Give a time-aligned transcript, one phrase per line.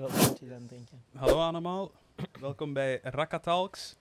[0.00, 1.02] Wat moet je dan drinken?
[1.16, 1.90] Hallo allemaal,
[2.40, 3.96] welkom bij Rakatalks.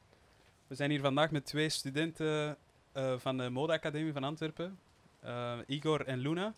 [0.67, 2.57] We zijn hier vandaag met twee studenten
[2.91, 4.79] eh, van de Modeacademie van Antwerpen,
[5.19, 6.53] Eh, Igor en Luna.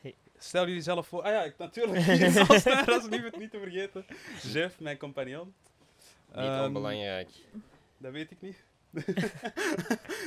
[0.00, 0.14] Hey.
[0.38, 1.22] Stel jullie zelf voor.
[1.22, 4.04] Ah ja, ik, natuurlijk, hier zal staan, dat is niet, niet te vergeten.
[4.42, 5.54] Jeff, mijn compagnon.
[6.28, 7.28] Niet Ehm, onbelangrijk.
[7.98, 8.64] Dat weet ik niet.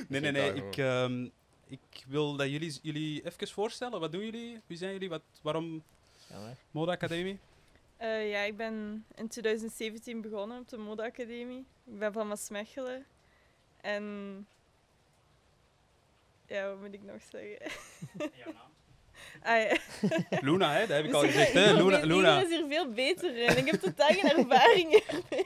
[0.07, 0.53] nee, nee, nee.
[0.53, 1.27] Ik, ehm,
[1.67, 3.99] ik wil dat jullie jullie even voorstellen.
[3.99, 4.61] Wat doen jullie?
[4.67, 5.09] Wie zijn jullie?
[5.09, 5.83] Wat, waarom
[6.29, 6.57] Ja, maar.
[8.01, 11.65] Eh, ja, ik ben in 2017 begonnen op de modeacademie.
[11.85, 13.05] Ik ben van Maasmechelen.
[13.81, 14.47] En...
[16.47, 17.59] Ja, wat moet ik nog zeggen?
[19.43, 19.77] ah, ja.
[20.41, 20.79] Luna, hè?
[20.79, 21.53] Dat heb ik al gezegd.
[21.53, 21.73] Hè?
[21.73, 22.41] Luna, Luna.
[22.41, 23.57] is hier veel beter in.
[23.57, 25.45] Ik heb totaal geen ervaring hiermee.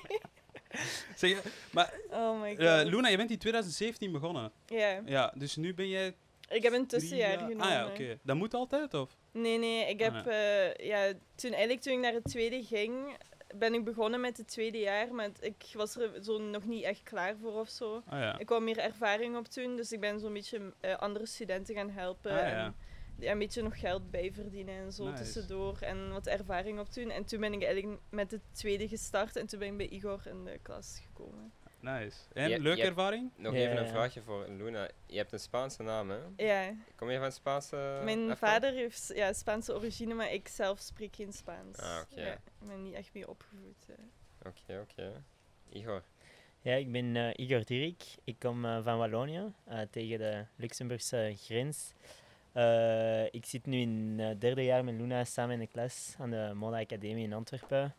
[1.16, 1.42] Zeg,
[1.72, 2.60] maar Oh my god.
[2.66, 4.52] eh, Luna, je bent in 2017 begonnen.
[4.66, 6.14] Ja, Ja, dus nu ben jij
[6.50, 7.62] ik heb een tussenjaar jaar- genomen.
[7.66, 8.20] Ah ja, oké.
[8.22, 9.10] Dat moet altijd, of?
[9.42, 10.28] Nee, nee, ik Ah, heb...
[10.28, 13.18] eh, ja, toen, eigenlijk toen ik naar het tweede ging,
[13.56, 15.14] ben ik begonnen met het tweede jaar.
[15.14, 18.02] Maar ik was er zo nog niet echt klaar voor of zo.
[18.08, 18.38] Ah ja.
[18.40, 21.90] Ik wou meer ervaring op doen, dus ik ben zo'n beetje eh, andere studenten gaan
[21.90, 22.32] helpen.
[22.32, 22.48] Ah.
[22.48, 22.76] En
[23.20, 25.24] ja, een beetje nog geld bijverdienen en zo Nice.
[25.24, 25.78] tussendoor.
[25.82, 27.10] En wat ervaring op doen.
[27.10, 30.22] En toen ben ik eigenlijk met het tweede gestart en toen ben ik bij Igor
[30.28, 31.54] in de klas gekomen.
[31.80, 32.18] Nice.
[32.34, 33.32] En, Je- leuke je- ervaring?
[33.36, 34.88] Nog Ja, even ja, een vraagje voor Luna.
[35.06, 36.18] Je hebt een Spaanse naam, hè?
[36.38, 41.16] Ja, Kom je van Spaanse mijn vader heeft ja, Spaanse origine, maar ik zelf spreek
[41.16, 41.78] geen Spaans.
[41.80, 42.22] Ah, oké.
[42.22, 43.86] Ja, ik ben niet echt mee opgevoed.
[43.90, 43.96] eh.
[44.48, 45.24] Oké, oké.
[45.70, 46.04] Igor.
[46.62, 48.04] Ja, ik ben eh, Igor Dierik.
[48.24, 51.94] Ik kom eh, van Wallonië, eh, tegen de Luxemburgse grens.
[52.52, 56.30] Eh, ik zit nu in het derde jaar met Luna samen in de klas aan
[56.30, 57.96] de Mode Academie in Antwerpen.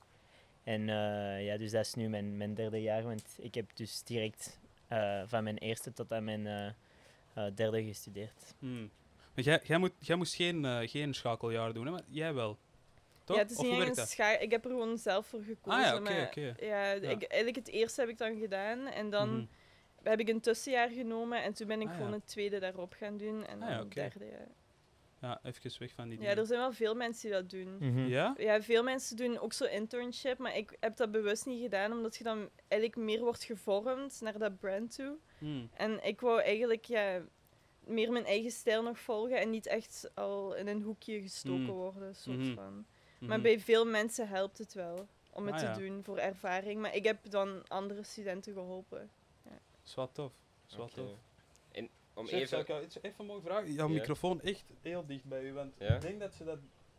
[0.66, 4.02] En eh, ja, dus dat is nu mijn, mijn derde jaar, want ik heb dus
[4.02, 6.46] direct eh, van mijn eerste tot aan mijn
[7.34, 8.54] eh, derde gestudeerd.
[8.58, 8.90] Hmm.
[9.34, 11.90] Maar jij, jij, moet, jij moest geen, eh, geen schakeljaar doen, hè?
[11.92, 12.58] maar jij wel.
[13.24, 13.36] Toch?
[13.36, 15.80] Ja, het is of niet echt een Ik heb er gewoon zelf voor gekozen.
[15.80, 16.40] Ah ja, oké, maar oké.
[16.60, 17.10] Ja, Ja.
[17.10, 19.46] Ik, eigenlijk het eerste heb ik dan gedaan en dan Mhm.
[20.02, 22.14] heb ik een tussenjaar genomen en toen ben ik Ah, gewoon ja.
[22.16, 24.24] het tweede daarop gaan doen en Ah, dan ja, het derde.
[24.24, 24.46] Ja.
[25.20, 26.36] Ja, even weg van die ja, dingen.
[26.38, 27.76] er zijn wel veel mensen die dat doen.
[27.78, 28.06] Mhm.
[28.06, 28.34] Ja?
[28.38, 32.16] Ja, veel mensen doen ook zo internship, maar ik heb dat bewust niet gedaan omdat
[32.16, 35.16] je dan eigenlijk meer wordt gevormd naar dat brand toe.
[35.38, 35.70] Hmm.
[35.74, 37.22] En ik wou eigenlijk ja,
[37.80, 41.66] meer mijn eigen stijl nog volgen en niet echt al in een hoekje gestoken Mm.
[41.66, 42.14] worden.
[42.14, 42.54] Soort Mhm.
[42.54, 42.86] van.
[43.18, 43.42] Maar Mhm.
[43.42, 45.88] bij veel mensen helpt het wel om het Ah, te ja.
[45.88, 46.80] doen voor ervaring.
[46.80, 49.10] Maar ik heb dan andere studenten geholpen.
[49.84, 50.32] is wel tof.
[50.68, 51.18] is wel tof.
[52.16, 52.58] Om Chef, zou even...
[52.60, 53.72] ik jou iets even mogen vragen?
[53.72, 53.94] Jouw Ja.
[53.94, 55.94] microfoon echt heel dicht bij u, want Ja?
[55.94, 56.58] ik denk dat ze dat...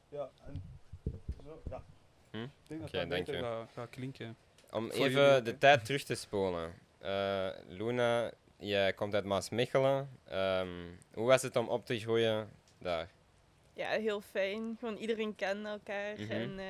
[0.10, 0.64] Ja, en
[1.46, 1.84] zo, ja.
[2.32, 2.38] Hm?
[2.38, 4.38] Ik denk dat Oké, dat beter gaat, gaat klinken.
[4.72, 6.74] Om Voor even jullie de tijd terug te spolen.
[7.00, 10.10] Eh, Luna, jij komt uit Maasmechelen.
[10.24, 10.70] Ehm,
[11.14, 12.50] hoe was het om op te groeien
[12.80, 13.10] daar?
[13.74, 14.76] Ja, heel fijn.
[14.80, 16.14] Gewoon iedereen kende elkaar.
[16.20, 16.32] Mhm.
[16.32, 16.66] En, eh,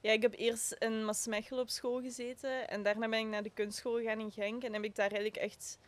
[0.00, 2.68] ja, ik heb eerst in Maasmechelen op school gezeten.
[2.68, 4.62] En daarna ben ik naar de kunstschool gegaan in Genk.
[4.64, 5.78] En heb ik daar eigenlijk echt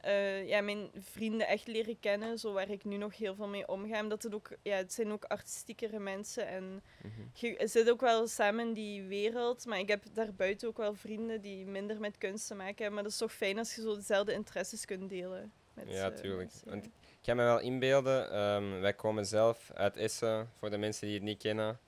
[0.00, 2.38] eh, ja, mijn vrienden echt leren kennen.
[2.38, 4.00] Zo waar ik nu nog heel veel mee omga.
[4.02, 6.46] Omdat het ook, ja, het zijn ook artistiekere mensen.
[6.48, 7.12] En Mhm.
[7.32, 9.66] je zit ook wel samen in die wereld.
[9.66, 12.94] Maar ik heb daarbuiten ook wel vrienden die minder met kunst te maken hebben.
[12.94, 15.52] Maar dat is toch fijn als je zo dezelfde interesses kunt delen.
[15.74, 16.50] Met, Ja, eh, tuurlijk.
[16.50, 16.84] mensen, Want.
[16.84, 21.14] Ik kan me wel inbeelden, ehm, wij komen zelf uit Essen, voor de mensen die
[21.16, 21.78] het niet kennen.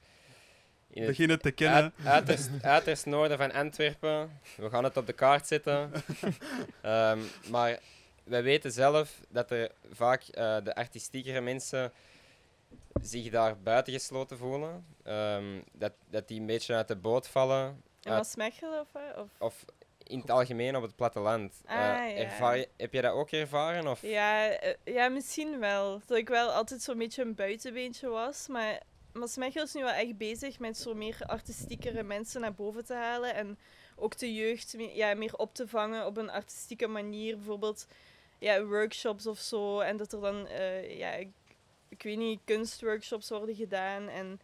[0.91, 1.82] In het Beginnen te kennen.
[1.82, 4.41] uit, uiterst, uiterst noorden van Antwerpen.
[4.56, 5.91] We gaan het op de kaart zetten.
[6.82, 7.19] Ehm,
[7.50, 7.78] maar
[8.30, 11.92] wij weten zelf dat er vaak eh, de artistiekere mensen
[13.02, 14.86] zich daar buitengesloten voelen.
[15.02, 17.82] Ehm, dat, dat die een beetje uit de boot vallen.
[18.02, 18.88] Uit- Maasmechelen of?
[19.16, 19.28] Of...
[19.38, 19.64] of
[20.02, 21.60] in het algemeen op het platteland.
[21.66, 23.86] Ah, Eh, ervaar heb je dat ook ervaren?
[23.88, 24.02] Of?
[24.02, 26.00] Ja, eh, ja, misschien wel.
[26.06, 28.47] Dat ik wel altijd zo'n beetje een buitenbeentje was.
[28.48, 28.80] Maar
[29.12, 33.34] Maasmechelen is nu wel echt bezig met zo meer artistiekere mensen naar boven te halen.
[33.34, 33.58] En
[33.97, 37.36] ook de jeugd ja, meer op te vangen op een artistieke manier.
[37.36, 37.86] Bijvoorbeeld
[38.40, 39.80] ja, workshops of zo.
[39.80, 41.28] En dat er dan, eh, ja, ik,
[41.88, 44.08] ik weet niet, kunstworkshops worden gedaan.
[44.08, 44.40] En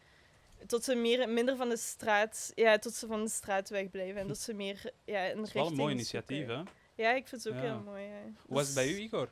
[0.66, 4.20] tot ze meer, minder van de straat, ja, tot ze van de straat wegblijven.
[4.20, 6.56] En dat ze meer ja, een Dat is wel een mooi initiatief, zoeken.
[6.56, 7.02] hè?
[7.02, 7.64] Ja, ik vind het ook Ja.
[7.66, 8.02] heel mooi.
[8.04, 8.20] Ja.
[8.46, 9.30] Hoe was het bij u, Igor?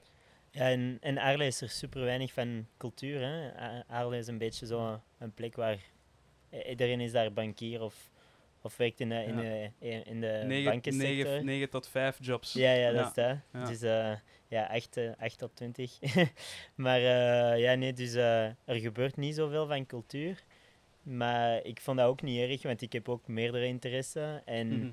[0.50, 3.21] Ja, in, in Aarle is er super weinig van cultuur.
[3.21, 3.50] Hè.
[3.87, 5.79] Aarle is een beetje zo een plek waar
[6.69, 8.11] iedereen is daar bankier of,
[8.62, 9.71] of werkt in de, in Ja.
[9.81, 11.25] de, in de 9, bankensector.
[11.31, 12.53] 9, 9 tot 5 jobs.
[12.53, 13.06] Ja, ja, dat Ja.
[13.09, 13.61] is dat.
[13.62, 13.69] Ja.
[13.69, 14.12] Dus eh,
[14.55, 15.99] ja, 8, eh, 8 tot 20.
[16.75, 20.43] maar eh, ja, nee, dus eh, er gebeurt niet zoveel van cultuur.
[21.03, 24.43] Maar ik vond dat ook niet erg, want ik heb ook meerdere interesse.
[24.45, 24.91] En Mhm.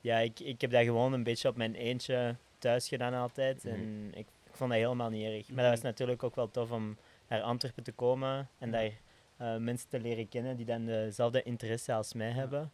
[0.00, 3.64] ja, ik, ik heb dat gewoon een beetje op mijn eentje thuis gedaan altijd.
[3.64, 3.74] Mhm.
[3.74, 5.48] En ik, ik vond dat helemaal niet erg.
[5.48, 5.86] Maar dat was Mhm.
[5.88, 6.96] natuurlijk ook wel tof om
[7.28, 8.90] naar Antwerpen te komen en daar
[9.60, 12.72] mensen te leren kennen die dan dezelfde interesse als mij hebben.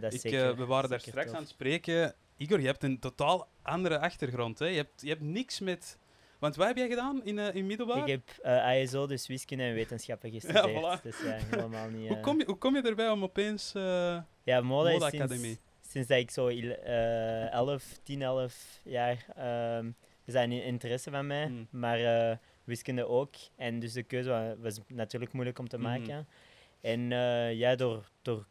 [0.00, 1.34] Dat is Ik, zeker, we waren daar straks tof.
[1.34, 2.14] aan het spreken.
[2.36, 4.58] Igor, je hebt een totaal andere achtergrond.
[4.58, 4.66] Hè?
[4.66, 5.98] Je, hebt, je hebt niks met...
[6.38, 7.98] Want wat heb jij gedaan in, eh, in middelbaar?
[7.98, 10.70] Ik heb eh ISO, dus wiskunde en wetenschappen gestudeerd.
[10.98, 11.02] voilà.
[11.02, 12.06] Dus ja, helemaal niet...
[12.08, 13.72] hoe, eh, kom je, hoe kom je erbij om opeens...
[14.42, 15.58] Ja, mode is sinds,
[15.88, 19.26] sinds dat ik zo il- eh 11, 10, 11 jaar...
[19.36, 19.90] ehm
[20.24, 21.66] is dat een interesse van mij, Hmm.
[21.70, 23.34] maar wiskunde ook.
[23.56, 25.86] En dus de keuze wa- was natuurlijk moeilijk om te Mhm.
[25.86, 26.26] maken.
[26.80, 27.00] En
[27.56, 28.46] ja, door, door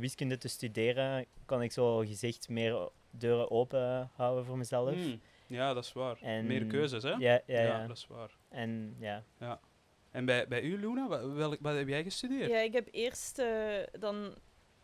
[0.00, 4.94] wiskunde te studeren, kon ik zo gezegd meer deuren open houden voor mezelf.
[4.94, 6.18] hmm, ja, dat is waar.
[6.22, 7.10] En- Meer keuzes, hè?
[7.10, 7.86] Ja, ja, ja.
[7.86, 8.36] dat is waar.
[8.48, 9.24] En ja,
[10.10, 12.50] En bij, bij u, Luna, wat, welk, wat heb jij gestudeerd?
[12.50, 14.34] Ja, ik heb eerst eh, dan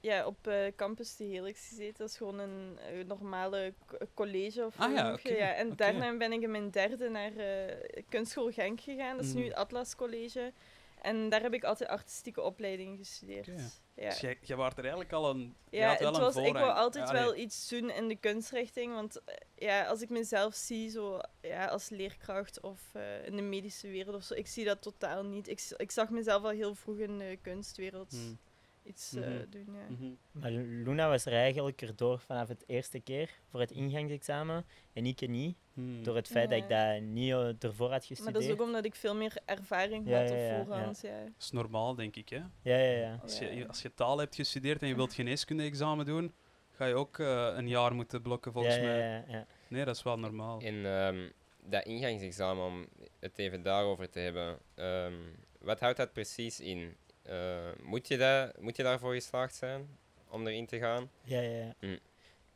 [0.00, 1.94] ja, op eh, campus de Helix gezeten.
[1.98, 6.32] Dat is gewoon een eh, normale co- college of Ah ja, ja, En daarna ben
[6.32, 9.16] ik in mijn derde naar eh, Kunstschool Genk gegaan.
[9.16, 9.48] Dat is nu Mhm.
[9.48, 10.52] het Atlas College.
[11.02, 13.46] En daar heb ik altijd artistieke opleidingen gestudeerd.
[13.46, 14.08] Ja.
[14.08, 15.56] Dus jij, jij was er eigenlijk al een...
[15.70, 18.94] Ja, wel het een was, ik wou altijd Ja, wel iets doen in de kunstrichting.
[18.94, 23.42] Want eh, ja, als ik mezelf zie zo, ja, als leerkracht of eh, in de
[23.42, 25.48] medische wereld of zo, ik zie dat totaal niet.
[25.48, 28.38] Ik, ik zag mezelf al heel vroeg in de kunstwereld Hmm.
[28.88, 29.50] Iets eh, Mhm.
[29.50, 29.66] doen.
[29.74, 29.86] Ja.
[29.94, 30.10] Mhm.
[30.32, 35.28] maar Luna was er eigenlijk erdoor vanaf het eerste keer voor het ingangsexamen en ik
[35.28, 35.56] niet.
[35.72, 36.02] Hmm.
[36.02, 38.34] Door het feit dat ik dat niet eh, ervoor had Maar gestudeerd.
[38.34, 41.00] dat is ook omdat ik veel meer ervaring Ja, had ja, op voorhand.
[41.00, 41.22] Ja.
[41.22, 42.28] Dat is normaal, denk ik.
[42.28, 42.36] Hè?
[42.62, 43.18] Ja, ja, ja.
[43.22, 43.48] Als, Ja.
[43.48, 46.32] je, als je taal hebt gestudeerd en je wilt geneeskunde-examen doen,
[46.70, 48.98] ga je ook eh, een jaar moeten blokken, volgens ja, mij.
[48.98, 49.46] Ja, ja, ja.
[49.68, 50.60] Nee, dat is wel normaal.
[50.60, 51.28] In ehm,
[51.62, 52.86] dat ingangsexamen, om
[53.20, 55.14] het even daarover te hebben, ehm,
[55.60, 56.96] wat houdt dat precies in?
[57.28, 59.98] Eh, moet, je dat, moet je daarvoor geslaagd zijn
[60.28, 61.10] om erin te gaan?
[61.22, 61.74] ja, ja, ja.
[61.80, 61.98] Mm.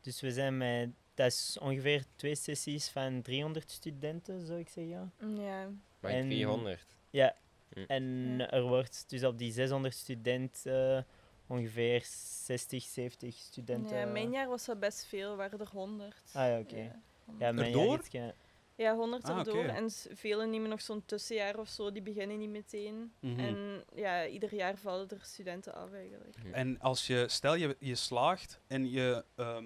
[0.01, 5.11] Dus we zijn met, dat is ongeveer twee sessies van 300 studenten, zou ik zeggen.
[5.35, 5.69] Ja.
[5.99, 6.85] Maar En- 300.
[7.09, 7.35] Ja.
[7.73, 7.83] Mm.
[7.87, 11.03] En er wordt dus op die 600 studenten eh,
[11.47, 13.97] ongeveer 60, 70 studenten.
[13.97, 16.15] ja, mijn jaar was dat best veel, waren er 100.
[16.33, 16.77] Ah ja, oké.
[16.77, 16.95] Ja,
[17.39, 18.01] Ja, mijn Erdoor?
[18.09, 18.33] jaar
[18.75, 19.57] Ja, 100 Ah, erdoor.
[19.63, 19.67] oké.
[19.67, 23.13] En velen nemen nog zo'n tussenjaar of zo, die beginnen niet meteen.
[23.19, 23.39] Mhm.
[23.39, 26.35] En ja, ieder jaar vallen er studenten af eigenlijk.
[26.51, 29.65] En als je, stel je, je slaagt en je, ehm,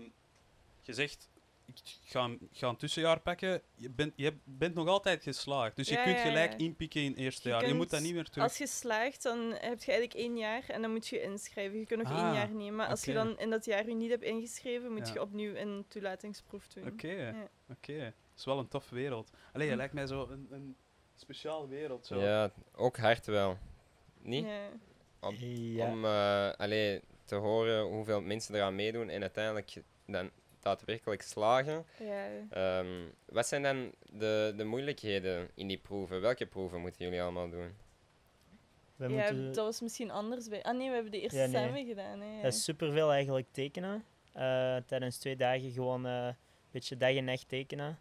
[0.81, 1.29] je zegt,
[1.65, 5.75] ik ga, een- ga een tussenjaar pakken, je bent, je bent nog altijd geslaagd.
[5.75, 6.57] Dus je Ja, kunt gelijk ja.
[6.57, 7.67] inpikken in het eerste Je jaar.
[7.67, 8.43] Je moet dat niet meer terug.
[8.43, 11.79] Als je slaagt, dan heb je eigenlijk één jaar en dan moet je inschrijven.
[11.79, 12.75] Je kunt nog één Ah, jaar nemen.
[12.75, 15.13] Maar als je dan in dat jaar je niet hebt ingeschreven, moet Ja.
[15.13, 16.87] je opnieuw een toelatingsproef doen.
[16.87, 17.49] Oké, Ja.
[17.71, 18.13] oké.
[18.37, 19.29] Is wel een tof wereld.
[19.53, 19.77] Allee, je Hm.
[19.77, 20.75] lijkt mij zo een, een
[21.15, 22.05] speciaal wereld.
[22.05, 22.19] Zo.
[22.21, 23.57] Ja, ook hard wel.
[24.21, 24.45] Niet?
[24.45, 24.67] Ja.
[25.19, 25.87] Om- Ja.
[25.91, 30.29] Om eh, allee, te horen hoeveel mensen eraan meedoen en uiteindelijk dan
[30.59, 31.85] daadwerkelijk slagen.
[31.99, 32.27] Ja.
[32.49, 32.87] Ehm,
[33.25, 36.21] wat zijn dan de, de moeilijkheden in die proeven?
[36.21, 37.75] Welke proeven moeten jullie allemaal doen?
[38.95, 40.63] We ja, moeten, dat was misschien anders bij.
[40.63, 41.65] Ah nee, we hebben de eerste Ja, nee.
[41.65, 42.19] samen gedaan.
[42.19, 42.41] Hè, ja.
[42.41, 44.05] Dat is superveel eigenlijk tekenen.
[44.33, 46.35] Eh, tijdens twee dagen gewoon eh, een
[46.71, 47.99] beetje dag en nacht tekenen.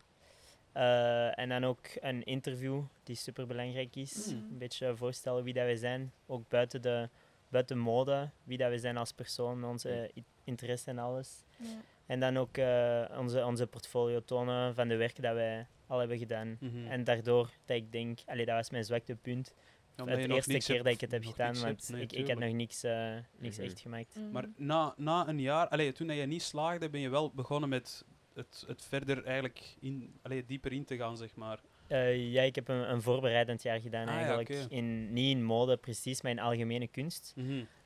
[0.76, 4.26] Eh, en dan ook een interview die super belangrijk is.
[4.32, 4.46] Mm.
[4.50, 6.12] Een beetje voorstellen wie dat we zijn.
[6.26, 7.08] Ook buiten de
[7.48, 10.10] buiten mode, wie dat we zijn als persoon, onze
[10.44, 11.44] interesse en alles.
[11.56, 11.66] Ja.
[12.06, 16.18] En dan ook eh, onze, onze portfolio tonen van de werken dat wij al hebben
[16.18, 16.56] gedaan.
[16.60, 16.86] Mhm.
[16.86, 19.54] En daardoor dat ik denk, allee, dat was mijn zwakte punt.
[19.94, 21.88] Het eerste keer hebt- dat ik het heb nog gedaan, niks want.
[21.88, 22.38] Nee, ik, ik tuurlijk.
[22.46, 24.16] nog niks, eh, niks echt gemaakt.
[24.16, 24.30] Mhm.
[24.30, 27.68] Maar na, na een jaar, allee, toen dat je niet slaagde, ben je wel begonnen
[27.68, 28.04] met
[28.36, 31.60] het, het verder eigenlijk in, allee, dieper in te gaan, zeg maar.
[31.86, 34.70] Eh, ja, ik heb een, een voorbereidend jaar gedaan Ah, ja, eigenlijk.
[34.70, 37.34] in, niet in mode precies, maar in algemene kunst.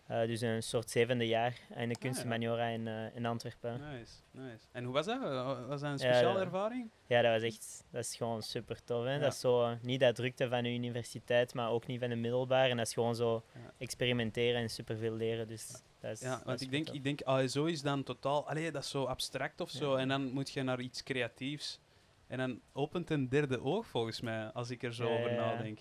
[0.07, 2.37] Eh, dus een soort zevende jaar in de kunst Ah, in ja.
[2.37, 3.81] Maniora in, eh, in Antwerpen.
[3.81, 4.67] Nice, nice.
[4.73, 5.21] En hoe was dat?
[5.67, 6.45] Was dat een speciale ja.
[6.45, 6.91] ervaring?
[7.07, 9.05] Ja, dat was echt, dat is gewoon super tof.
[9.05, 9.19] Hè?
[9.19, 12.71] Dat is zo, niet dat drukte van de universiteit, maar ook niet van de middelbaar.
[12.71, 13.45] En dat is gewoon zo
[13.79, 15.47] experimenteren en superveel leren.
[15.49, 18.49] Dus is, Ja, dat want is ik denk, ik denk ASO is dan totaal...
[18.49, 19.93] Allee, dat is zo abstract of zo.
[19.93, 19.99] Ja.
[19.99, 21.79] En dan moet je naar iets creatiefs.
[22.27, 25.79] En dan opent een derde oog, volgens mij, als ik er zo Ja, over nadenk.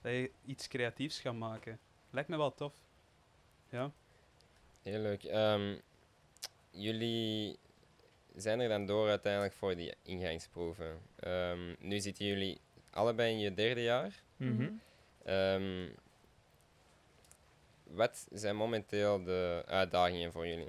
[0.00, 1.78] Dat je iets creatiefs gaat maken.
[2.10, 2.74] Lijkt me wel tof.
[3.70, 3.92] Ja.
[4.82, 5.24] Heel leuk.
[5.24, 5.76] Ehm,
[6.70, 7.58] jullie
[8.36, 10.98] zijn er dan door uiteindelijk voor die ingangsproeven.
[11.16, 14.22] Ehm, nu zitten jullie allebei in je derde jaar.
[14.36, 14.70] Mhm.
[15.24, 15.88] Ehm,
[17.90, 20.68] wat zijn momenteel de uitdagingen voor jullie?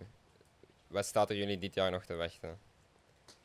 [0.88, 2.60] Wat staat er jullie dit jaar nog te wachten?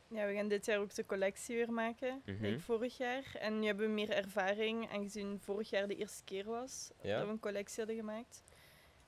[0.08, 3.34] Ja, we gaan dit jaar ook de collectie weer maken, like vorig jaar.
[3.38, 7.16] En nu hebben we meer ervaring, aangezien vorig jaar de eerste keer was Ja?
[7.16, 8.42] dat we een collectie hadden gemaakt.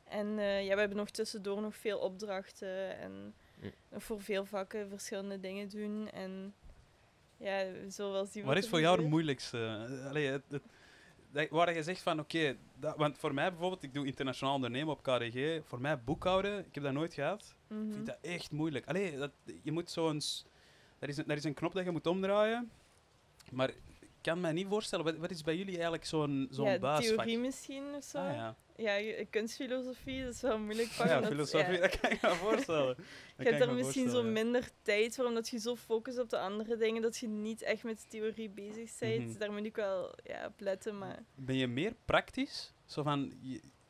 [0.05, 3.35] En eh, ja, we hebben nog tussendoor nog veel opdrachten en
[3.89, 6.11] nog voor veel vakken verschillende dingen doen.
[6.11, 6.55] En
[7.37, 9.89] ja, we zullen wel zien Wat is voor jou het moeilijkste?
[10.09, 10.63] Allee, het, het,
[11.37, 12.57] dat, waar je zegt van oké,
[12.97, 15.61] want voor mij bijvoorbeeld, ik doe internationaal ondernemen op KDG.
[15.67, 17.55] Voor mij boekhouden, ik heb dat nooit gehad.
[17.69, 17.93] Ik Mhm.
[17.93, 18.87] vind dat echt moeilijk.
[18.87, 19.31] Allee, dat,
[19.63, 20.21] je moet zo'n.
[20.99, 22.71] Er is, een, er is een knop dat je moet omdraaien.
[23.53, 26.99] Maar ik kan me niet voorstellen, wat, wat is bij jullie eigenlijk zo'n zo'n ja,
[26.99, 28.19] theorie misschien of zo.
[28.19, 28.57] Ah, ja.
[28.77, 30.89] Ja, kunstfilosofie, dat is wel moeilijk.
[30.89, 31.81] Ja, filosofie, ja.
[31.81, 32.97] dat kan ik me voorstellen.
[33.39, 34.31] Je hebt er misschien zo ja.
[34.31, 37.83] minder tijd voor, omdat je zo focust op de andere dingen, dat je niet echt
[37.83, 39.29] met theorie bezig bent.
[39.29, 39.39] Mhm.
[39.39, 41.23] Daar moet ik wel ja, op letten, maar...
[41.35, 42.73] Ben je meer praktisch?
[42.85, 43.33] Zo van,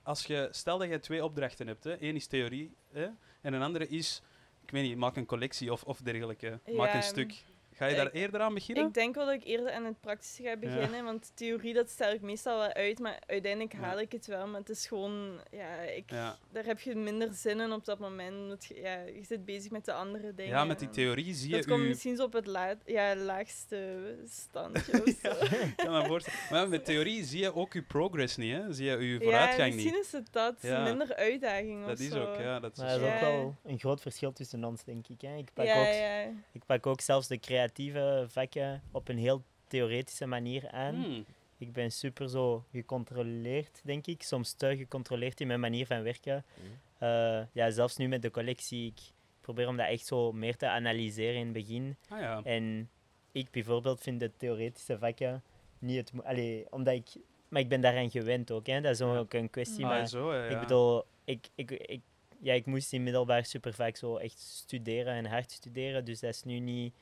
[0.02, 1.84] als je, stel dat je twee opdrachten hebt.
[1.84, 2.02] Hè.
[2.02, 3.08] Eén is theorie hè,
[3.40, 4.22] en een andere is,
[4.62, 6.60] ik weet niet, maak een collectie of, of dergelijke.
[6.76, 7.44] Maak een stuk.
[7.76, 8.86] Ga je ik- daar eerder aan beginnen?
[8.86, 12.12] Ik denk wel dat ik eerder aan het praktische ga beginnen, want theorie dat stel
[12.12, 13.78] ik meestal wel uit, maar uiteindelijk Ja.
[13.78, 14.46] haal ik het wel.
[14.46, 16.36] Maar het is gewoon, ja, ik, Ja.
[16.52, 18.36] daar heb je minder zin in op dat moment.
[18.36, 20.52] Omdat je, ja, je zit bezig met de andere dingen.
[20.52, 21.86] ja, met die theorie zie je Dat komt u...
[21.88, 22.48] misschien zo op het
[22.84, 25.54] ja, laagste standje of zo.
[25.54, 26.38] Ik kan me voorstellen.
[26.50, 28.72] Maar met theorie zie je ook je progress niet, hè?
[28.72, 30.04] Zie je je Ja, vooruitgang misschien niet.
[30.04, 30.54] is het dat.
[30.60, 30.82] Ja.
[30.82, 32.24] Minder uitdaging of Dat is zo.
[32.32, 32.60] ook, ja.
[32.60, 33.20] Dat is Maar dat is ook Ja.
[33.20, 35.20] wel een groot verschil tussen ons, denk ik.
[35.20, 35.36] Hè.
[35.36, 36.20] Ik, pak Ja, ook, ja.
[36.52, 40.94] ik pak ook zelfs de creatieve vakken op een heel theoretische manier aan.
[40.94, 41.24] Hmm.
[41.58, 44.22] Ik ben super zo gecontroleerd, denk ik.
[44.22, 46.44] Soms te gecontroleerd in mijn manier van werken.
[46.54, 46.66] Mhm.
[46.98, 48.86] Eh, ja, zelfs nu met de collectie.
[48.86, 49.00] Ik
[49.40, 51.96] probeer om dat echt zo meer te analyseren in het begin.
[52.08, 52.40] Ah ja.
[52.44, 52.90] En
[53.32, 55.42] ik bijvoorbeeld vind de theoretische vakken
[55.78, 56.24] niet het...
[56.24, 57.08] Allee, omdat ik...
[57.48, 58.80] Maar ik ben daaraan gewend ook, hè.
[58.80, 59.84] Dat is ook een kwestie.
[59.84, 60.50] Ah, Maar zo, ja, ja.
[60.50, 62.00] ik bedoel, ik, ik, ik,
[62.40, 66.04] ja, ik moest in middelbaar super vaak zo echt studeren en hard studeren.
[66.04, 66.94] Dus dat is nu niet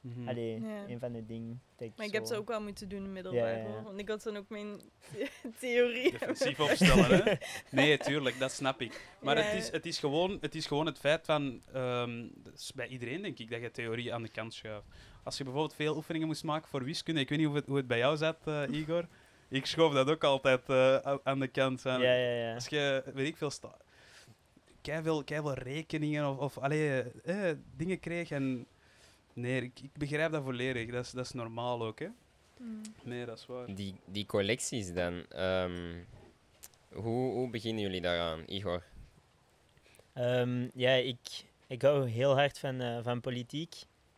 [0.00, 0.28] Mhm.
[0.28, 0.84] allee, Ja.
[0.88, 2.18] een van de dingen ik Maar ik zo...
[2.18, 3.70] heb ze ook wel moeten doen in middelbaar, Ja, ja, ja.
[3.70, 3.82] hoor.
[3.82, 4.80] Want ik had dan ook mijn
[5.60, 6.10] theorie.
[6.10, 7.32] Defensief opstellen, hè?
[7.80, 9.00] Nee, tuurlijk, dat snap ik.
[9.20, 9.42] Maar Ja.
[9.42, 11.62] het, is, het, is gewoon, het is gewoon het feit van...
[11.72, 14.86] ehm, dat is bij iedereen, denk ik, dat je theorie aan de kant schuift.
[15.22, 17.20] Als je bijvoorbeeld veel oefeningen moest maken voor wiskunde...
[17.20, 19.08] Ik weet niet hoe het, hoe het bij jou zat, eh, Igor.
[19.48, 21.80] Ik schoof dat ook altijd eh, aan de kant.
[21.80, 22.54] Van, Ja, ja, ja.
[22.54, 23.50] Als je, weet ik veel...
[23.50, 23.76] Sta
[24.82, 28.66] veel, veel rekeningen of, of allee, eh, dingen kreeg en...
[29.32, 30.90] Nee, ik, ik begrijp dat volledig.
[30.90, 32.08] Dat is, dat is normaal ook, hè?
[32.58, 32.80] Mm.
[33.04, 33.74] Nee, dat is waar.
[33.74, 36.02] Die, die collecties dan, ehm,
[36.92, 38.82] hoe, hoe beginnen jullie daaraan, Igor?
[40.12, 41.18] Ehm, ja, ik,
[41.66, 43.74] ik hou heel hard van, eh, van politiek.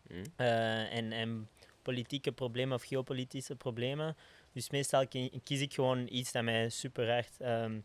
[0.08, 0.24] Hm?
[0.36, 1.48] eh, en, en
[1.82, 4.16] politieke problemen of geopolitische problemen.
[4.52, 7.80] Dus meestal ki- kies ik gewoon iets dat mij super hard ehm,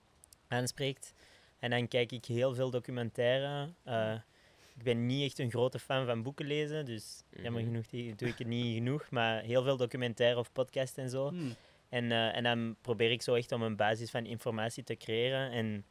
[0.47, 1.13] aanspreekt.
[1.59, 3.69] En dan kijk ik heel veel documentaire.
[3.83, 4.15] Eh,
[4.77, 7.69] ik ben niet echt een grote fan van boeken lezen, dus jammer Mhm.
[7.83, 9.09] genoeg doe ik het niet genoeg.
[9.09, 11.29] Maar heel veel documentaire of podcast en zo.
[11.29, 11.55] Hmm.
[11.89, 15.51] En, eh, en dan probeer ik zo echt om een basis van informatie te creëren.
[15.51, 15.85] En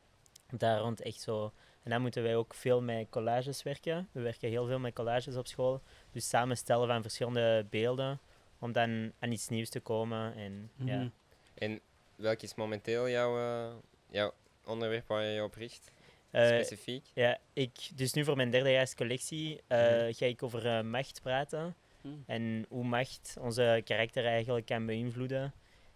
[0.58, 1.52] daar rond echt zo.
[1.82, 4.08] En dan moeten wij ook veel met collages werken.
[4.12, 5.82] We werken heel veel met collages op school.
[6.12, 8.20] Dus samenstellen van verschillende beelden.
[8.58, 10.34] Om dan aan iets nieuws te komen.
[10.34, 10.96] En, ja.
[10.96, 11.08] Mhm.
[11.54, 11.80] En
[12.16, 13.74] welk is momenteel jouw, eh,
[14.10, 14.32] jouw
[14.64, 15.90] onderwerp waar je je op richt,
[16.30, 17.04] specifiek?
[17.14, 20.12] ja, ik, dus nu voor mijn derdejaars collectie eh, Mhm.
[20.12, 21.74] ga ik over eh, macht praten.
[22.00, 22.22] Hmm.
[22.26, 25.52] En hoe macht onze karakter eigenlijk kan beïnvloeden.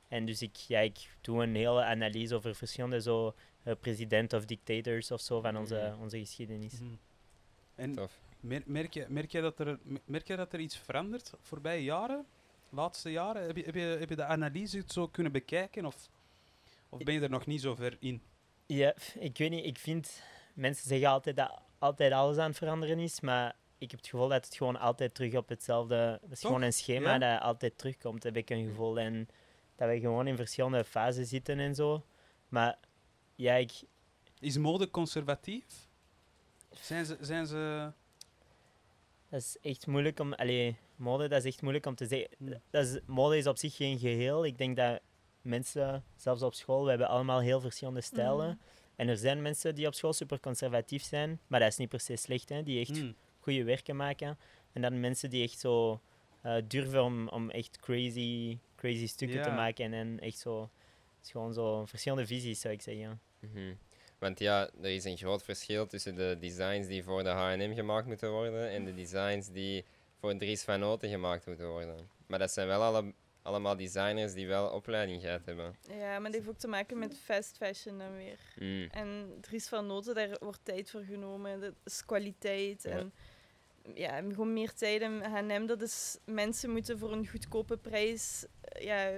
[0.09, 4.45] En dus ik, ja, ik doe een hele analyse over verschillende zo, eh, president of
[4.45, 6.03] dictators of zo van onze, Mhm.
[6.03, 6.73] onze geschiedenis.
[6.81, 6.91] Mhm.
[7.75, 8.19] En Tof.
[8.41, 12.27] mer- merk, je, merk, je dat er, merk je dat er iets verandert voorbije jaren?
[12.69, 13.47] Laatste jaren?
[13.47, 15.85] Heb je, heb je, heb je de analyse zo kunnen bekijken?
[15.87, 16.09] Of,
[16.89, 18.23] of ben je er nog niet zo ver in?
[18.73, 20.23] Ja, ik weet niet, ik vind...
[20.55, 24.29] Mensen zeggen altijd dat altijd alles aan het veranderen is, maar ik heb het gevoel
[24.29, 26.19] dat het gewoon altijd terug op hetzelfde...
[26.23, 26.51] Dat is Toch?
[26.51, 27.19] gewoon een schema Ja?
[27.19, 28.99] dat altijd terugkomt, heb ik een gevoel.
[28.99, 29.29] En
[29.77, 32.05] dat we gewoon in verschillende fasen zitten en zo.
[32.49, 32.79] Maar
[33.35, 33.73] ja, ik,
[34.39, 35.65] Is mode conservatief?
[36.71, 37.17] Zijn ze...
[37.21, 37.93] Zijn ze
[39.29, 40.33] Dat is echt moeilijk om...
[40.33, 42.63] Allee, mode, dat is echt moeilijk om te zeggen.
[42.71, 44.45] Dat is, mode is op zich geen geheel.
[44.45, 45.01] Ik denk dat
[45.43, 48.47] mensen, zelfs op school, we hebben allemaal heel verschillende stijlen.
[48.49, 48.57] Mhm.
[48.97, 52.01] En er zijn mensen die op school super conservatief zijn, maar dat is niet per
[52.01, 53.15] se slecht, hè, die echt Hmm.
[53.39, 54.39] goede werken maken.
[54.73, 56.01] En dan mensen die echt zo
[56.43, 59.93] eh, durven om, om echt crazy, crazy stukken te maken.
[59.93, 60.61] En, echt zo...
[61.17, 63.21] Het is gewoon zo verschillende visies, zou ik zeggen.
[63.39, 63.75] Mhm.
[64.19, 68.07] Want ja, er is een groot verschil tussen de designs die voor de H&M gemaakt
[68.07, 69.85] moeten worden en de designs die
[70.19, 72.09] voor Dries van Noten gemaakt moeten worden.
[72.27, 75.75] Maar dat zijn wel alle, allemaal designers die wel opleiding gehad hebben.
[75.83, 78.39] Ja, maar dat heeft ook te maken met fast fashion dan weer.
[78.59, 78.89] Mm.
[78.91, 81.61] En Dries van Noten, daar wordt tijd voor genomen.
[81.61, 82.83] Dat is kwaliteit.
[82.83, 82.91] Ja.
[82.91, 83.13] En
[83.95, 85.01] ja, gewoon meer tijd.
[85.03, 86.19] En H&M, dat is...
[86.25, 88.47] Mensen moeten voor een goedkope prijs...
[88.63, 89.11] eh, Ja,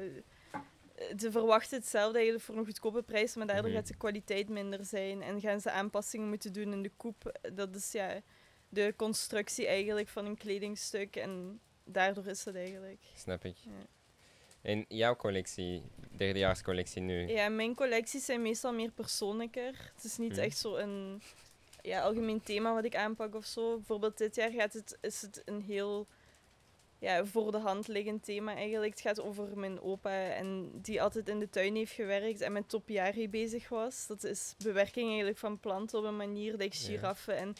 [1.19, 3.75] ze verwachten hetzelfde eigenlijk voor een goedkope prijs, maar daardoor Mhm.
[3.79, 5.23] gaat de kwaliteit minder zijn.
[5.23, 7.39] En gaan ze aanpassingen moeten doen in de koep.
[7.55, 8.21] Dat is ja,
[8.69, 11.17] de constructie eigenlijk van een kledingstuk.
[11.17, 13.03] En daardoor is dat eigenlijk.
[13.15, 13.57] Snap ik.
[13.57, 13.71] Ja.
[14.63, 17.27] In jouw collectie, derdejaarscollectie nu?
[17.29, 19.91] Ja, mijn collecties zijn meestal meer persoonlijker.
[19.95, 20.41] Het is niet Mhm.
[20.41, 21.23] echt zo een
[21.83, 23.77] ja, algemeen thema wat ik aanpak of zo.
[23.77, 26.07] Bijvoorbeeld dit jaar gaat het, is het een heel
[26.99, 28.91] ja, voor de hand liggend thema eigenlijk.
[28.93, 32.69] Het gaat over mijn opa en die altijd in de tuin heeft gewerkt en met
[32.69, 34.07] topiari bezig was.
[34.07, 36.85] Dat is bewerking eigenlijk van planten op een manier, like Ja.
[36.85, 37.55] giraffen en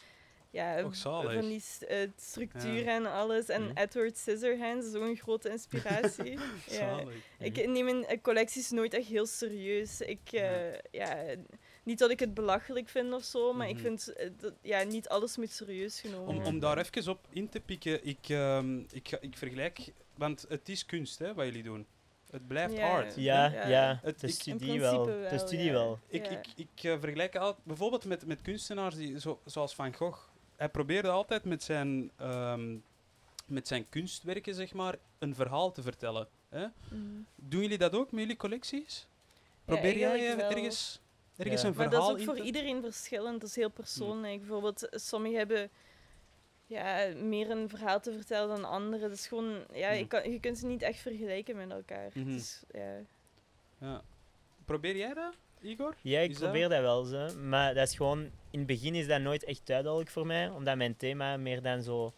[0.53, 3.47] ja, van die eh, structuren en alles.
[3.49, 3.77] En Mhm.
[3.79, 6.39] Edward Scissorhands een grote inspiratie.
[6.79, 7.03] ja.
[7.39, 10.01] Ik neem mijn eh, collecties nooit echt heel serieus.
[10.01, 11.25] Ik, eh, ja,
[11.83, 13.83] niet dat ik het belachelijk vind of zo, maar ik Mhm.
[13.83, 16.53] vind dat, ja, niet alles moet serieus genomen Om, worden.
[16.53, 20.69] om daar even op in te pikken, ik, ehm, ik, ga- ik vergelijk, want het
[20.69, 21.87] is kunst hè, wat jullie doen.
[22.31, 22.91] Het blijft Ja.
[22.91, 23.15] art.
[23.15, 23.69] Ja, Ja.
[23.69, 25.07] ja, Het- de studie principe wel.
[25.07, 25.73] wel, De studie ja.
[25.73, 25.99] wel.
[26.07, 26.69] Ik, ik, ik
[27.01, 30.31] vergelijk altijd bijvoorbeeld met, met kunstenaars die, zo, zoals Van Gogh.
[30.63, 32.77] Hij probeerde altijd met zijn, ehm,
[33.47, 36.29] met zijn kunstwerken zeg maar, een verhaal te vertellen.
[36.49, 36.67] Hè?
[36.89, 37.01] Mhm.
[37.37, 39.07] Doen jullie dat ook met jullie collecties?
[39.31, 40.51] Ja, Probeer jij wel.
[40.51, 41.01] ergens,
[41.37, 41.69] ergens Ja.
[41.69, 44.39] een Maar verhaal dat is ook voor te- iedereen verschillend, dat is heel persoonlijk.
[44.39, 45.71] Bijvoorbeeld, eh, sommigen hebben
[46.67, 49.01] ja, meer een verhaal te vertellen dan anderen.
[49.01, 52.11] Dat is gewoon, ja, je, kan, je kunt ze niet echt vergelijken met elkaar.
[52.15, 52.25] Mhm.
[52.33, 52.95] Dus, ja.
[53.79, 54.03] Ja.
[54.65, 55.95] Probeer jij dat, Igor?
[56.01, 57.29] Ja, ik Is probeer dat wel zo.
[57.43, 60.77] Maar dat is gewoon, in het begin is dat nooit echt duidelijk voor mij, omdat
[60.77, 62.13] mijn thema meer dan zo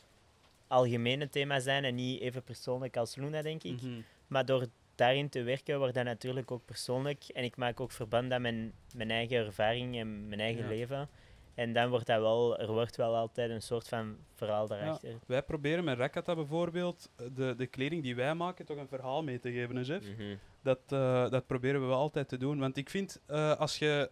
[0.68, 3.82] algemene thema's zijn en niet even persoonlijk als Luna, denk ik.
[3.82, 4.00] Mhm.
[4.26, 7.24] Maar door daarin te werken wordt dat natuurlijk ook persoonlijk.
[7.32, 10.68] En ik maak ook verband aan mijn, mijn eigen ervaring en mijn eigen Ja.
[10.68, 11.08] leven.
[11.54, 15.14] En dan wordt dat wel, er wordt wel altijd een soort van verhaal daarachter.
[15.26, 19.38] Wij proberen met Rakata bijvoorbeeld de, de kleding die wij maken toch een verhaal mee
[19.38, 20.06] te geven, hè, Jeff?
[20.16, 20.34] Mhm.
[20.64, 22.58] Dat, eh, dat proberen we wel altijd te doen.
[22.58, 24.10] Want ik vind, eh, als je...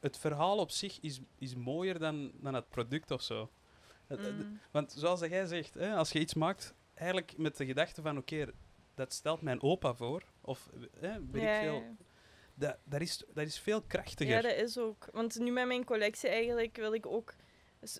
[0.00, 3.50] Het verhaal op zich is, is mooier dan, dan het product of zo.
[4.08, 4.44] Mhm.
[4.70, 8.46] Want zoals jij zegt, hè, als je iets maakt, eigenlijk met de gedachte van, oké,
[8.94, 10.22] dat stelt mijn opa voor.
[10.40, 11.74] Of, hè, weet Ja, ik veel.
[11.74, 11.94] ja.
[12.54, 14.34] Dat, dat, is, dat is veel krachtiger.
[14.34, 15.08] Ja, dat is ook.
[15.12, 17.34] Want nu met mijn collectie eigenlijk wil ik ook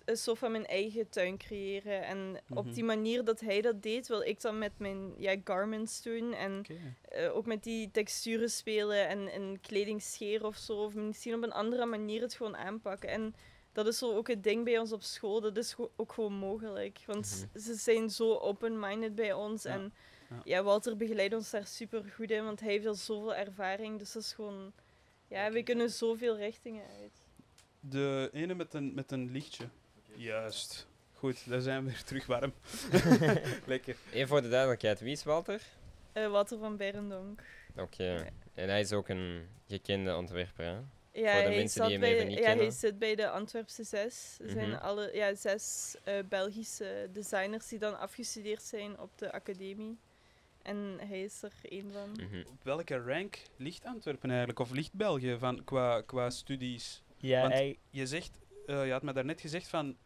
[0.05, 2.03] een soort van mijn eigen tuin creëren.
[2.03, 2.57] En Mhm.
[2.57, 6.33] op die manier dat hij dat deed, wil ik dan met mijn ja, garments doen.
[6.33, 6.63] En
[7.09, 10.73] eh, ook met die texturen spelen en, en kleding scheren of zo.
[10.83, 13.09] Of misschien op een andere manier het gewoon aanpakken.
[13.09, 13.35] En
[13.71, 15.41] dat is zo ook het ding bij ons op school.
[15.41, 16.99] Dat is ook gewoon mogelijk.
[17.05, 19.63] Want ze zijn zo open-minded bij ons.
[19.63, 19.93] Ja, En
[20.29, 20.41] ja.
[20.43, 23.99] ja, Walter begeleidt ons daar super goed in, want hij heeft al zoveel ervaring.
[23.99, 24.73] Dus dat is gewoon...
[25.29, 27.25] Ja, we kunnen zoveel richtingen uit.
[27.79, 29.69] De ene met een, met een lichtje.
[30.17, 30.87] Juist.
[31.13, 32.53] Goed, daar zijn we weer terug warm.
[33.65, 33.95] Lekker.
[34.11, 35.61] Even voor de duidelijkheid, wie is Walter?
[36.11, 37.41] Eh, Walter van Berendonk.
[37.75, 38.03] Oké.
[38.03, 38.25] Ja.
[38.53, 40.71] En hij is ook een gekende ontwerper, hè?
[40.71, 42.73] Ja, Voor de hij, mensen zat die hem bij, even niet ja, hij kennen.
[42.73, 44.37] zit bij de Antwerpse Zes.
[44.43, 44.77] Er zijn Mhm.
[44.81, 49.97] alle, ja, zes eh, Belgische designers die dan afgestudeerd zijn op de academie.
[50.61, 52.11] En hij is er één van.
[52.11, 52.39] Mhm.
[52.47, 54.59] Op welke rank ligt Antwerpen eigenlijk?
[54.59, 57.01] Of ligt België van, qua, qua studies?
[57.17, 59.97] Ja, Want- hij- Je, zegt, eh, je had me daarnet gezegd van,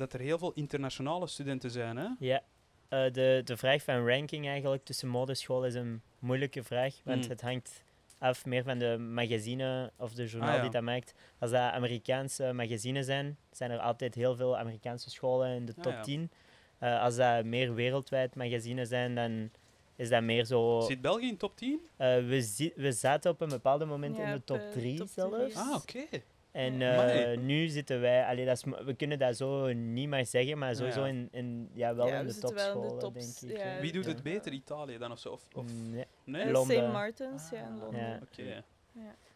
[0.00, 1.96] dat er heel veel internationale studenten zijn.
[1.96, 2.06] Hè?
[2.18, 2.42] Ja,
[2.88, 7.30] eh, de, de vraag van ranking eigenlijk tussen modescholen is een moeilijke vraag, want Mm.
[7.30, 7.82] het hangt
[8.18, 10.62] af meer van de magazine of de journaal Ah, ja.
[10.62, 11.14] die dat maakt.
[11.38, 15.82] Als dat Amerikaanse magazines zijn, zijn er altijd heel veel Amerikaanse scholen in de Ah,
[15.82, 16.00] top ja.
[16.02, 16.30] 10.
[16.78, 19.50] Eh, als dat meer wereldwijd magazines zijn, dan
[19.96, 20.80] is dat meer zo...
[20.80, 21.80] Zit België in top 10?
[21.96, 24.68] Eh, we, zi- we zaten op een bepaald moment Ja, in de op, top eh,
[24.70, 25.54] 3 top zelfs.
[25.54, 26.04] Ah, oké.
[26.52, 30.58] En eh, nu zitten wij, allee, dat is, we kunnen dat zo niet meer zeggen,
[30.58, 33.40] maar sowieso in, in, ja, wel Ja, in de zitten wel in de topscholen, tops,
[33.40, 33.58] denk ik.
[33.58, 33.64] ja.
[33.70, 33.80] hè.
[33.80, 34.10] Wie doet Ja.
[34.10, 35.28] het beter, Italië dan of zo?
[35.28, 36.04] Of, of, Nee.
[36.24, 36.42] nee?
[36.42, 36.86] Eh, Londen.
[36.86, 36.92] St.
[36.92, 38.00] Martins, ja, in Ah, Londen.
[38.00, 38.14] Ja.
[38.22, 38.62] Oké.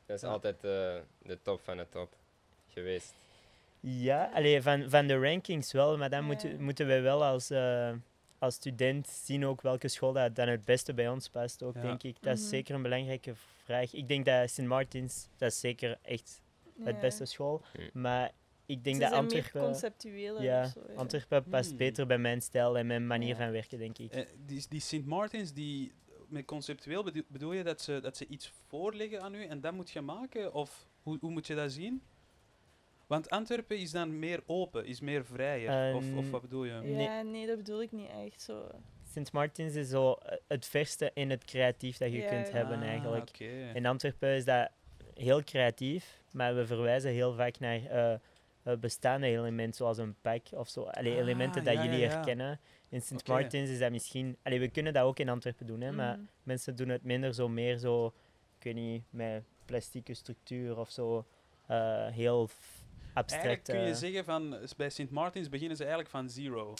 [0.07, 0.29] Dat is Ja.
[0.29, 0.61] altijd eh,
[1.23, 2.13] de top van de top
[2.69, 3.15] geweest.
[3.81, 6.27] Ja, allee, van, van de rankings wel, maar dan Ja.
[6.27, 7.91] moeten, moeten we wel als, eh,
[8.39, 11.81] als student zien ook welke school dat dan het beste bij ons past, ook, Ja.
[11.81, 12.17] denk ik.
[12.21, 12.49] Dat is Mhm.
[12.51, 13.33] zeker een belangrijke
[13.65, 13.93] vraag.
[13.95, 14.59] Ik denk dat St.
[14.63, 16.43] Martins, dat is zeker echt
[16.83, 18.31] het beste school, maar
[18.67, 19.51] ik denk Ze dat Antwerpen...
[19.61, 20.43] meer conceptueel.
[20.43, 20.95] Ja, of zo, ja.
[20.95, 21.79] Antwerpen past Hmm.
[21.79, 23.37] beter bij mijn stijl en mijn manier Ja.
[23.37, 24.13] van werken, denk ik.
[24.13, 25.93] Eh, die, die Sint Maartens, die,
[26.29, 29.73] met conceptueel bedo- bedoel je dat ze, dat ze iets voorleggen aan u en dat
[29.73, 30.55] moet je maken?
[30.55, 32.03] Of hoe, hoe moet je dat zien?
[33.07, 35.95] Want Antwerpen is dan meer open, is meer vrijer.
[35.95, 36.73] of, of Ehm, wat bedoel je?
[36.73, 37.03] Nee.
[37.03, 38.69] Ja, nee, dat bedoel ik niet echt zo.
[39.13, 40.17] Sint Martins is zo
[40.49, 42.53] het verste in het creatief dat je Ja, kunt ja.
[42.53, 43.29] hebben Ah, eigenlijk.
[43.29, 43.71] oké.
[43.75, 44.71] In Antwerpen is dat
[45.15, 48.13] heel creatief, maar we verwijzen heel vaak naar eh,
[48.63, 50.83] eh, bestaande elementen, zoals een pak of zo.
[50.83, 52.11] Allee, Ah, elementen dat ja, jullie ja, ja.
[52.15, 52.61] herkennen.
[52.89, 53.31] In Sint Oké.
[53.33, 54.37] Martins is dat misschien...
[54.43, 56.27] Allee, we kunnen dat ook in Antwerpen doen, hè, maar Mhm.
[56.43, 58.07] mensen doen het minder zo meer zo,
[58.59, 61.27] ik weet niet, met plastieke structuur of zo.
[61.67, 62.83] eh, heel f-
[63.15, 63.63] Eigenlijk abstract.
[63.71, 66.75] kun je zeggen van bij Sint Maartens beginnen ze eigenlijk van zero.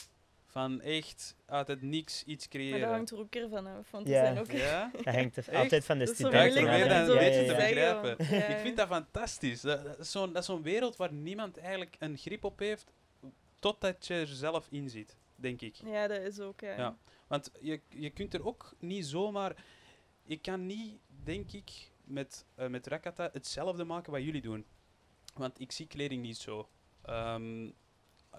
[0.55, 2.89] Van echt uit het niks iets Maar dat creëren.
[2.89, 3.91] hangt er ook weer van af.
[3.91, 4.25] Want Ja.
[4.25, 4.51] zijn ook...
[4.51, 4.91] Ja?
[5.03, 7.55] Dat hangt er altijd van de ik studenten moeilijk probeer af, dat een beetje te
[7.55, 8.15] begrijpen.
[8.37, 8.45] ja.
[8.45, 9.61] Ik vind dat fantastisch.
[9.61, 12.91] Dat, dat is zo'n dat is zo'n wereld waar niemand eigenlijk een grip op heeft,
[13.59, 15.75] totdat je er zelf in zit, denk ik.
[15.75, 16.77] Ja, dat is ook, ja.
[16.77, 16.97] Ja.
[17.27, 19.55] Want je, je kunt er ook niet zomaar...
[20.23, 24.65] Je kan niet, denk ik, met, eh met Rakata hetzelfde maken wat jullie doen.
[25.33, 26.69] Want ik zie kleding niet zo.
[27.01, 27.69] Ehm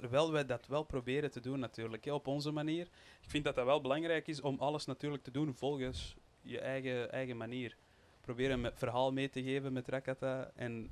[0.01, 2.89] wel wij dat wel proberen te doen natuurlijk, hè, op onze manier.
[3.23, 7.13] Ik vind dat dat wel belangrijk is om alles natuurlijk te doen volgens je eigen,
[7.13, 7.77] eigen manier.
[8.21, 10.51] Proberen een verhaal mee te geven met Rakata.
[10.55, 10.91] En,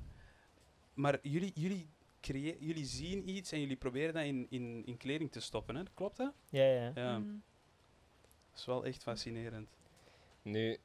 [0.93, 1.89] maar jullie, jullie,
[2.21, 5.83] creë- jullie zien iets en jullie proberen dat in, in, in kleding te stoppen, hè?
[5.93, 6.33] klopt dat?
[6.49, 6.91] Ja, ja.
[6.95, 7.19] Ja.
[7.19, 7.27] Mhm.
[8.51, 9.69] Dat is wel echt fascinerend.
[10.41, 10.77] Nu,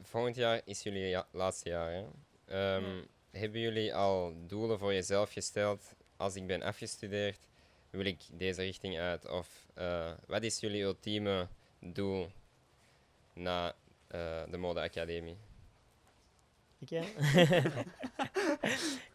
[0.00, 1.92] volgend jaar is jullie ja- laatste jaar.
[1.92, 2.04] Hè?
[2.44, 5.94] Ehm, Hebben jullie al doelen voor jezelf gesteld?
[6.16, 7.48] Als ik ben afgestudeerd,
[7.90, 9.28] wil ik deze richting uit?
[9.28, 11.48] Of eh, wat is jullie ultieme
[11.78, 12.30] doel
[13.32, 13.74] na
[14.06, 15.36] eh, de modeacademie?
[16.78, 17.02] Ik, ja.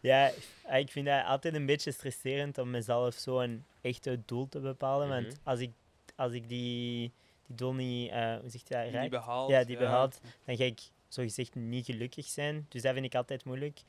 [0.00, 0.32] ja,
[0.78, 5.08] ik vind dat altijd een beetje stresserend om mezelf zo een echte doel te bepalen.
[5.08, 5.22] Mhm.
[5.22, 5.70] Want als ik,
[6.14, 7.12] als ik die,
[7.46, 9.50] die doel niet, eh, hoe zeg je dat, Die raak, behaald.
[9.50, 10.20] Ja, die behaald.
[10.44, 12.66] dan ga ik zogezegd niet gelukkig zijn.
[12.68, 13.80] Dus dat vind ik altijd moeilijk.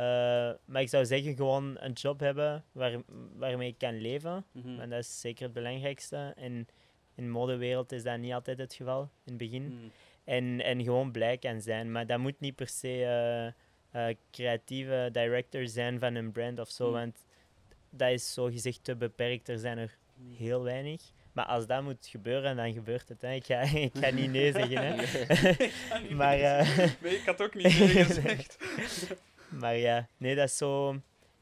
[0.00, 3.00] Eh, maar ik zou zeggen, gewoon een job hebben waar,
[3.36, 4.44] waarmee ik kan leven.
[4.52, 4.80] Mhm.
[4.80, 6.32] En dat is zeker het belangrijkste.
[6.36, 6.52] En
[7.14, 9.62] in de modewereld is dat niet altijd het geval, in het begin.
[9.62, 9.88] Mhm.
[10.24, 11.92] En, en gewoon blij kan zijn.
[11.92, 13.46] Maar dat moet niet per se eh,
[14.08, 16.86] eh, creatieve director zijn van een brand of zo.
[16.86, 16.92] Mm.
[16.92, 17.24] Want
[17.90, 19.48] dat is zo gezegd te beperkt.
[19.48, 19.96] Er zijn er
[20.36, 21.02] heel weinig.
[21.32, 23.22] Maar als dat moet gebeuren, dan gebeurt het.
[23.22, 23.32] Hè.
[23.32, 24.86] Ik, ga, ik ga niet nee zeggen.
[24.86, 24.94] Hè.
[26.20, 28.56] maar, eh, Nee, ik had ook niet nee gezegd.
[29.50, 30.96] Maar ja, nee, dat is zo.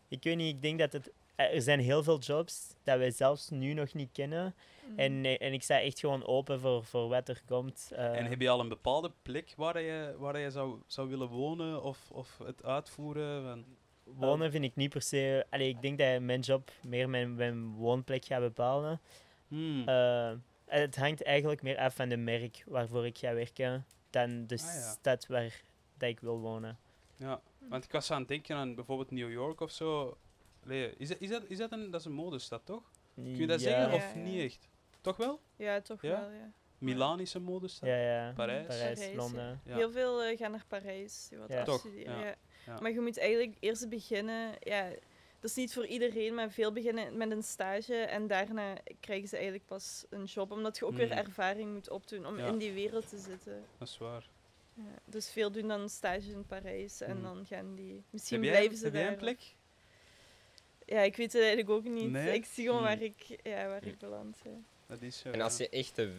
[0.09, 1.11] Ik weet niet, ik denk dat het.
[1.37, 4.55] Er zijn heel veel jobs dat wij zelfs nu nog niet kennen.
[4.89, 4.99] Mhm.
[4.99, 7.91] En, eh, en ik sta echt gewoon open voor, voor wat er komt.
[7.95, 8.17] eh.
[8.19, 11.83] En heb je al een bepaalde plek waar je, waar je zou, zou willen wonen
[11.83, 13.43] of, of het uitvoeren?
[13.45, 13.65] Van...
[14.05, 15.47] Wonen vind ik niet per se.
[15.51, 19.01] Allee, ik denk dat mijn job meer mijn, mijn woonplek gaat bepalen.
[19.49, 19.89] Hmm.
[19.89, 20.33] Eh,
[20.67, 24.61] het hangt eigenlijk meer af van de merk waarvoor ik ga werken dan de Ah,
[24.61, 24.91] ja.
[24.91, 25.61] stad waar
[25.99, 26.79] dat ik wil wonen.
[27.19, 30.19] Ja, want ik was aan het denken aan bijvoorbeeld New York of zo.
[30.67, 32.83] Is, dat, is, dat, is dat een, dat is een modestad, toch?
[33.15, 34.21] Kun je dat ja, zeggen of ja.
[34.21, 34.69] niet echt?
[35.01, 35.41] Toch wel?
[35.57, 36.21] Ja, toch Ja?
[36.21, 36.53] wel, ja.
[36.79, 37.89] Milaan is een modestad.
[37.89, 38.33] Ja, ja.
[38.33, 38.67] Parijs.
[38.67, 39.61] Parijs, Parijs, Londen.
[39.65, 39.75] Ja.
[39.77, 41.63] Heel veel eh, gaan naar Parijs, die wat Ja.
[41.65, 42.17] Toch, afstuderen.
[42.19, 42.25] ja.
[42.27, 42.35] Ja.
[42.67, 42.81] Ja.
[42.81, 44.53] Maar je moet eigenlijk eerst beginnen.
[44.61, 44.89] Ja,
[45.41, 47.95] dat is niet voor iedereen, maar veel beginnen met een stage.
[47.95, 51.19] En daarna krijgen ze eigenlijk pas een job, omdat je ook weer Hmm.
[51.19, 52.47] ervaring moet opdoen om Ja.
[52.47, 53.65] in die wereld te zitten.
[53.79, 54.29] Dat is waar.
[54.79, 57.23] Ja, dus veel doen dan een stage in Parijs en Hmm.
[57.23, 58.03] dan gaan die.
[58.11, 59.13] Misschien jij, blijven ze heb jij daar.
[59.13, 59.39] een plek?
[60.87, 62.11] Ja, ik weet het eigenlijk ook niet.
[62.11, 62.35] Nee?
[62.35, 62.89] Ik zie gewoon Hmm.
[62.89, 64.37] waar ik, ja, waar ik beland.
[64.45, 64.51] Ja.
[64.87, 66.13] Dat is zo, En als je echt de,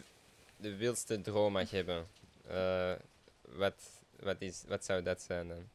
[0.56, 2.06] de wildste droom mag hebben,
[2.48, 2.92] eh,
[3.42, 5.68] wat, wat, is, wat zou dat zijn dan?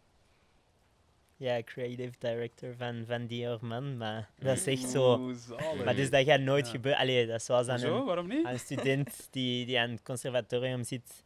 [1.38, 3.98] Ja, creative director van, van Dior Man.
[3.98, 5.18] Maar dat is echt zo.
[5.20, 5.84] Oeh.
[5.84, 6.72] Maar dus dat gaat nooit Ja.
[6.72, 7.02] gebeuren.
[7.02, 8.46] Allee, dat is zoals aan Zo, een, waarom niet?
[8.46, 11.24] aan een student die, die aan het conservatorium zit.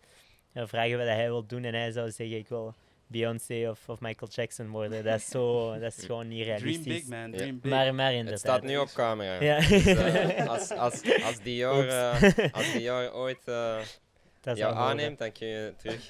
[0.51, 2.75] Ja, vragen wat hij wil doen en hij zou zeggen: Ik wil
[3.07, 5.03] Beyoncé of, of Michael Jackson worden.
[5.03, 6.93] Dat is, zo, dat is gewoon niet Dream realistisch.
[6.93, 7.31] big, man.
[7.31, 7.71] Dream big.
[7.71, 8.31] Maar, maar inderdaad.
[8.31, 9.41] Het staat nu op camera.
[9.41, 9.59] Ja.
[9.59, 13.79] Dus, eh, als, als, als Dior, eh, als Dior ooit eh,
[14.41, 16.07] dat is jou aanneemt, dan kun je terug,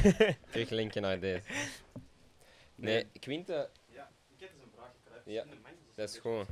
[0.50, 1.42] terug linken naar deze.
[2.74, 5.22] Nee, Quinte, Ja, ik heb dus een vraag.
[5.24, 5.44] Ja,
[5.94, 6.46] dat is goed.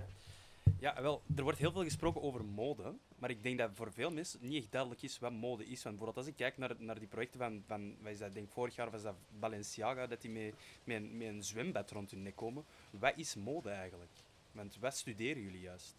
[0.79, 4.11] Ja, wel, er wordt heel veel gesproken over mode, maar ik denk dat voor veel
[4.11, 5.83] mensen niet echt duidelijk is wat mode is.
[5.83, 8.50] Want bijvoorbeeld als ik kijk naar, naar die projecten van, van wat is dat, denk
[8.50, 12.22] vorig jaar was dat Balenciaga, dat die met, met, een, met een zwembad rond hun
[12.22, 12.64] nek komen.
[12.90, 14.12] Wat is mode eigenlijk?
[14.52, 15.96] Want wat studeren jullie juist?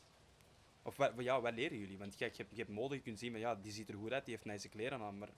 [0.81, 1.97] Of wat, ja, wat leren jullie?
[1.97, 3.95] Want kijk, je hebt, je hebt mode, je kunt zien, maar ja, die ziet er
[3.95, 5.29] goed uit, die heeft nice kleren aan, maar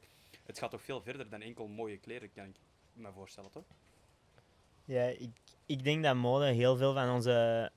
[0.45, 2.55] het gaat toch veel verder dan enkel mooie kleren, kan ik
[2.93, 3.65] me voorstellen, toch?
[4.85, 5.31] Ja, ik,
[5.65, 7.71] ik denk dat mode heel veel van onze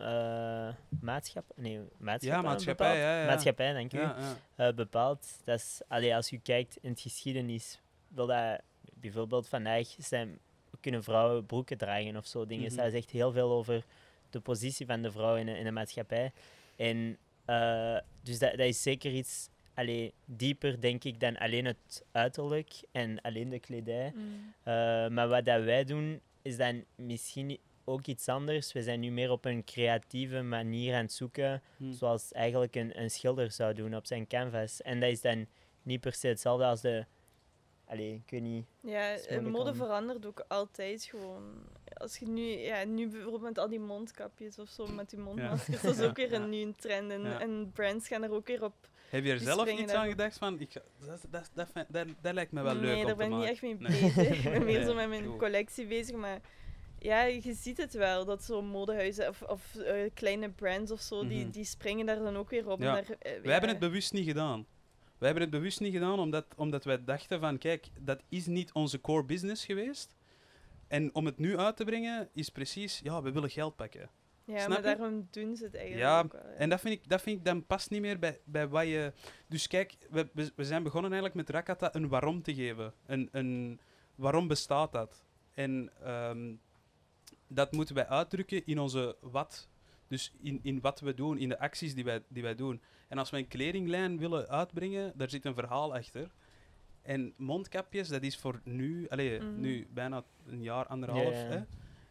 [0.00, 0.68] eh
[1.00, 2.98] maatschappij, nee, maatschappij, maatschappij, bepaalt.
[2.98, 3.26] ja, ja.
[3.26, 4.66] maatschappij, dank u, Ja, ja.
[4.68, 5.40] eh, bepaalt.
[5.44, 8.60] Dat is, allee, als je kijkt in het geschiedenis, wil dat
[8.94, 10.38] bijvoorbeeld vandaag zijn,
[10.80, 12.72] kunnen vrouwen broeken dragen of zo dingen.
[12.72, 12.76] Mhm.
[12.82, 13.84] Dat zegt heel veel over
[14.30, 16.32] de positie van de vrouw in de, in de maatschappij.
[16.76, 22.04] En eh, dus dat, dat is zeker iets allee, dieper, denk ik, dan alleen het
[22.12, 24.12] uiterlijk en alleen de kledij.
[24.14, 24.54] Mm.
[24.62, 24.72] Eh,
[25.08, 28.72] maar wat dat wij doen, is dan misschien ook iets anders.
[28.72, 31.92] We zijn nu meer op een creatieve manier aan het zoeken, Hm.
[31.92, 34.82] zoals eigenlijk een, een schilder zou doen op zijn canvas.
[34.82, 35.46] En dat is dan
[35.82, 37.04] niet per se hetzelfde als de...
[37.88, 38.66] Allee, ik weet niet.
[38.80, 41.42] Ja, eh, mode om- verandert ook altijd gewoon.
[41.94, 45.82] Als je nu, ja, nu bijvoorbeeld met al die mondkapjes of zo, met die mondmaskers,
[45.82, 46.36] dat is ook weer Ja.
[46.40, 47.10] een nieuwe trend.
[47.10, 47.40] En, Ja.
[47.40, 48.74] en brands gaan er ook weer op
[49.10, 50.72] Heb je er zelf iets aan gedacht van, ik,
[51.06, 53.62] dat, dat, dat, dat, dat lijkt me wel leuk nee, daar ben ik niet echt
[53.62, 54.00] mee Nee.
[54.00, 54.36] bezig.
[54.36, 56.16] Ik ben meer Nee, zo met mijn collectie bezig.
[56.16, 56.40] Maar
[56.98, 61.26] ja, je ziet het wel, dat zo'n modehuizen of, of eh, kleine brands of zo,
[61.26, 61.50] die, Mhm.
[61.50, 62.80] die springen daar dan ook weer op.
[62.80, 62.92] Ja.
[62.94, 64.66] Daar, eh, Wij hebben het bewust niet gedaan.
[65.18, 68.72] Wij hebben het bewust niet gedaan omdat, omdat wij dachten van, kijk, dat is niet
[68.72, 70.14] onze core business geweest.
[70.88, 74.10] En om het nu uit te brengen is precies, ja, we willen geld pakken.
[74.44, 74.82] Ja, Snap maar je?
[74.96, 76.42] daarom doen ze het eigenlijk Ja, ook wel.
[76.42, 76.48] ja.
[76.56, 79.12] En dat vind ik, dat vind ik dan past niet meer bij, bij wat je...
[79.48, 82.92] Dus kijk, we, we, we zijn begonnen eigenlijk met Rakata een waarom te geven.
[83.06, 83.80] Een, een
[84.14, 85.24] waarom bestaat dat?
[85.54, 86.54] En ehm,
[87.48, 89.68] dat moeten wij uitdrukken in onze wat.
[90.08, 92.80] Dus in, in wat we doen, in de acties die wij, die wij doen.
[93.08, 96.30] En als we een kledinglijn willen uitbrengen, daar zit een verhaal achter.
[97.02, 99.60] En mondkapjes, dat is voor nu, allez, Mhm.
[99.60, 101.34] nu bijna een jaar, anderhalf.
[101.34, 101.60] Hè?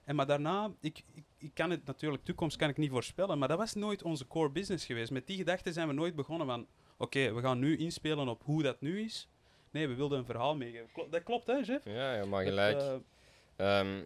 [0.04, 3.48] En maar daarna, ik, ik, ik kan het natuurlijk, toekomst kan ik niet voorspellen, maar
[3.48, 5.12] dat was nooit onze core business geweest.
[5.12, 6.68] Met die gedachte zijn we nooit begonnen van,
[6.98, 9.28] oké, we gaan nu inspelen op hoe dat nu is.
[9.72, 10.90] Nee, we wilden een verhaal meegeven.
[11.10, 11.84] Dat klopt, hè, chef?
[11.86, 12.78] Ja, helemaal Dat, gelijk.
[12.78, 14.04] eh, Ehm,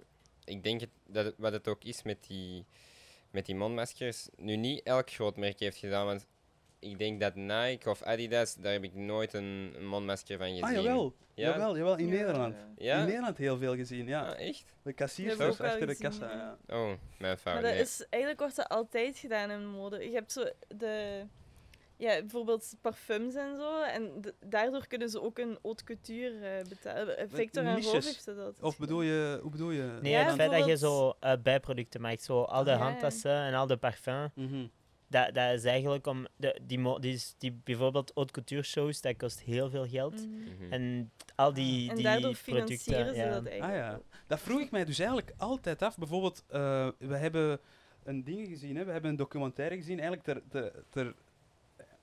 [0.50, 2.66] ik denk het, dat het, wat het ook is met die,
[3.32, 4.28] met die mondmaskers.
[4.38, 6.26] Nu, niet elk groot merk heeft gedaan, want
[6.80, 10.64] ik denk dat Nike of Adidas, daar heb ik nooit een, een mondmasker van gezien.
[10.64, 11.14] ah, jawel.
[11.34, 11.50] Ja?
[11.50, 12.56] Jawel, jawel, in Ja, Nederland.
[12.56, 12.86] ja.
[12.86, 13.00] Ja?
[13.00, 14.30] In Nederland heel veel gezien, ja.
[14.30, 14.76] Ah, echt?
[14.82, 16.32] De kassiers achter de kassa.
[16.32, 16.58] Ja.
[16.76, 17.54] Oh, mijn fout.
[17.54, 17.82] Maar dat nee.
[17.82, 20.04] is, eigenlijk wordt dat altijd gedaan in mode.
[20.10, 21.24] Je hebt zo de,
[22.00, 23.82] ja, bijvoorbeeld parfums en zo.
[23.84, 27.18] En daardoor kunnen ze ook een haute couture eh, betalen.
[27.18, 29.98] Eh, Victor en Rolf heeft dat Of bedoel je, hoe bedoel je?
[30.02, 32.78] Nee, Ja, het feit dat je zo eh, bijproducten maakt, zo al de Ja.
[32.78, 34.68] handtassen en al de parfum, Mhm.
[35.08, 39.02] dat, dat is eigenlijk om de, die, mo- die, is- die bijvoorbeeld haute couture shows,
[39.02, 40.14] dat kost heel veel geld.
[40.28, 40.28] Mhm.
[40.64, 40.74] Mhm.
[40.74, 43.30] En al die, En die daardoor producten, financieren ze ja.
[43.30, 43.72] dat eigenlijk.
[43.74, 44.04] Ah ja, ook.
[44.28, 45.98] dat vroeg ik mij dus eigenlijk altijd af.
[45.98, 47.60] Bijvoorbeeld, eh, we hebben
[48.04, 48.86] een ding gezien, hè?
[48.86, 51.16] we hebben een documentaire gezien, eigenlijk ter, ter, ter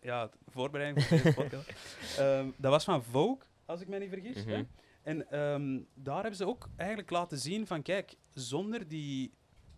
[0.01, 1.71] ja, voorbereiding van deze podcast.
[2.19, 4.45] Ehm, dat was van Vogue, als ik me niet vergis.
[4.45, 4.57] hè.
[4.57, 4.65] Mhm.
[5.03, 9.33] En ehm, daar hebben ze ook eigenlijk laten zien van, kijk, zonder die,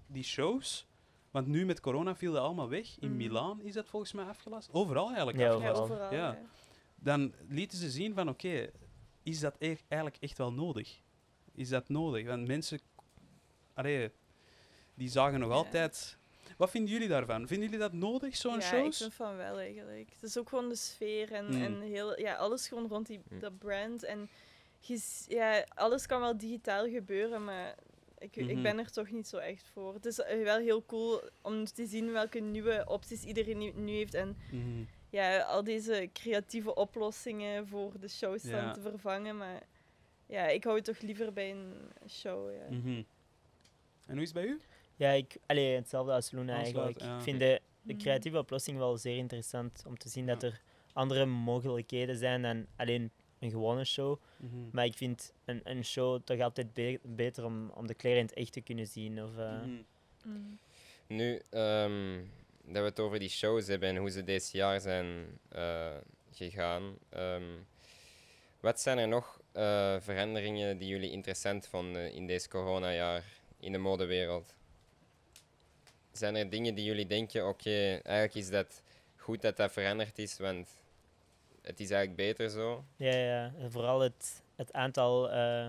[0.07, 0.87] die shows,
[1.31, 2.99] want nu met corona viel dat allemaal weg.
[2.99, 3.17] In Mhm.
[3.17, 4.69] Milaan is dat volgens mij afgelast.
[4.73, 5.77] Overal eigenlijk Ja, afgelast.
[5.77, 6.01] Ja, overal.
[6.07, 6.21] overal.
[6.21, 6.33] Ja.
[6.33, 6.39] ja.
[7.01, 8.71] dan lieten ze zien van oké,
[9.23, 11.01] is dat e- eigenlijk echt wel nodig?
[11.55, 12.27] Is dat nodig?
[12.27, 12.81] Want mensen,
[13.75, 14.11] allee,
[14.95, 15.55] die zagen nog Ja.
[15.55, 16.19] altijd.
[16.59, 17.47] Wat vinden jullie daarvan?
[17.47, 18.87] Vinden jullie dat nodig, zo'n ja, shows?
[18.87, 20.11] ik vind van wel eigenlijk.
[20.11, 21.63] Het is ook gewoon de sfeer en, Mm.
[21.63, 23.41] en heel, ja, alles gewoon rond die, Mm.
[23.41, 24.03] dat brand.
[24.03, 24.29] En
[25.29, 27.75] ja, alles kan wel digitaal gebeuren, maar
[28.19, 28.49] ik, Mhm.
[28.49, 29.95] ik ben er toch niet zo echt voor.
[29.95, 34.15] Het is eh, wel heel cool om te zien welke nieuwe opties iedereen nu, heeft.
[34.15, 34.83] En Mhm.
[35.11, 38.73] ja, al deze creatieve oplossingen voor de shows dan Ja.
[38.73, 39.37] te vervangen.
[39.37, 39.63] Maar
[40.27, 41.75] ja, ik hou het toch liever bij een
[42.09, 42.53] show.
[42.53, 42.77] Ja.
[42.77, 43.03] Mhm.
[44.07, 44.61] En hoe is het bij u?
[44.99, 47.01] Ja, ik, allee, hetzelfde als Luna eigenlijk.
[47.01, 47.17] ja.
[47.17, 50.61] Ik vind de, de creatieve oplossing wel zeer interessant om te zien dat er
[50.93, 54.21] andere mogelijkheden zijn dan alleen een gewone show.
[54.37, 54.55] Mhm.
[54.73, 58.25] Maar ik vind een, een show toch altijd be- beter om, om de kleren in
[58.27, 59.23] het echt te kunnen zien.
[59.25, 59.83] Of, eh, Mhm.
[60.25, 60.59] Mm.
[61.07, 62.21] Nu, ehm,
[62.65, 65.97] dat we het over die shows hebben en hoe ze deze jaar zijn eh,
[66.33, 66.95] gegaan.
[67.09, 67.43] ehm,
[68.61, 73.25] wat zijn er nog eh, veranderingen die jullie interessant vonden in deze coronajaar
[73.61, 74.55] in de modewereld?
[76.19, 78.83] Zijn er dingen die jullie denken, oké, eigenlijk is dat
[79.17, 80.69] goed dat dat veranderd is, want
[81.63, 82.85] het is eigenlijk beter zo?
[82.97, 83.53] Ja, ja.
[83.59, 85.67] En vooral het, het aantal eh,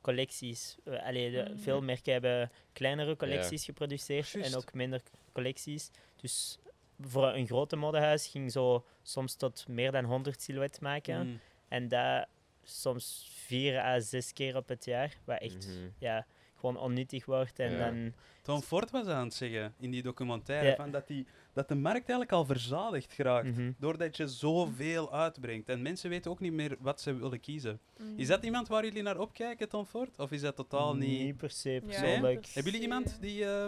[0.00, 0.76] collecties.
[0.84, 1.58] Allee, de, Mhm.
[1.58, 5.90] Veel merken hebben kleinere collecties geproduceerd en ook minder collecties.
[6.16, 6.58] Dus
[7.00, 11.26] voor een grote modehuis ging zo soms tot meer dan 100 silhouetten maken.
[11.26, 11.36] Mhm.
[11.68, 12.26] En dat
[12.62, 15.16] soms vier à zes keer op het jaar.
[15.24, 15.88] Wat echt Mhm.
[15.98, 16.26] ja,
[16.64, 17.58] gewoon onnuttig wordt.
[17.58, 17.78] En Ja.
[17.90, 20.74] dan, Tom Ford was aan het zeggen in die documentaire Ja.
[20.74, 23.46] van dat, die, dat de markt eigenlijk al verzadigd geraakt.
[23.56, 23.72] Mhm.
[23.78, 25.68] Doordat je zoveel uitbrengt.
[25.68, 27.80] En mensen weten ook niet meer wat ze willen kiezen.
[27.98, 28.18] Mm.
[28.18, 30.18] Is dat iemand waar jullie naar opkijken, Tom Ford?
[30.18, 31.20] Of is dat totaal niet...
[31.22, 32.40] Niet per se Ja, persoonlijk.
[32.40, 33.44] per Hebben jullie iemand die...
[33.44, 33.66] eh,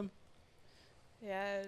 [1.18, 1.60] Ja,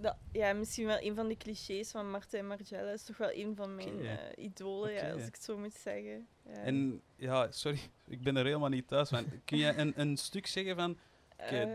[0.00, 3.32] dat, ja, misschien wel een van de clichés van Marta en Margiela is toch wel
[3.32, 6.26] een van mijn eh, idolen, ja, als ik het zo moet zeggen.
[6.46, 6.52] Ja.
[6.52, 9.24] En ja, sorry, ik ben er helemaal niet thuis van.
[9.44, 10.98] Kun je een, een stuk zeggen van,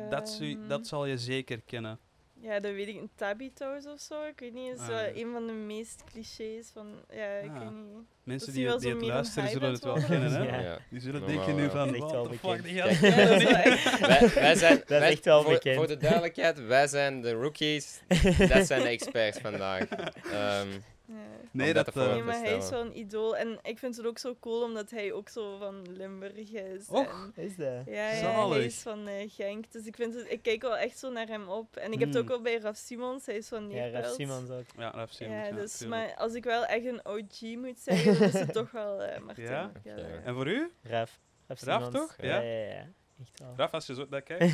[0.10, 1.99] dat, zou- Ehm, dat zal je zeker kennen?
[2.43, 2.95] Ja, dat weet ik.
[2.95, 4.73] Een Tabito's of zo, ik weet niet.
[4.73, 5.08] is Ah, ja.
[5.15, 6.88] een van de meest clichés van...
[7.10, 7.60] Ja, ik Ah.
[7.60, 8.06] weet niet.
[8.23, 10.62] Mensen Dat die, die zo het meer een luisteren hype zullen het wel kennen, hè?
[10.69, 10.77] Ja.
[10.89, 13.43] Die zullen Normaal denken nu van, Dat echt wel what the fuck, die gast- dat
[14.08, 15.75] wij, wij zijn, Dat is wij- echt wel voor, bekend.
[15.75, 18.01] Voor de duidelijkheid, wij zijn de rookies.
[18.53, 19.86] dat zijn de experts vandaag.
[20.32, 20.67] Ehm,
[21.07, 21.13] Ja.
[21.51, 21.93] Nee, dat dat...
[21.93, 23.37] te eh, Nee, maar hij is wel een idool.
[23.37, 26.87] En ik vind het ook zo cool omdat hij ook zo van Limburg is.
[26.87, 27.31] Och.
[27.35, 27.85] En, Is dat?
[27.85, 29.71] ja, ja, hij is van eh, Genk.
[29.71, 31.75] Dus ik, vind het, ik kijk wel echt zo naar hem op.
[31.75, 32.23] En ik heb het Hmm.
[32.23, 33.25] ook wel bij Raf Simons.
[33.25, 34.03] Hij is van Ja, Neerpelt.
[34.05, 34.65] Raf Simons ook.
[34.77, 38.13] Ja, Raf Simons, Ja, ja, dus, maar als ik wel echt een OG moet zeggen,
[38.13, 39.43] dan is het toch wel eh Martin.
[39.43, 39.71] Ja?
[39.83, 40.21] Ja, Oké.
[40.25, 40.71] En voor u?
[40.83, 41.19] Raf.
[41.47, 41.95] Raf, Raf, Simons.
[41.97, 42.15] toch?
[42.21, 42.41] Ja, Ja.
[42.41, 42.87] ja, ja.
[43.21, 43.53] Echt wel.
[43.57, 44.51] Raf, als je zo dat kijkt.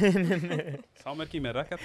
[1.03, 1.79] Samenwerking met Rakat.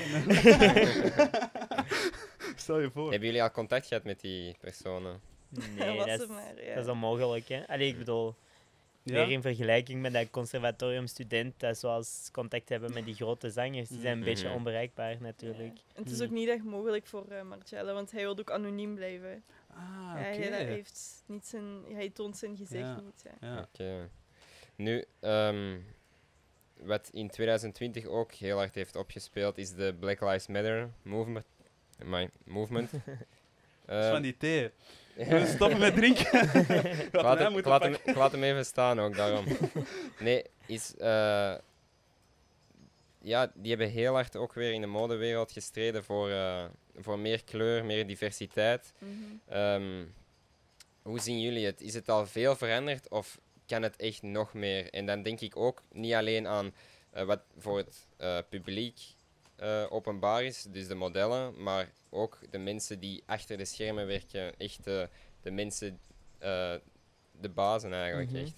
[2.61, 3.11] Stel je voor.
[3.11, 5.21] Hebben jullie al contact gehad met die personen?
[5.77, 6.75] Nee, dat is, maar, ja.
[6.75, 7.49] dat is onmogelijk.
[7.49, 7.67] Hè?
[7.69, 8.35] Allee, ik bedoel,
[9.03, 9.13] Ja?
[9.13, 14.01] weer in vergelijking met dat conservatoriumstudent, dat zoals contact hebben met die grote zangers, die
[14.01, 14.57] zijn een beetje Mhm.
[14.57, 15.79] onbereikbaar natuurlijk.
[15.95, 18.95] En het is ook niet echt mogelijk voor eh Marcello, want hij wil ook anoniem
[18.95, 19.45] blijven.
[19.71, 23.01] Ah, hij, dat heeft niet zijn, hij toont zijn gezicht Ja.
[23.01, 23.25] niet.
[23.41, 23.49] Ja.
[23.49, 23.69] Ja.
[23.73, 24.09] Oké.
[24.77, 25.79] Nu, ehm,
[26.77, 31.47] wat in 2020 ook heel hard heeft opgespeeld, is de Black Lives Matter movement.
[32.05, 32.91] My, movement.
[32.91, 33.17] Dat is
[33.87, 34.71] Eh, van die thee.
[35.15, 36.43] We stoppen met drinken.
[36.43, 38.11] ik laat, hem, ik, moeten laat hem, pakken.
[38.11, 39.45] ik laat hem even staan ook daarom.
[40.19, 40.97] Nee, is.
[40.97, 41.55] eh,
[43.25, 46.65] ja, die hebben heel hard ook weer in de modewereld gestreden voor, eh,
[46.97, 48.93] voor meer kleur, meer diversiteit.
[48.99, 49.11] Mhm.
[49.49, 50.05] Ehm,
[51.03, 51.81] hoe zien jullie het?
[51.81, 54.91] Is het al veel veranderd of kan het echt nog meer?
[54.91, 56.75] En dan denk ik ook niet alleen aan
[57.11, 59.01] eh, wat voor het eh, publiek
[59.57, 64.57] eh, openbaar is, dus de modellen, maar ook de mensen die achter de schermen werken,
[64.59, 65.03] echt eh,
[65.43, 66.01] de mensen,
[66.39, 66.75] eh,
[67.41, 68.41] de bazen eigenlijk Mhm.
[68.41, 68.55] echt.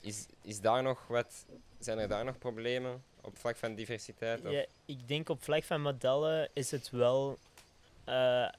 [0.00, 1.46] Is, is daar nog wat,
[1.78, 4.44] zijn er daar nog problemen op vlak van diversiteit?
[4.44, 4.52] Of?
[4.52, 7.38] Ja, ik denk op vlak van modellen is het wel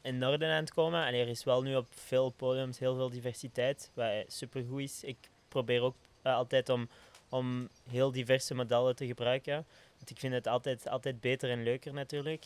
[0.02, 1.06] in orde aan het komen.
[1.06, 5.04] En er is wel nu op veel podiums heel veel diversiteit, wat supergoed is.
[5.04, 6.89] Ik probeer ook altijd om,
[7.30, 9.66] om heel diverse modellen te gebruiken.
[10.04, 12.46] Want ik vind het altijd, altijd beter en leuker natuurlijk.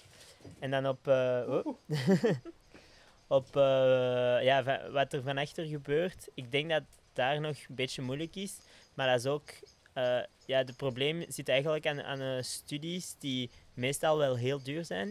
[0.59, 1.77] En dan op, eh, oh.
[3.37, 6.27] op eh, ja, wat er van achter gebeurt.
[6.33, 8.57] Ik denk dat daar nog een beetje moeilijk is.
[8.93, 9.49] Maar dat is ook
[9.93, 14.85] eh, ja, het probleem zit eigenlijk aan, aan eh, studies die meestal wel heel duur
[14.85, 15.07] zijn.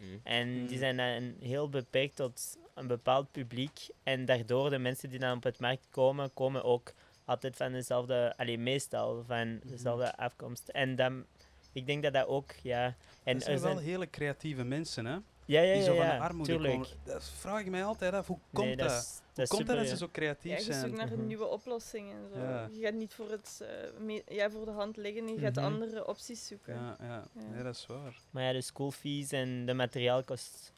[0.00, 0.20] Mm.
[0.22, 0.66] En Mm.
[0.66, 3.88] die zijn dan heel beperkt tot een bepaald publiek.
[4.02, 6.92] En daardoor de mensen die dan op het markt komen, komen ook
[7.24, 10.68] altijd van dezelfde, alleen meestal van dezelfde afkomst.
[10.68, 11.24] En dan,
[11.72, 12.84] ik denk dat dat ook, ja.
[12.86, 15.12] En En er zijn zijn, wel hele creatieve mensen, hè?
[15.12, 16.72] ja, ja, Die ja, zo van ja, de armoede tuurlijk.
[16.72, 16.88] komen.
[17.04, 18.26] Dat vraag ik mij altijd af.
[18.26, 18.88] Hoe komt Nee, dat?
[18.88, 18.98] dat?
[18.98, 20.80] Is, Hoe dat komt dat super, dat ze zo creatief Ja, je zijn?
[20.80, 21.26] zoekt naar een Mhm.
[21.26, 22.38] nieuwe oplossing en zo.
[22.40, 22.68] Ja.
[22.72, 23.64] Je gaat niet voor, het,
[24.06, 25.64] eh, ja, voor de hand liggen, je gaat Mhm.
[25.64, 26.74] andere opties zoeken.
[26.74, 27.06] Ja, ja.
[27.06, 27.24] Ja.
[27.52, 28.20] Nee, dat is waar.
[28.30, 30.72] Maar ja, de school fees en de materiaal kost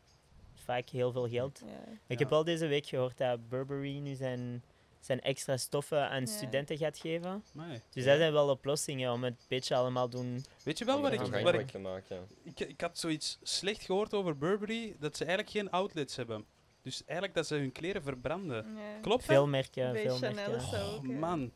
[0.54, 1.62] vaak heel veel geld.
[1.66, 1.92] Ja.
[2.06, 2.24] Ik Ja.
[2.24, 4.62] heb al deze week gehoord dat Burberry nu zijn,
[5.00, 6.26] zijn extra stoffen aan Ja.
[6.26, 7.44] studenten gaat geven.
[7.52, 7.80] Nee.
[7.90, 10.44] Dus dat zijn wel oplossingen om het een beetje allemaal doen.
[10.62, 12.26] Weet je wel wat ik, wat ik, maken.
[12.42, 12.60] ik...
[12.60, 16.44] Ik had zoiets slecht gehoord over Burberry, dat ze eigenlijk geen outlets hebben.
[16.82, 18.56] Dus eigenlijk dat ze hun kleren verbranden.
[18.76, 19.00] Ja.
[19.00, 19.48] Klopt Veel dat?
[19.50, 20.54] merken, Bij veel Chanel merken.
[20.54, 21.06] is dat Oh, ook.
[21.06, 21.12] ja.
[21.12, 21.52] man.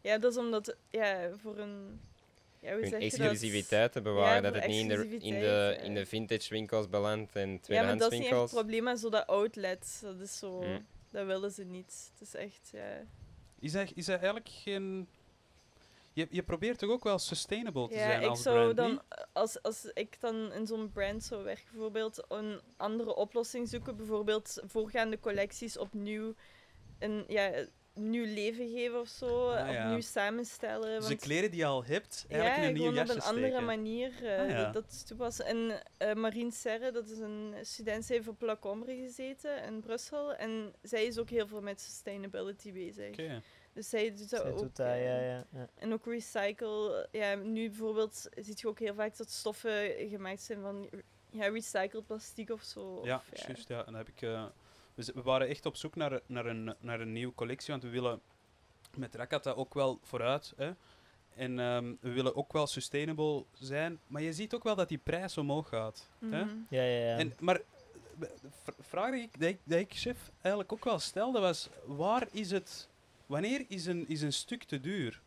[0.00, 2.00] Ja, dat is omdat, ja, voor een...
[2.60, 3.18] Ja, hoe Hun zeg je dat?
[3.20, 5.98] exclusiviteit te bewaren, Ja, dat het niet in de, in, de, in ja.
[5.98, 8.60] de vintage winkels belandt en Ja, maar tweedehands dat is niet echt het winkels.
[8.62, 10.60] probleem, maar zo dat outlet, dat is zo...
[10.62, 10.86] Mm.
[11.16, 12.10] Dat willen ze niet.
[12.12, 13.06] Het is echt, ja...
[13.58, 15.08] Is dat, is eigenlijk geen...
[16.12, 18.90] Je, je probeert toch ook wel sustainable te Ja, zijn ik als zou brand, dan,
[18.90, 19.26] niet?
[19.32, 24.62] als, als ik dan in zo'n brand zou werken, bijvoorbeeld een andere oplossing zoeken, bijvoorbeeld
[24.66, 26.34] voorgaande collecties opnieuw
[26.98, 27.66] een ja,
[27.96, 29.84] nieuw leven geven of zo, Ah, ja.
[29.84, 30.98] opnieuw samenstellen.
[31.00, 33.20] Dus de kleren die je al hebt, eigenlijk ja, in een nieuw gewoon op jasje
[33.30, 34.64] een andere manier Ah, ja.
[34.64, 35.44] dat, dat toepassen.
[35.44, 39.80] En eh Marine Serre, dat is een student, zij heeft op La Combre gezeten in
[39.80, 40.34] Brussel.
[40.34, 43.08] En zij is ook heel veel met sustainability bezig.
[43.08, 43.42] Oké.
[43.72, 44.58] Dus zij doet dat Zij ook.
[44.58, 45.68] doet dat, eh, ja, ja, ja.
[45.74, 47.08] en ook recycle.
[47.12, 50.88] Ja, nu bijvoorbeeld zie je ook heel vaak dat stoffen gemaakt zijn van
[51.30, 53.00] ja, recycled plastic of zo.
[53.04, 53.68] Ja, of, juist.
[53.68, 53.78] Ja.
[53.78, 54.44] En dan heb ik, eh,
[54.96, 58.20] we, waren echt op zoek naar, naar, een, naar een nieuwe collectie, want we willen
[58.96, 60.52] met Rakata ook wel vooruit.
[60.56, 60.72] Hè.
[61.34, 64.98] En ehm, we willen ook wel sustainable zijn, maar je ziet ook wel dat die
[64.98, 66.10] prijs omhoog gaat.
[66.18, 66.44] Hè?
[66.44, 66.56] Mhm.
[66.68, 67.16] ja, ja, ja.
[67.18, 67.60] En, maar
[68.78, 72.88] vraag die ik, dat ik chef eigenlijk ook wel stelde was, waar is het,
[73.26, 75.20] wanneer is een, is een stuk te duur?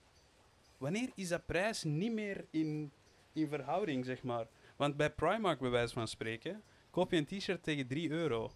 [0.77, 2.91] Wanneer is dat prijs niet meer in,
[3.33, 4.47] in verhouding, zeg maar?
[4.75, 8.51] Want bij Primark, bij wijze van spreken, koop je een t-shirt tegen 3 euro.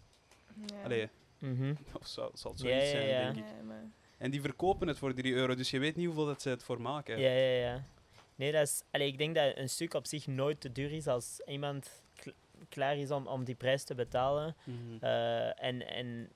[0.67, 0.83] Ja.
[0.83, 1.73] Allee, Mhm.
[1.99, 3.51] of zal, zal het Ja, zoiets ja, zijn, denk ik.
[3.57, 6.41] Ja, maar- En die verkopen het voor 3 euro, dus je weet niet hoeveel dat
[6.41, 7.19] ze het voor maken.
[7.19, 7.83] Ja, ja, ja.
[8.35, 11.07] Nee, dat is, allee, ik denk dat een stuk op zich nooit te duur is
[11.07, 12.30] als iemand kl-
[12.69, 14.55] klaar is om, om die prijs te betalen.
[14.63, 15.03] Mhm.
[15.03, 16.30] Eh, en, en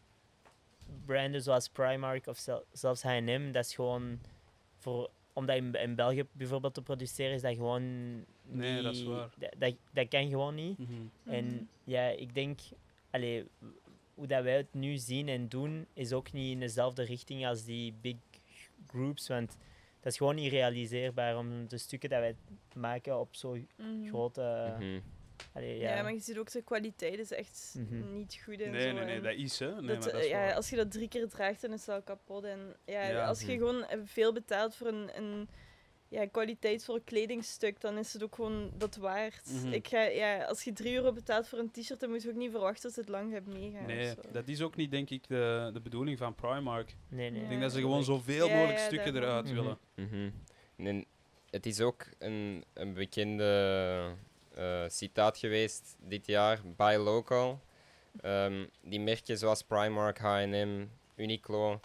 [1.05, 4.19] branden zoals Primark of zel- zelfs H&M, dat is gewoon
[4.77, 7.83] voor omdat in, in België bijvoorbeeld te produceren is dat gewoon
[8.43, 9.29] Nee, dat is waar.
[9.37, 10.77] Dat, dat, dat kan gewoon niet.
[10.77, 10.91] Mhm.
[11.23, 12.59] En ja, ik denk,
[13.09, 13.45] allee,
[14.17, 17.63] hoe dat wij het nu zien en doen, is ook niet in dezelfde richting als
[17.63, 18.15] die big
[18.87, 19.27] groups.
[19.27, 19.57] Want
[19.99, 22.35] dat is gewoon niet realiseerbaar om de stukken dat wij
[22.75, 24.07] maken op zo'n Mhm.
[24.07, 24.73] grote.
[24.79, 24.99] Mhm.
[25.53, 25.95] allee, Ja.
[25.95, 26.01] ja.
[26.03, 28.13] maar je ziet ook de kwaliteit is echt Mhm.
[28.13, 28.91] niet goed en Nee, zo.
[28.93, 29.65] nee, nee, dat is hè.
[29.67, 31.95] Nee, dat, maar dat is ja, als je dat drie keer draagt, dan is het
[31.95, 32.43] al kapot.
[32.43, 33.25] En ja, Ja.
[33.27, 35.49] als je gewoon veel betaalt voor een, een
[36.09, 39.49] ja, kwaliteitsvol kledingstuk, dan is het ook gewoon dat waard.
[39.51, 39.73] Mhm.
[39.73, 42.35] Ik ga, ja, als je drie euro betaalt voor een t-shirt, dan moet je ook
[42.35, 43.81] niet verwachten dat het lang gaat meegaan.
[43.81, 46.95] of Nee, dat is ook niet, denk ik, de, de bedoeling van Primark.
[47.07, 47.41] Nee, nee.
[47.41, 49.29] Ik denk dat ze gewoon zoveel mogelijk ja, stukken daarom.
[49.31, 49.55] eruit Mhm.
[49.55, 49.77] willen.
[49.95, 50.29] Mhm.
[50.87, 51.05] En
[51.49, 54.15] het is ook een, een bekende
[54.55, 57.59] eh, citaat geweest dit jaar, Buy Local.
[58.21, 60.85] Ehm, die merken zoals Primark, H&M,
[61.15, 61.79] Uniqlo,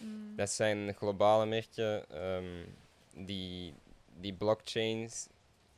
[0.00, 0.36] Mm.
[0.36, 2.10] dat zijn globale merken.
[2.10, 2.44] ehm,
[3.24, 3.74] die,
[4.20, 5.26] die blockchains,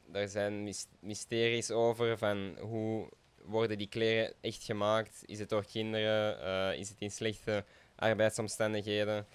[0.07, 3.09] daar zijn mys- mysteries over van hoe
[3.43, 5.23] worden die kleren echt gemaakt?
[5.27, 6.41] Is het door kinderen?
[6.43, 7.65] Eh, is het in slechte
[7.97, 9.27] arbeidsomstandigheden?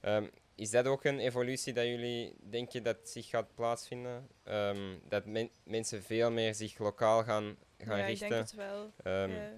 [0.00, 4.28] Ehm, is dat ook een evolutie dat jullie denken dat zich gaat plaatsvinden?
[4.44, 8.54] Ehm, dat men- mensen veel meer zich lokaal gaan, gaan ja, ik richten denk het
[8.54, 8.92] wel.
[9.02, 9.50] ehm, ja.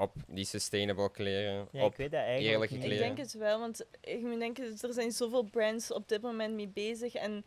[0.00, 1.68] Op die sustainable kleren?
[1.72, 2.82] Ja, op ik weet dat eigenlijk eerlijke niet.
[2.84, 3.06] Ik kleren.
[3.06, 6.68] denk het wel, want ik moet denken, er zijn zoveel brands op dit moment mee
[6.68, 7.14] bezig.
[7.14, 7.44] En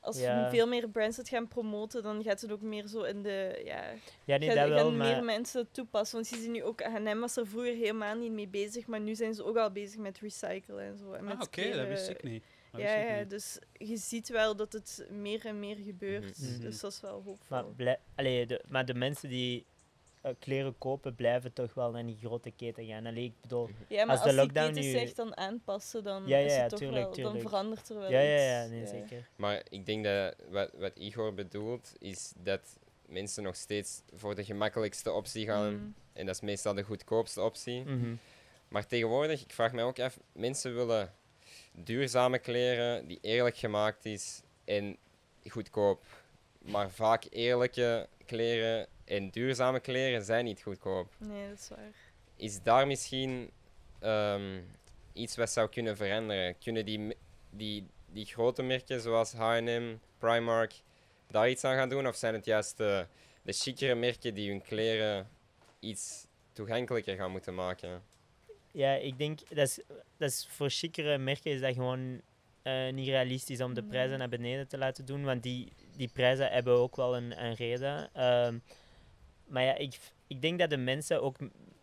[0.00, 0.50] als Ja.
[0.50, 3.62] veel meer brands het gaan promoten, dan gaat het ook meer zo in de.
[3.64, 3.84] Ja,
[4.24, 5.24] Ja, nee, gaan, dat wel, gaan meer maar...
[5.24, 6.16] mensen toepassen.
[6.16, 9.14] Want je ziet nu ook, H&M was er vroeger helemaal niet mee bezig, maar nu
[9.14, 11.12] zijn ze ook al bezig met recyclen en zo.
[11.12, 12.44] En met Ah, oké, kleren- dat wist ik niet.
[12.76, 16.38] Ja, ja, dus je ziet wel dat het meer en meer gebeurt.
[16.38, 16.60] Mhm.
[16.60, 17.36] Dus dat is wel hoopvol.
[17.48, 19.64] Maar, blij- allee, de, maar de mensen die
[20.38, 23.06] kleren kopen, blijven toch wel naar die grote keten gaan.
[23.06, 23.68] Allee, ik bedoel...
[23.88, 26.54] ja, maar als als, de die lockdown keten nu- zich dan aanpassen, dan Ja, is
[26.54, 27.34] ja, het toch tuurlijk, wel, tuurlijk.
[27.34, 28.42] dan verandert er wel Ja, ja, iets.
[28.44, 29.28] ja, nee, zeker.
[29.36, 32.60] Maar ik denk dat wat, wat Igor bedoelt, is dat
[33.06, 35.72] mensen nog steeds voor de gemakkelijkste optie gaan.
[35.74, 35.94] Mm.
[36.12, 37.80] En dat is meestal de goedkoopste optie.
[37.82, 38.14] Mhm.
[38.68, 41.12] Maar tegenwoordig, ik vraag mij ook af, mensen willen
[41.72, 44.96] duurzame kleren die eerlijk gemaakt is en
[45.48, 46.04] goedkoop.
[46.58, 51.14] Maar vaak eerlijke kleren en duurzame kleren zijn niet goedkoop.
[51.18, 51.90] Nee, dat is waar.
[52.36, 53.50] Is daar misschien
[53.98, 54.60] ehm,
[55.12, 56.58] iets wat zou kunnen veranderen?
[56.58, 57.16] Kunnen die,
[57.50, 60.72] die, die grote merken zoals H&M, Primark
[61.30, 62.06] daar iets aan gaan doen?
[62.06, 63.06] Of zijn het juist de,
[63.42, 65.28] de chicere merken die hun kleren
[65.80, 68.02] iets toegankelijker gaan moeten maken?
[68.72, 69.80] Ja, ik denk dat is,
[70.16, 72.20] dat is voor chicere merken is dat gewoon
[72.62, 76.50] eh, niet realistisch om de prijzen naar beneden te laten doen, want die, die prijzen
[76.50, 78.10] hebben ook wel een, een reden.
[78.12, 78.58] Ehm,
[79.46, 81.36] maar ja, ik, ik denk dat de mensen ook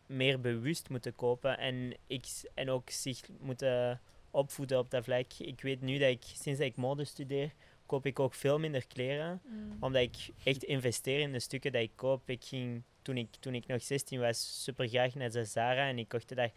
[0.06, 4.02] meer bewust moeten kopen en, ik, en ook zich moeten
[4.32, 5.34] opvoeden op dat vlak.
[5.38, 7.54] Ik weet nu dat ik, sinds dat ik mode studeer,
[7.86, 9.78] koop ik ook veel minder kleren Mm.
[9.80, 12.30] omdat ik echt investeer in de stukken dat ik koop.
[12.30, 16.08] Ik ging toen ik, toen ik nog 16 was super graag naar Zara en ik
[16.08, 16.52] kocht daar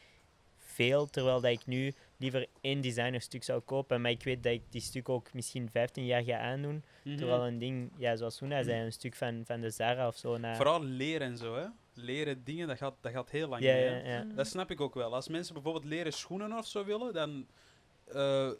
[0.76, 4.00] veel, terwijl dat ik nu liever één designerstuk zou kopen.
[4.00, 6.84] Maar ik weet dat ik die stuk ook misschien 15 jaar ga aandoen.
[7.04, 7.16] Mhm.
[7.16, 10.36] Terwijl een ding, ja, zoals Hoena zei, een stuk van, van de Zara of zo.
[10.36, 11.66] naar Vooral leren en zo, hè.
[11.94, 14.16] Leren dingen, dat gaat, dat gaat heel lang ja, mee, ja, hè.
[14.16, 14.24] ja.
[14.34, 15.14] Dat snap ik ook wel.
[15.14, 17.46] Als mensen bijvoorbeeld leren schoenen of zo willen, dan,
[18.04, 18.50] eh,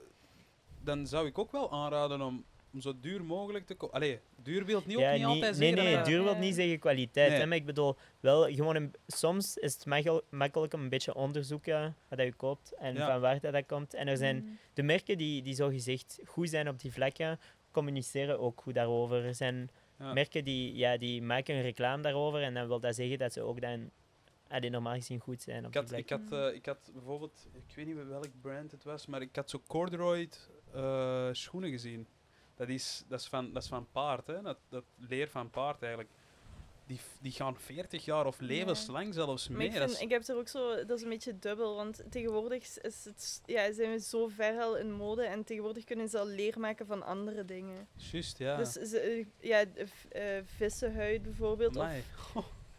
[0.82, 2.44] dan zou ik ook wel aanraden om,
[2.76, 3.94] om zo duur mogelijk te kopen.
[3.96, 5.84] Allee, duur wil niet, ook Ja, niet niet- altijd nee, zeggen.
[5.84, 7.30] nee, dat- duur wil niet zeggen kwaliteit.
[7.30, 7.38] Nee.
[7.40, 11.14] Hè, maar ik bedoel, wel gewoon een, soms is het makkel- makkelijk om een beetje
[11.14, 13.06] onderzoeken wat je koopt en Ja.
[13.10, 13.94] van waar dat, dat komt.
[13.94, 14.58] En er zijn Mm.
[14.74, 19.24] de merken die, die zogezegd goed zijn op die vlakken, communiceren ook goed daarover.
[19.24, 20.12] Er zijn Ja.
[20.12, 23.40] merken die, ja, die maken een reclame daarover en dan wil dat zeggen dat ze
[23.42, 23.90] ook dan
[24.48, 27.48] allee, normaal gezien goed zijn op Ik die had, ik, had, eh, ik had bijvoorbeeld,
[27.52, 30.28] ik weet niet welk brand het was, maar ik had zo corduroy
[30.74, 32.06] eh, schoenen gezien.
[32.56, 34.42] Dat is, dat is, van, dat is van paard, hè?
[34.42, 36.12] Dat, dat leer van paard eigenlijk.
[36.86, 39.66] Die, die gaan 40 jaar of levenslang zelfs mee.
[39.66, 42.02] ik, Dat vind, is- ik heb er ook zo, dat is een beetje dubbel, want
[42.10, 46.18] tegenwoordig is het, ja, zijn we zo ver al in mode en tegenwoordig kunnen ze
[46.18, 47.88] al leer maken van andere dingen.
[47.96, 48.56] Juist, ja.
[48.56, 49.64] Dus ze, ja,
[50.08, 52.04] eh, vissenhuid bijvoorbeeld, of.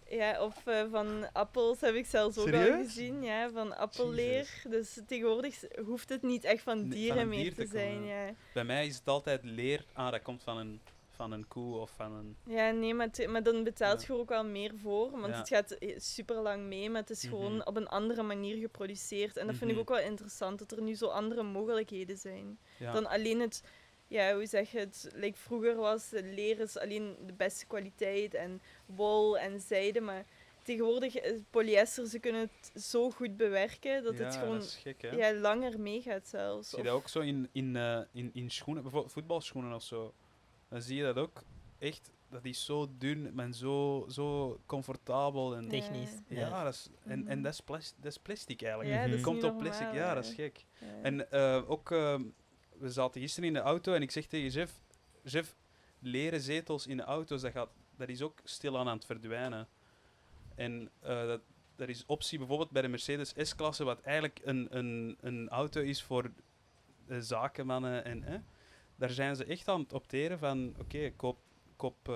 [0.09, 4.61] Ja, of eh, van appels heb ik zelfs ook al gezien, ja, van appelleer.
[4.69, 8.05] Dus tegenwoordig hoeft het niet echt van dieren meer dier te, te zijn.
[8.05, 8.33] Ja.
[8.53, 9.85] Bij mij is het altijd leer.
[9.93, 12.35] Ah, dat komt van een, van een koe of van een.
[12.43, 14.07] Ja, nee, maar, te- maar dan betaalt Ja.
[14.07, 15.11] je er ook wel meer voor.
[15.11, 15.37] Want Ja.
[15.39, 17.33] het gaat super lang mee, maar het is Mhm.
[17.33, 19.37] gewoon op een andere manier geproduceerd.
[19.37, 19.79] En dat vind ik Mhm.
[19.79, 22.57] ook wel interessant, dat er nu zo andere mogelijkheden zijn.
[22.79, 22.93] Ja.
[22.93, 23.63] Dan alleen het,
[24.07, 28.61] ja, hoe zeg je het, like vroeger was leer is alleen de beste kwaliteit en
[28.85, 30.25] wol en zijde, maar
[30.63, 31.15] tegenwoordig
[31.49, 35.09] polyester, ze kunnen het zo goed bewerken dat ja, het gewoon dat is gek, hè?
[35.09, 36.69] ja, langer meegaat zelfs.
[36.69, 40.13] Zie je dat ook zo in, in, eh, in, in schoenen, bijvoorbeeld voetbalschoenen of zo?
[40.69, 41.43] Dan zie je dat ook
[41.79, 45.55] echt dat is zo dun en zo, zo comfortabel.
[45.55, 46.11] En, Technisch.
[46.27, 46.39] Ja.
[46.39, 47.41] ja, dat is, en, en Mhm.
[47.41, 48.93] dat, is plas, dat is plastic eigenlijk.
[48.93, 50.65] Ja, dat komt op plastic, normaal, ja, dat is gek.
[50.79, 50.87] Ja.
[51.01, 52.19] En eh, ook, eh,
[52.79, 54.81] we zaten gisteren in de auto en ik zeg tegen Jeff,
[55.23, 55.55] Jeff,
[55.99, 59.67] leren zetels in de auto's, dat, gaat, dat is ook stilaan aan het verdwijnen.
[60.55, 61.41] En eh, dat,
[61.75, 66.03] dat is optie bijvoorbeeld bij de Mercedes S-klasse, wat eigenlijk een, een, een auto is
[66.03, 66.31] voor
[67.19, 68.05] zakenmannen.
[68.05, 68.37] En, hè,
[68.95, 71.37] daar zijn ze echt aan het opteren van, oké, koop,
[71.75, 72.09] koop,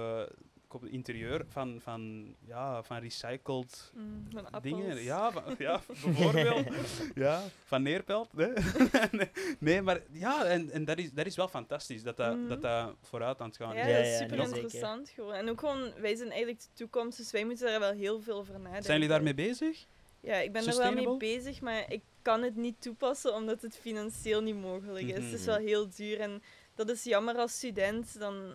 [0.72, 4.62] koop het interieur van, van, ja, van recycled Mm, van appels.
[4.64, 5.04] dingen.
[5.04, 6.68] Ja, van, ja bijvoorbeeld.
[7.16, 8.30] ja, van neerpelt.
[8.36, 8.48] Hè?
[9.18, 12.48] nee, nee, maar ja, en, en dat, is, dat is wel fantastisch dat dat, Mhm.
[12.48, 13.88] dat, dat vooruit aan het gaan Ja, is.
[13.88, 15.34] Ja, dat is ja, super interessant gewoon.
[15.34, 18.36] En ook gewoon, wij zijn eigenlijk de toekomst, dus wij moeten daar wel heel veel
[18.38, 18.84] over nadenken.
[18.84, 19.86] Zijn jullie daarmee bezig?
[20.20, 23.78] Ja, ik ben er wel mee bezig, maar ik kan het niet toepassen omdat het
[23.78, 25.24] financieel niet mogelijk is.
[25.24, 26.44] Het is wel heel duur en
[26.76, 28.20] dat is jammer als student.
[28.20, 28.54] Dan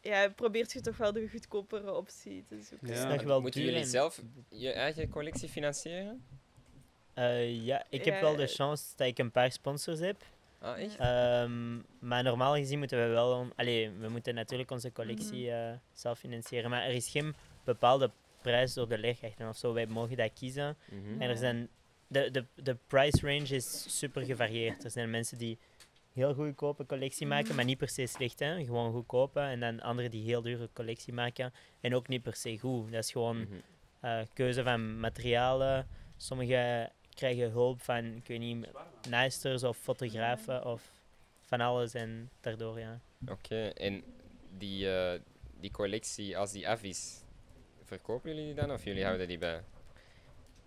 [0.00, 2.88] ja, probeert je toch wel de goedkopere optie te zoeken.
[2.88, 3.08] Ja.
[3.14, 6.24] is wel Moeten jullie zelf je eigen collectie financieren?
[7.14, 10.22] Eh, ja, ik heb Ja, wel de eh, chance dat ik een paar sponsors heb.
[10.58, 10.96] Ah, echt?
[10.96, 13.32] Ehm, maar normaal gezien moeten we wel...
[13.38, 16.70] on- Allee, we moeten natuurlijk onze collectie eh, zelf financieren.
[16.70, 17.34] Maar er is geen
[17.64, 18.10] bepaalde
[18.42, 19.72] prijs door de leerkrachten of zo.
[19.72, 20.76] Wij mogen dat kiezen.
[20.90, 21.20] Mhm.
[21.22, 21.68] En er zijn...
[22.06, 24.84] De, de, de price range is super gevarieerd.
[24.84, 25.58] Er zijn mensen die
[26.20, 28.64] heel goedkope collectie maken, maar niet per se slecht, hè.
[28.64, 29.40] Gewoon goedkope.
[29.40, 32.92] En dan anderen die heel dure collectie maken en ook niet per se goed.
[32.92, 33.54] Dat is gewoon Mhm.
[34.00, 35.86] eh, keuze van materialen.
[36.16, 38.66] Sommigen krijgen hulp van, ik weet niet,
[39.08, 40.82] naaisters of fotografen of
[41.40, 41.94] van alles.
[41.94, 43.00] En daardoor, ja.
[43.28, 44.02] Oké, en
[44.58, 45.20] die, eh,
[45.60, 47.22] die collectie, als die af is,
[47.84, 49.62] verkopen jullie die dan of jullie houden die bij?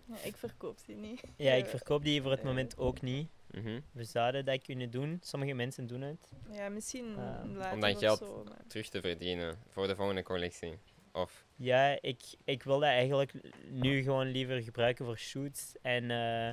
[0.06, 1.22] Ja, ik verkoop die niet.
[1.36, 3.28] Ja, ik verkoop die voor het moment ook niet.
[3.54, 3.80] Mhm.
[3.92, 5.18] We zouden dat kunnen doen.
[5.22, 6.28] Sommige mensen doen het.
[6.50, 10.22] Ja, misschien Eh, later om of geld zo, maar- Terug te verdienen voor de volgende
[10.22, 10.78] collectie.
[11.12, 13.32] Of, Ja, ik, ik wil dat eigenlijk
[13.70, 16.46] nu gewoon liever gebruiken voor shoots en, eh,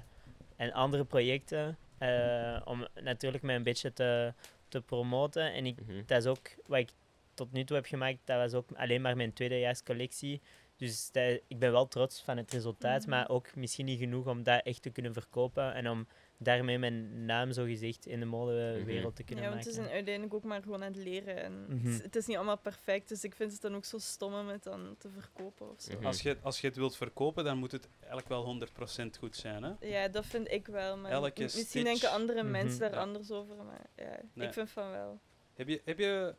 [0.55, 1.77] en andere projecten.
[1.97, 4.33] eh, om natuurlijk mij een beetje te,
[4.67, 5.53] te promoten.
[5.53, 6.01] En ik, mhm.
[6.05, 6.89] dat is ook wat ik
[7.33, 8.17] tot nu toe heb gemaakt.
[8.25, 10.41] Dat was ook alleen maar mijn tweedejaarscollectie.
[10.75, 13.09] Dus dat, ik ben wel trots van het resultaat, Mhm.
[13.09, 15.73] maar ook misschien niet genoeg om dat echt te kunnen verkopen.
[15.73, 16.07] En om
[16.43, 19.89] daarmee mijn naam zo gezegd in de modewereld te kunnen Ja, want het is maken.
[19.91, 21.43] een- uiteindelijk ook maar gewoon aan het leren.
[21.43, 21.71] En Mhm.
[21.77, 24.33] het, is, het is niet allemaal perfect, dus ik vind het dan ook zo stom
[24.33, 25.93] om het dan te verkopen of zo.
[25.97, 26.05] Mhm.
[26.05, 29.63] Als, je, als je het wilt verkopen, dan moet het eigenlijk wel 100% goed zijn.
[29.63, 29.73] Hè?
[29.79, 30.97] Ja, dat vind ik wel.
[30.97, 31.85] Maar Elke misschien stitch.
[31.85, 32.51] denken andere Mhm.
[32.51, 32.97] mensen daar Ja.
[33.01, 33.55] anders over.
[33.63, 34.47] Maar ja, Nee.
[34.47, 35.19] ik vind van wel.
[35.53, 36.35] Heb je, heb, je,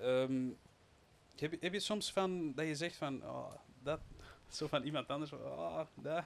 [0.00, 0.48] ehm,
[1.36, 4.00] heb, je, heb je soms van dat je zegt van oh, dat,
[4.48, 6.24] zo van iemand anders, oh, dat,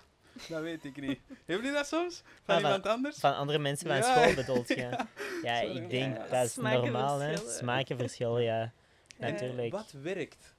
[0.49, 1.19] dat weet ik niet.
[1.29, 2.23] Hebben jullie dat soms?
[2.43, 3.19] Van Ah, van- iemand anders?
[3.19, 4.75] Van andere mensen van Ja, school bedoelt je?
[5.43, 5.77] Ja, Sorry.
[5.77, 7.37] ik denk Ja, dat is normaal, hè?
[7.37, 8.59] Smakenverschil, ja.
[9.19, 9.31] Ja.
[9.31, 9.73] Natuurlijk.
[9.73, 10.55] Wat werkt?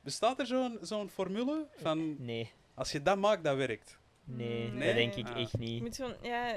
[0.00, 3.98] Bestaat er zo'n zo'n formule van Nee, als je dat maakt, dat werkt?
[4.24, 4.86] nee, Nee?
[4.86, 5.40] dat denk ik Ah.
[5.40, 5.80] echt Je niet.
[5.82, 6.54] moet gewoon, ja,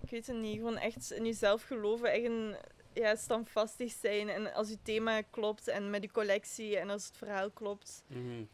[0.00, 2.56] ik weet het niet, gewoon echt in jezelf geloven, echt een,
[2.92, 4.28] ja, standvastig zijn.
[4.28, 8.04] En als je thema klopt en met je collectie en als het verhaal klopt,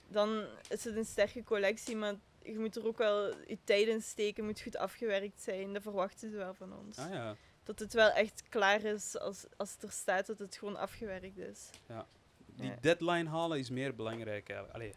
[0.09, 2.15] dan is het een sterke collectie, maar
[2.45, 5.73] je moet er ook wel je tijd in steken, moet goed afgewerkt zijn.
[5.73, 6.99] Dat verwachten ze wel van ons.
[6.99, 7.37] Ah ja.
[7.65, 11.39] Dat het wel echt klaar is als, als het er staat, dat het gewoon afgewerkt
[11.39, 11.71] is.
[12.57, 12.77] Die Ja.
[12.81, 14.75] deadline halen is meer belangrijk eigenlijk.
[14.75, 14.93] Allee,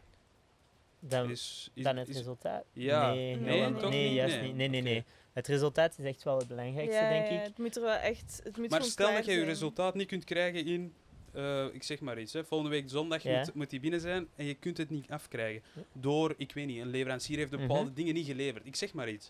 [1.00, 2.64] Dan, is, is, dan het is- resultaat?
[2.74, 3.14] Ja.
[3.14, 4.16] Nee, Nee, helemaal- toch nee, niet?
[4.16, 4.46] juist Nee.
[4.48, 4.56] niet.
[4.56, 5.04] Nee, nee, nee.
[5.34, 7.44] Het resultaat is echt wel het belangrijkste, ja, denk ja, ik.
[7.46, 10.24] het moet er wel echt, het moet maar stel dat je je resultaat niet kunt
[10.24, 10.94] krijgen in,
[11.36, 13.40] eh, ik zeg maar iets, hè, volgende week zondag Ja.
[13.40, 15.62] moet, moet die binnen zijn en je kunt het niet afkrijgen.
[15.94, 17.94] Door, ik weet niet, een leverancier heeft bepaalde Mhm.
[17.94, 18.66] dingen niet geleverd.
[18.66, 19.30] Ik zeg maar iets.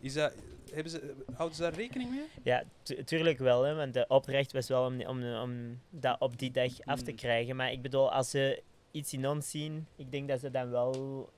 [0.00, 0.34] Is dat,
[0.72, 2.24] hebben ze, houden ze daar rekening mee?
[2.42, 6.38] Ja, tu- tuurlijk wel, hè, want de opdracht was wel om, om, om dat op
[6.38, 7.16] die dag af te Mm.
[7.16, 7.56] krijgen.
[7.56, 11.28] Maar ik bedoel, als ze iets in ons zien, ik denk dat ze dan wel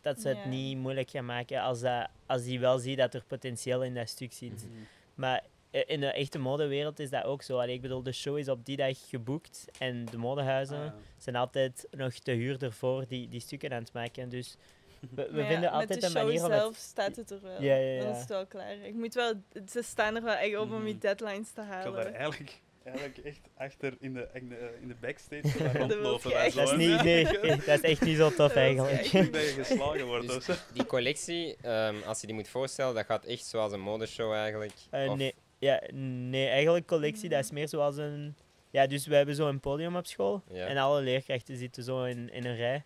[0.00, 0.48] dat ze het Ja.
[0.48, 4.08] niet moeilijk gaan maken als, dat, als die wel zien dat er potentieel in dat
[4.08, 4.66] stuk zit.
[5.14, 5.44] Maar eh,
[5.86, 7.58] in de echte modewereld is dat ook zo.
[7.58, 10.94] Allee, ik bedoel, de show is op die dag geboekt en de modehuizen Ah, ja.
[11.18, 14.28] zijn altijd nog de huur ervoor die, die stukken aan het maken.
[14.28, 14.56] Dus
[15.00, 16.82] we, we Maar ja, vinden met altijd de een show manier om zelf het...
[16.84, 17.62] staat het er wel.
[17.62, 18.76] Ja, ja, Dan is het wel klaar.
[18.82, 19.32] Ik moet wel,
[19.70, 21.00] ze staan er wel echt op om je Mhm.
[21.00, 22.14] deadlines te Ik wil daar halen.
[22.14, 26.30] eigenlijk, eigenlijk echt achter in de, in de, in de backstage rondlopen.
[26.54, 27.24] Dat is, niet, nee,
[27.56, 29.04] dat is echt niet zo tof Dat eigenlijk.
[29.04, 30.26] Ik denk dat je geslagen wordt.
[30.26, 30.52] Dus of zo.
[30.72, 34.72] die collectie, ehm, als je die moet voorstellen, dat gaat echt zoals een modeshow eigenlijk.
[34.90, 35.34] Eh, Of- nee,
[35.64, 38.36] ja, nee, eigenlijk collectie, dat is meer zoals een...
[38.70, 40.66] Ja, dus we hebben zo'n podium op school Ja.
[40.66, 42.84] en alle leerkrachten zitten zo in, in een rij.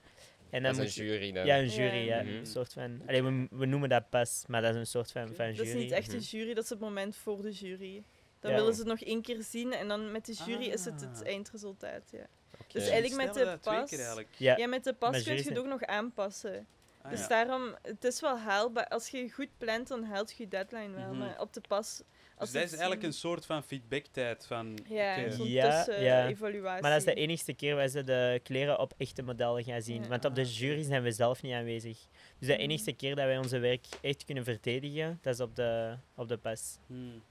[0.50, 1.46] En dan Dat is een jury dan.
[1.46, 2.16] Ja, een jury, ja.
[2.16, 2.22] Ja.
[2.22, 2.32] Mhm.
[2.36, 3.00] Een soort van...
[3.06, 5.68] Allee, we, we noemen dat pas, maar dat is een soort van, van Dat jury.
[5.68, 6.36] is niet echt een Mhm.
[6.36, 8.02] jury, dat is het moment voor de jury.
[8.40, 8.56] Dan Ja.
[8.56, 11.20] willen ze het nog één keer zien en dan met de jury is het het
[11.22, 11.26] Ah.
[11.26, 12.02] eindresultaat.
[12.12, 12.26] Ja.
[12.72, 13.90] Dus eigenlijk met de dat pas...
[14.36, 16.66] Ja, Ja, met de pas kun je het ook nog aanpassen.
[17.02, 17.28] Ah, dus ja.
[17.28, 18.88] daarom, het is wel haalbaar.
[18.88, 21.08] Als je goed plant, dan haalt je je deadline wel.
[21.08, 21.18] Mhm.
[21.18, 22.02] Maar op de pas...
[22.40, 24.78] Dus dat is eigenlijk een soort van feedbacktijd van...
[24.88, 25.84] Ja, zo'n Ja, ja.
[25.84, 26.82] tussenevaluatie.
[26.82, 30.02] maar dat is de enigste keer waar ze de kleren op echte modellen gaan zien.
[30.02, 30.08] Ja.
[30.08, 31.98] Want op de Ah, jury zijn we zelf niet aanwezig.
[32.38, 32.62] Dus de Mhm.
[32.62, 36.36] enigste keer dat wij onze werk echt kunnen verdedigen, dat is op de, op de
[36.36, 36.78] pas.
[36.86, 37.22] Hmm.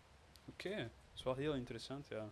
[0.50, 2.30] Oké, dat is wel heel interessant, ja.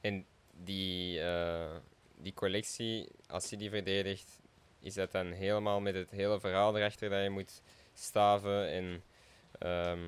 [0.00, 0.26] En
[0.64, 1.76] die, eh,
[2.18, 4.40] die collectie, als je die verdedigt,
[4.80, 7.62] is dat dan helemaal met het hele verhaal erachter dat je moet
[7.94, 9.02] staven en
[9.58, 9.98] ehm,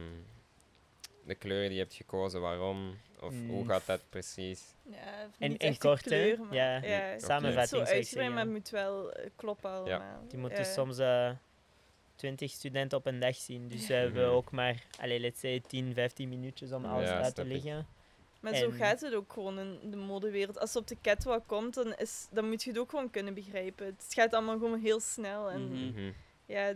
[1.29, 2.99] de kleuren die je hebt gekozen, waarom?
[3.21, 3.69] Of hoe Mm.
[3.69, 4.63] gaat dat precies?
[4.83, 4.97] Ja,
[5.39, 6.11] En- niet en echt de kort, hè?
[6.11, 10.25] kleur, maar Ja, ja, samenvatting zo uitgebreid, maar het moet wel kloppen allemaal.
[10.29, 10.65] Die moeten Ja.
[10.73, 11.31] soms eh
[12.17, 13.69] 20 studenten op een dag zien.
[13.69, 14.35] Dus we hebben Mhm.
[14.35, 17.87] ook maar, allez, let's say 10, 15 minuutjes om alles Ja, uit te leggen.
[18.41, 20.59] Maar zo gaat het ook gewoon in de modewereld.
[20.59, 23.35] Als het op de catwalk komt, dan, is, dan moet je het ook gewoon kunnen
[23.35, 23.87] begrijpen.
[23.87, 25.51] Het gaat allemaal gewoon heel snel.
[25.51, 25.87] En Mhm.
[25.87, 26.13] Mhm.
[26.47, 26.75] ja,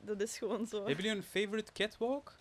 [0.00, 0.76] dat is gewoon zo.
[0.76, 2.38] Hebben jullie een favorite catwalk?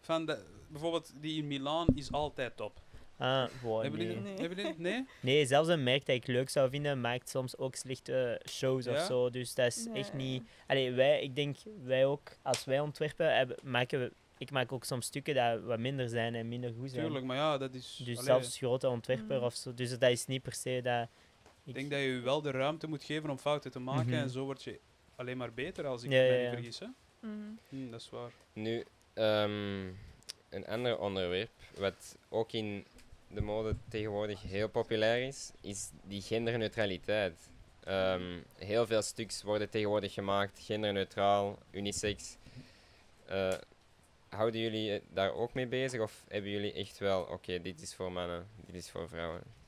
[0.00, 2.80] Van de, bijvoorbeeld die in Milaan is altijd top.
[3.16, 4.24] Ah, wow, hebben, jullie, nee.
[4.32, 4.40] Nee.
[4.40, 5.06] hebben jullie Nee?
[5.20, 8.92] nee, zelfs een merk dat ik leuk zou vinden, maakt soms ook slechte shows Ja?
[8.92, 9.30] of zo.
[9.30, 10.42] Dus dat is echt niet...
[10.66, 14.12] Allee, wij, ik denk, wij ook, als wij ontwerpen, hebben, maken we...
[14.38, 17.02] Ik maak ook soms stukken die wat minder zijn en minder goed zijn.
[17.04, 17.96] Tuurlijk, maar ja, dat is...
[18.04, 19.44] Dus allee, zelfs grote ontwerper Mm.
[19.44, 19.74] of zo.
[19.74, 21.08] Dus dat is niet per se dat...
[21.64, 24.14] Ik denk dat je wel de ruimte moet geven om fouten te maken Mhm.
[24.14, 24.80] en zo word je
[25.16, 26.78] alleen maar beter, als ik Ja, me ja, vergis.
[26.78, 26.86] Hè?
[27.20, 27.34] Mhm.
[27.68, 28.30] Hm, dat is waar.
[28.52, 28.84] Nu,
[29.20, 29.86] ehm,
[30.48, 32.86] een ander onderwerp, wat ook in
[33.28, 37.50] de mode tegenwoordig heel populair is, is die genderneutraliteit.
[37.84, 42.36] Ehm, heel veel stuks worden tegenwoordig gemaakt, genderneutraal, unisex.
[43.26, 43.58] Eh,
[44.28, 48.12] houden jullie daar ook mee bezig of hebben jullie echt wel, oké, dit is voor
[48.12, 49.59] mannen, dit is voor vrouwen?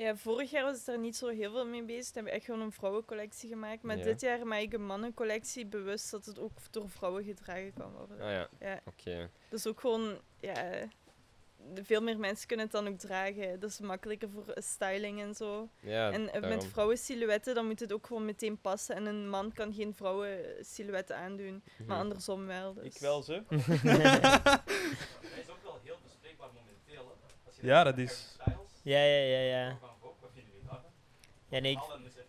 [0.00, 2.04] Ja, vorig jaar was ik daar niet zo heel veel mee bezig.
[2.04, 3.82] Toen hebben we echt gewoon een vrouwencollectie gemaakt.
[3.82, 4.04] Maar Ja.
[4.04, 8.20] dit jaar maak ik een mannencollectie bewust dat het ook door vrouwen gedragen kan worden.
[8.20, 9.30] Ah ja, Ja, oké.
[9.48, 10.88] dus ook gewoon, ja,
[11.82, 13.60] veel meer mensen kunnen het dan ook dragen.
[13.60, 15.68] Dat is makkelijker voor styling en zo.
[15.80, 18.94] Ja, en eh, met vrouwensilhouetten, dan moet het ook gewoon meteen passen.
[18.96, 21.98] En een man kan geen vrouwensilhouetten aandoen, maar Mhm.
[21.98, 22.74] andersom wel.
[22.74, 22.84] Dus.
[22.84, 23.32] Ik wel, zo.
[23.48, 27.04] Hij is ook wel heel bespreekbaar momenteel.
[27.08, 27.26] Hè.
[27.46, 29.76] Als je Ja, dat is- Styles, Ja, ja, ja, ja.
[29.80, 30.90] Van Gogh, wat vinden jullie daarvan?
[31.50, 31.78] Ja, nee, ik,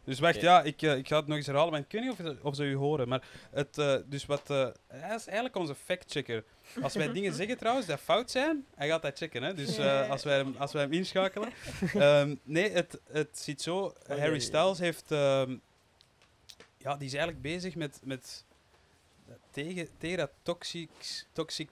[0.03, 2.11] Dus wacht, ja, ik, eh, ik ga het nog eens herhalen, maar ik weet niet
[2.11, 3.07] of, ze- of ze u horen.
[3.07, 6.43] Maar het, eh, dus wat, eh, hij is eigenlijk onze fact-checker.
[6.81, 9.43] Als wij dingen zeggen trouwens die fout zijn, hij gaat dat checken.
[9.43, 9.53] Hè?
[9.53, 11.49] Dus eh, als, wij hem, als wij hem inschakelen.
[11.93, 13.93] Ehm, nee, het, het ziet zo.
[14.07, 14.39] ja, Harry.
[14.39, 15.11] Styles heeft.
[15.11, 15.55] ehm,
[16.77, 17.99] ja, die is eigenlijk bezig met.
[18.03, 18.45] met
[19.51, 20.89] tegen, tegen dat toxic.
[21.31, 21.69] toxic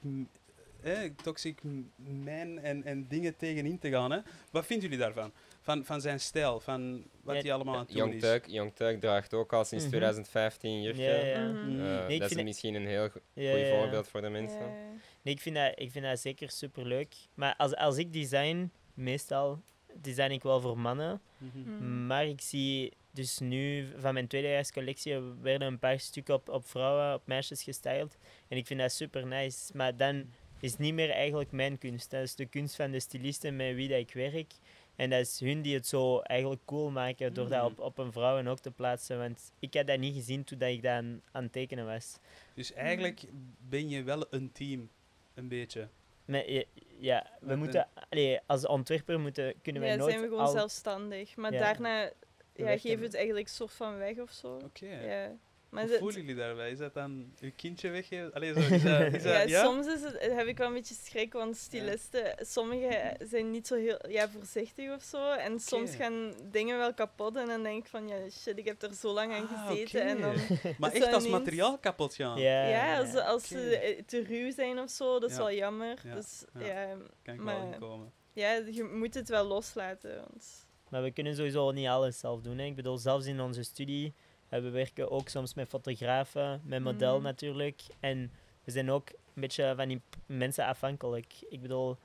[0.81, 1.59] eh, toxic
[1.95, 4.11] man en, en dingen tegenin te gaan.
[4.11, 4.19] Hè?
[4.51, 5.31] Wat vinden jullie daarvan?
[5.61, 8.21] Van, van zijn stijl, van wat hij allemaal aan het doen Young is.
[8.21, 9.93] Turk, Young draagt ook al sinds Mhm.
[9.93, 11.03] 2015 jurken.
[11.03, 11.47] Ja, ja.
[11.47, 11.69] Mhm.
[11.69, 11.81] Mm.
[11.85, 13.77] Eh, Nee, dat is misschien een heel goed ja, ja, ja.
[13.77, 14.59] voorbeeld voor de mensen.
[14.61, 14.73] Ja.
[15.21, 17.15] Nee, ik vind dat, ik vind dat zeker super leuk.
[17.33, 19.61] Maar als, als ik design, meestal
[20.01, 21.21] design ik wel voor mannen.
[21.37, 21.59] Mhm.
[21.59, 22.07] Mhm.
[22.07, 27.13] Maar ik zie dus nu van mijn tweedejaarscollectie werden een paar stukken op, op vrouwen,
[27.13, 28.17] op meisjes gestyled.
[28.47, 29.71] En ik vind dat super nice.
[29.77, 32.11] Maar dan is het niet meer eigenlijk mijn kunst.
[32.11, 34.51] Dat is de kunst van de stylisten met wie dat ik werk.
[34.99, 37.71] En dat is hun die het zo eigenlijk cool maken door dat Mhm.
[37.71, 39.17] op, op een vrouw ook te plaatsen.
[39.17, 42.17] Want ik had dat niet gezien toen dat ik dat aan, aan het tekenen was.
[42.53, 43.23] Dus eigenlijk
[43.69, 44.89] ben je wel een team,
[45.33, 45.87] een beetje.
[46.25, 46.63] Maar, ja,
[46.99, 50.45] ja, we Met moeten, allee, als ontwerper moeten, kunnen wij Ja, nooit zijn we gewoon
[50.45, 51.35] al- zelfstandig.
[51.35, 51.59] Maar Ja.
[51.59, 52.11] daarna
[52.55, 54.55] ja, geven we het eigenlijk soort van weg of zo.
[54.65, 54.85] Oké.
[54.87, 55.31] Ja.
[55.69, 56.71] Maar Hoe voelen jullie daarbij?
[56.71, 58.33] Is dat dan uw kindje weggeven?
[58.33, 59.63] Allee, zo, is dat, is dat, ja, ja?
[59.63, 63.75] soms is het, heb ik wel een beetje schrik, want stylisten, sommigen zijn niet zo
[63.75, 65.31] heel ja, voorzichtig of zo.
[65.31, 68.81] En soms gaan dingen wel kapot en dan denk ik van, ja shit, ik heb
[68.81, 70.01] er zo lang aan Ah, gezeten.
[70.01, 70.33] En dan,
[70.79, 72.39] Maar echt als ineens- materiaal kapot gaan?
[72.39, 75.41] Ja, ja, als, als ze eh, te ruw zijn of zo, dat is Ja.
[75.43, 75.97] wel jammer.
[76.03, 76.65] Ja, Dus ja.
[76.65, 78.11] ja, Kan ik Maar- wel inkomen.
[78.33, 80.15] ja, je moet het wel loslaten.
[80.15, 82.57] Want, Maar we kunnen sowieso niet alles zelf doen.
[82.57, 82.65] Hè.
[82.65, 84.13] Ik bedoel, zelfs in onze studie,
[84.49, 87.23] we werken ook soms met fotografen, met model Mhm.
[87.23, 87.81] natuurlijk.
[87.99, 88.31] En
[88.63, 91.33] we zijn ook een beetje van die mensen afhankelijk.
[91.49, 91.97] Ik bedoel,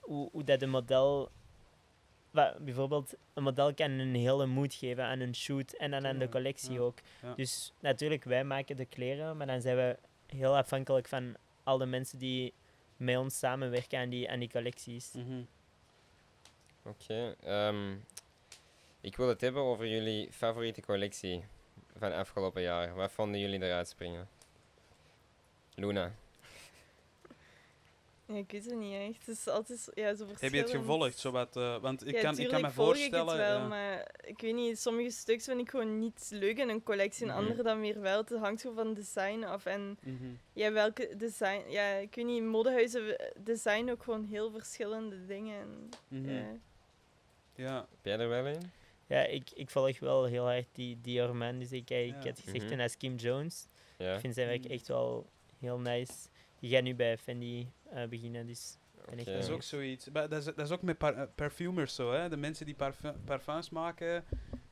[0.00, 1.30] hoe, hoe dat een model...
[2.58, 6.28] bijvoorbeeld, een model kan een hele moed geven aan een shoot en dan aan de
[6.28, 6.98] collectie ja, ook.
[7.22, 7.34] ja.
[7.34, 11.86] Dus natuurlijk, wij maken de kleren, maar dan zijn we heel afhankelijk van al de
[11.86, 12.52] mensen die
[12.96, 15.12] met ons samenwerken aan die, aan die collecties.
[15.12, 15.42] Mhm.
[16.82, 17.34] Oké.
[17.44, 17.94] ehm,
[19.00, 21.44] ik wil het hebben over jullie favoriete collectie
[21.98, 22.94] van afgelopen jaar.
[22.94, 24.28] Wat vonden jullie eruit springen?
[25.74, 26.12] Luna.
[28.26, 29.26] Ja, ik weet het niet echt.
[29.26, 31.18] Het is altijd zo- ja, zo Heb je het gevolgd?
[31.18, 33.26] Zowat, eh, want ik, ja, kan, ik kan me volg ik voorstellen...
[33.28, 33.66] het wel, ja.
[33.66, 37.28] maar ik weet niet, sommige stuks vind ik gewoon niet leuk in een collectie en
[37.32, 37.38] Mhm.
[37.38, 38.18] andere dan weer wel.
[38.18, 39.64] Het hangt gewoon van design af.
[39.66, 40.24] En Mhm.
[40.52, 41.62] ja, welke design...
[41.70, 45.60] Ja, ik weet niet, modehuizen eh, designen ook gewoon heel verschillende dingen.
[45.60, 46.30] En, Mhm.
[46.30, 46.44] ja.
[47.54, 47.76] Ja.
[47.76, 48.70] Heb jij er wel een?
[49.06, 51.58] Ja, ik, ik volg wel heel hard die Dior Man.
[51.58, 52.14] Dus ik, ik Ja.
[52.28, 52.68] had gezegd Mhm.
[52.68, 53.66] toen als Kim Jones.
[53.98, 54.14] Ja.
[54.14, 54.70] Ik vind zijn werk Mm.
[54.70, 56.12] echt wel heel nice.
[56.60, 58.76] Die gaat nu bij Fendi eh, beginnen, dus
[59.16, 60.08] Dat is ook zoiets.
[60.10, 62.12] Maar dat, is, dat is ook met par- eh, perfumers zo.
[62.12, 62.28] Hè?
[62.28, 64.24] De mensen die parfu- parfums maken,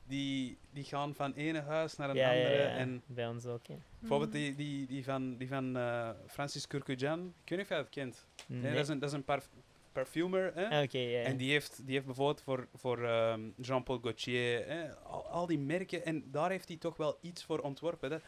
[0.06, 2.54] die, die gaan van ene huis naar een ja, andere.
[2.54, 3.66] ja, En bij ons ook.
[3.66, 3.74] hè.
[3.98, 4.38] bijvoorbeeld Mhm.
[4.40, 7.20] die, die, die van, die van eh, Francis Kurkdjian.
[7.44, 8.26] Ik weet niet of jij dat kent.
[8.46, 8.72] Nee, Nee.
[8.72, 9.48] dat is een, dat is een parf-
[9.92, 10.54] parfumer.
[10.54, 10.66] Hè?
[10.66, 11.26] Ah.
[11.26, 15.58] En die heeft, die heeft bijvoorbeeld voor, voor ehm, Jean-Paul Gaultier, hè, al, al die
[15.58, 18.10] merken, en daar heeft hij toch wel iets voor ontworpen.
[18.10, 18.22] Dat,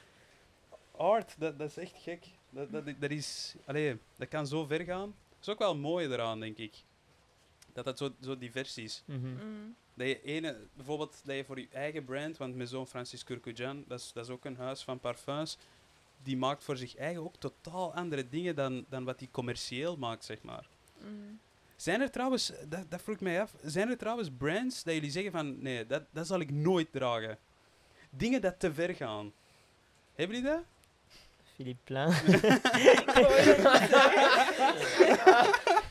[0.97, 2.27] art, dat, dat is echt gek.
[2.51, 5.15] Dat, dat, dat, is, allee, dat kan zo ver gaan.
[5.29, 6.75] Dat is ook wel mooi eraan, denk ik.
[7.73, 9.03] Dat dat zo, zo divers is.
[9.07, 9.27] Mhm.
[9.27, 9.75] Mm.
[9.95, 13.85] Dat je ene, bijvoorbeeld dat je voor je eigen brand, want mijn zoon Francis Kurkdjian,
[13.89, 15.59] dat is, dat is ook een huis van parfums,
[16.23, 20.25] die maakt voor zich eigen ook totaal andere dingen dan, dan wat hij commercieel maakt,
[20.25, 20.69] zeg maar.
[20.99, 21.41] Mm.
[21.85, 25.11] Zijn er trouwens, dat, dat vroeg ik mij af, zijn er trouwens brands dat jullie
[25.11, 27.39] zeggen van nee, dat, dat zal ik nooit dragen?
[28.11, 29.33] Dingen dat te ver gaan.
[30.15, 30.63] Hebben jullie dat?
[31.55, 32.13] Philippe Plein.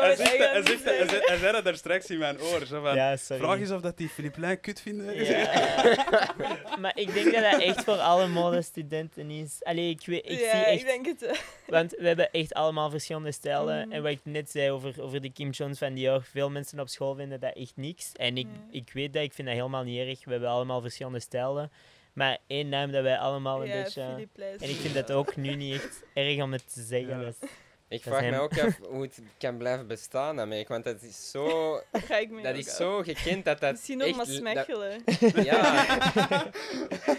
[0.00, 1.08] Hij, zegt, dat- hij, zegt, dat- hij, zeggen.
[1.08, 2.66] zei- hij zei dat daar straks in mijn oor.
[2.66, 3.42] Zo van, ja, sorry.
[3.42, 5.24] vraag eens of dat die Philippe Plein kut vinden.
[5.24, 5.50] Ja.
[6.80, 9.58] maar ik denk dat dat echt voor alle modestudenten is.
[9.62, 10.80] Allee, ik, weet, ik ja, zie echt...
[10.80, 11.42] ik denk het.
[11.66, 13.86] Want we hebben echt allemaal verschillende stijlen.
[13.86, 13.92] Mhm.
[13.96, 16.88] En wat ik net zei over, over de Kim Jones van Dior, veel mensen op
[16.88, 18.12] school vinden dat echt niks.
[18.16, 20.24] En ik, ik weet dat, ik vind dat helemaal niet erg.
[20.24, 21.70] We hebben allemaal verschillende stijlen.
[22.12, 24.04] Maar één naam dat wij allemaal een ja, beetje...
[24.12, 27.18] Philippe En ik is vind dat ook nu niet echt erg om het te zeggen.
[27.18, 27.24] Ja.
[27.24, 27.48] Dat is-
[27.92, 31.30] Ik Dat vraag me ook af hoe het kan blijven bestaan daarmee, want dat is
[31.30, 31.46] zo,
[31.92, 32.74] Dat ga ik dat is af.
[32.74, 35.02] zo gekend dat dat Misschien ook maar smechelen.
[35.04, 35.86] dat- Ja,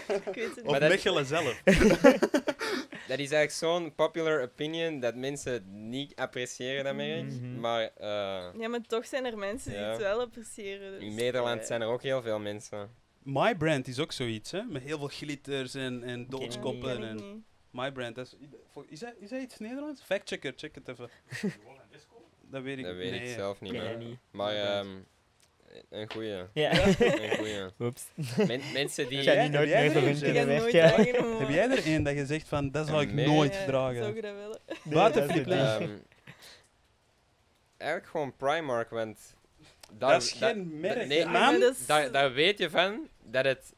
[0.08, 0.64] Ik weet het Of niet.
[0.64, 1.62] Maar dat- Mechelen zelf.
[3.08, 7.60] dat is eigenlijk zo'n popular opinion dat mensen niet appreciëren dat merk, Mhm.
[7.60, 8.06] maar eh,
[8.58, 10.92] Ja, maar toch zijn er mensen die het wel appreciëren.
[10.92, 12.90] Dus, in Nederland zijn er ook heel veel mensen.
[13.22, 14.62] My Brand is ook zoiets, hè?
[14.62, 17.04] Met heel veel glitters en, en doodskoppen.
[17.04, 17.24] en niet.
[17.74, 18.34] My Brand, dat is,
[18.88, 20.02] is, dat, is dat iets Nederlands?
[20.02, 21.08] Factchecker, check het even.
[22.50, 23.32] Dat weet ik Dat weet ik nee.
[23.34, 23.82] zelf niet meer.
[23.84, 24.18] dat niet.
[24.30, 24.88] Maar ehm,
[25.90, 26.42] een goeie.
[26.52, 26.86] Ja.
[26.86, 27.66] Een goeie.
[27.80, 28.04] Oeps.
[28.46, 29.18] Men- mensen die...
[29.18, 30.54] Ik ga jij- die nooit heb jij meer er een, hun Ik kunnen
[31.28, 31.38] heb.
[31.38, 33.26] Heb jij er één dat je zegt van, dat zal ik Nee.
[33.26, 33.96] nooit Ja, dragen?
[34.02, 34.58] Zou je dat willen?
[35.28, 35.80] Het Plein.
[35.82, 35.96] ehm,
[37.76, 39.18] eigenlijk gewoon Primark, want...
[39.92, 41.06] daar- Dat is geen merk.
[41.06, 41.74] nee, man.
[41.86, 43.72] Daar, daar weet je van dat het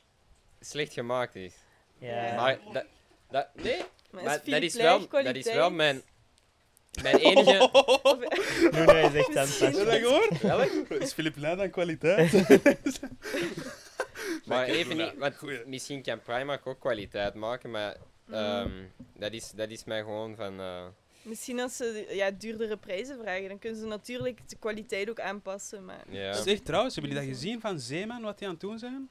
[0.61, 1.55] slecht gemaakt is.
[1.99, 2.34] Ja.
[2.34, 2.84] Maar dat...
[3.30, 6.02] dat nee, Maar, maar is dat is, wel, dat is wel mijn...
[7.02, 7.52] Mijn enige...
[7.52, 10.90] Echt aan het Misschien- Heb je dat gehoord?
[11.02, 12.32] Is Philippe Plein dan kwaliteit?
[14.44, 15.12] Maar even niet...
[15.16, 17.96] Want misschien kan Primark ook kwaliteit maken, maar...
[18.26, 18.34] Mm.
[18.34, 18.70] ehm,
[19.16, 20.60] dat, is, dat is mij gewoon van...
[20.60, 20.84] eh,
[21.22, 25.84] Misschien als ze ja, duurdere prijzen vragen, dan kunnen ze natuurlijk de kwaliteit ook aanpassen.
[25.84, 26.32] Maar ja.
[26.32, 29.08] Zeg trouwens, hebben jullie dat gezien van Zeeman, wat die aan het doen zijn?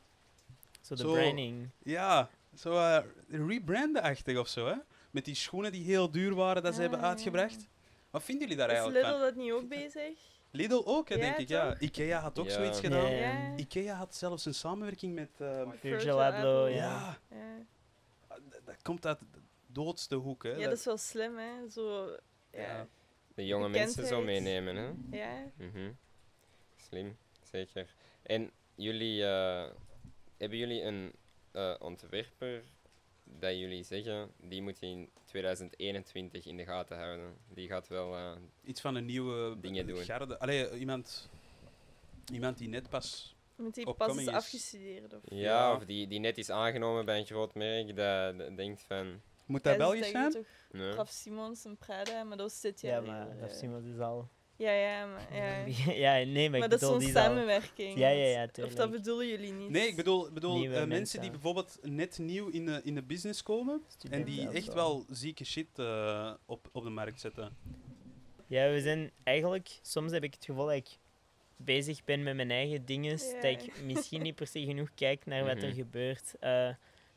[0.82, 1.70] Zo de branding.
[1.84, 4.76] Ja, zo eh, rebranden-achtig of zo, hè?
[5.12, 7.68] Met die schoenen die heel duur waren dat ze hebben Ah, uitgebracht.
[8.10, 9.26] Wat vinden jullie daar is eigenlijk Lidl van?
[9.26, 10.18] dat niet ook bezig?
[10.52, 11.80] Lidl ook, hè, Ja, denk ik, ja.
[11.80, 12.52] Ikea had ook Ja.
[12.54, 13.58] zoiets gedaan.
[13.58, 15.30] Ikea had zelfs een samenwerking met...
[15.38, 17.18] eh, Virgil Abloh, ja, ja.
[17.38, 17.66] Ja.
[18.28, 20.50] dat, dat komt uit de doodste hoek, hè.
[20.52, 21.70] ja, dat is wel slim, hè?
[21.70, 22.10] Zo,
[22.52, 22.62] ja.
[22.62, 22.88] Ja.
[23.36, 25.18] De jonge mensen zo meenemen, hè.
[25.18, 25.44] Ja.
[25.58, 25.92] Mhm.
[26.90, 27.18] Slim,
[27.52, 27.94] zeker.
[28.24, 29.66] En jullie, eh,
[30.38, 31.14] hebben jullie een
[31.56, 32.64] eh, ontwerper
[33.24, 37.38] dat jullie zeggen, die moet je in 2021 in de gaten houden?
[37.48, 38.16] Die gaat wel...
[38.16, 38.32] eh,
[38.64, 39.98] Iets van een nieuwe Dingen doen.
[40.04, 40.40] garde.
[40.40, 41.30] Allee, iemand,
[42.32, 43.36] iemand die net pas...
[43.56, 45.14] Met die pas is afgestudeerd.
[45.14, 45.22] Of...
[45.26, 45.76] ja, Ja.
[45.76, 49.22] of die, die net is aangenomen bij een groot merk, dat, dat denkt van...
[49.46, 50.44] Moet dat Belgisch zeggen zijn?
[50.44, 50.92] toch Nee.
[50.92, 53.56] Raf Simons en Prada, maar dat is dit Ja, maar Raf eh.
[53.58, 54.30] Simons is al...
[54.58, 55.92] Ja, ja, maar, ja.
[55.94, 57.98] ja, nee, maar, maar ik dat is bedoel, zo'n die samenwerking.
[57.98, 59.70] Ja, ja, ja, Of dat bedoelen jullie niet?
[59.70, 61.22] Nee, ik bedoel, bedoel eh, mensen mensen.
[61.22, 65.46] die bijvoorbeeld net nieuw in de, in de business komen en die echt wel zieke
[65.46, 67.58] shit eh, op, op de markt zetten.
[68.48, 69.80] Ja, we zijn eigenlijk...
[69.82, 70.98] Soms heb ik het gevoel dat ik
[71.58, 73.34] bezig ben met mijn eigen dingen, Ja.
[73.42, 75.76] dat ik misschien niet per se genoeg kijk naar wat er Mhm.
[75.76, 76.34] gebeurt.
[76.40, 76.68] Eh,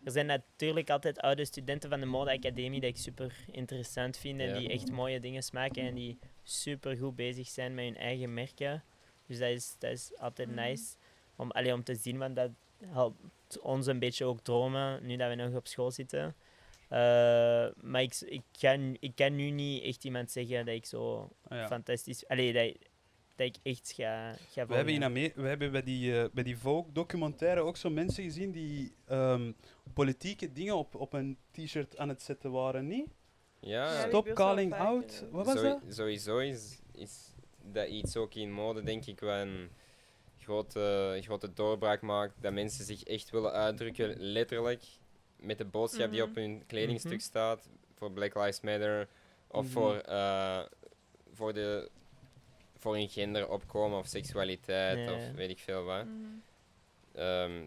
[0.04, 4.48] er zijn natuurlijk altijd oude studenten van de modeacademie dat ik super interessant vind en
[4.48, 4.58] Ja.
[4.58, 6.18] die echt mooie dingen maken en die
[6.48, 8.82] super goed bezig zijn met hun eigen merken.
[9.26, 10.56] Dus dat is, dat is altijd Mhm.
[10.60, 10.84] nice
[11.36, 12.50] om, allee, om te zien, want dat
[12.86, 16.34] helpt ons een beetje ook dromen nu dat we nog op school zitten.
[16.88, 16.98] Eh,
[17.80, 21.58] maar ik, ik, kan, ik kan nu niet echt iemand zeggen dat ik zo Ah,
[21.58, 21.66] ja.
[21.66, 22.28] fantastisch...
[22.28, 22.76] Allee, dat,
[23.36, 26.58] dat ik echt ga, ga We hebben, in we hebben bij die, eh, bij die
[26.58, 29.52] Vogue-documentaire ook zo mensen gezien die ehm,
[29.94, 33.06] politieke dingen op, op een t-shirt aan het zetten waren, niet?
[33.60, 35.24] Ja, Stop calling out.
[35.30, 35.80] Wat was dat?
[35.88, 37.32] Sowieso is, is
[37.62, 39.70] dat iets ook in mode, denk ik, wel een
[40.38, 42.34] grote, grote doorbraak maakt.
[42.40, 44.82] Dat mensen zich echt willen uitdrukken, letterlijk,
[45.36, 46.28] met de boodschap die Mhm.
[46.30, 47.20] op hun kledingstuk Mhm.
[47.20, 47.68] staat.
[47.94, 49.08] Voor Black Lives Matter
[49.46, 49.72] of Mhm.
[49.72, 50.60] voor, eh,
[51.32, 51.90] voor, de,
[52.76, 56.04] voor hun gender opkomen of seksualiteit of weet ik veel wat.
[56.04, 56.42] Mm.
[57.14, 57.66] Ehm,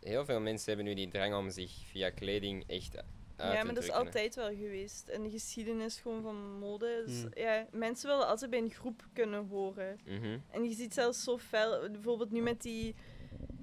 [0.00, 2.96] heel veel mensen hebben nu die drang om zich via kleding echt
[3.42, 5.08] Ja, maar dat is altijd wel geweest.
[5.08, 7.02] En de geschiedenis gewoon van mode.
[7.06, 7.30] Dus, Mm.
[7.34, 9.98] ja, mensen willen altijd bij een groep kunnen horen.
[10.06, 10.38] Mhm.
[10.50, 12.94] En je ziet zelfs zo fel, bijvoorbeeld nu met die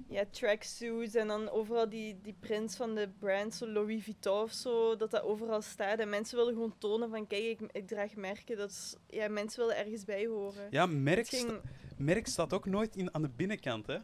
[0.08, 4.52] ja, tracksuits en dan overal die, die prints van de brand, zo Louis Vuitton of
[4.52, 5.98] zo, dat dat overal staat.
[5.98, 8.56] En mensen willen gewoon tonen van, kijk, ik, ik draag merken.
[8.56, 10.66] Dat is, ja, mensen willen ergens bij horen.
[10.70, 11.60] Ja, merk, Het ging- sta-
[11.96, 13.98] merk staat ook nooit in, aan de binnenkant, hè?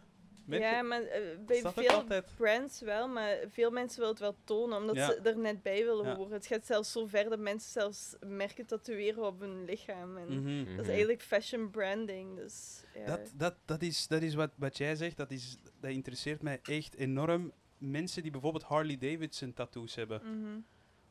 [0.45, 4.37] Merk ja, maar eh, bij veel altijd- brands wel, maar veel mensen willen het wel
[4.45, 5.07] tonen, omdat Ja.
[5.07, 6.17] ze er net bij willen Ja.
[6.17, 6.33] horen.
[6.33, 10.17] Het gaat zelfs zo ver dat mensen zelfs merken tatoeëren op hun lichaam.
[10.17, 10.59] En Mhm.
[10.65, 10.89] Dat is Mhm.
[10.91, 13.05] eigenlijk fashion branding, dus ja.
[13.07, 16.61] Dat, dat, dat is, dat is wat, wat jij zegt, dat, is, dat interesseert mij
[16.63, 17.53] echt enorm.
[17.79, 20.21] Mensen die bijvoorbeeld Harley Davidson tattoos hebben.
[20.25, 20.59] Mhm.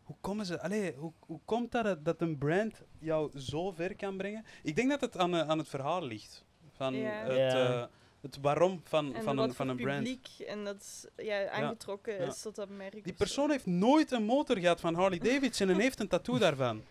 [0.04, 0.62] Hoe komen ze?
[0.62, 4.46] Allee, hoe, hoe komt dat dat een brand jou zo ver kan brengen?
[4.64, 6.46] Ik denk dat het aan, eh, aan het verhaal ligt.
[6.76, 7.12] Van Ja.
[7.26, 7.90] het, Ja.
[8.24, 9.98] Het waarom van, En van een, van een brand.
[10.04, 12.26] publiek en dat ja, aangetrokken ja.
[12.28, 13.04] is tot dat merk.
[13.04, 16.84] Die persoon heeft nooit een motor gehad van Harley Davidson en heeft een tattoo daarvan.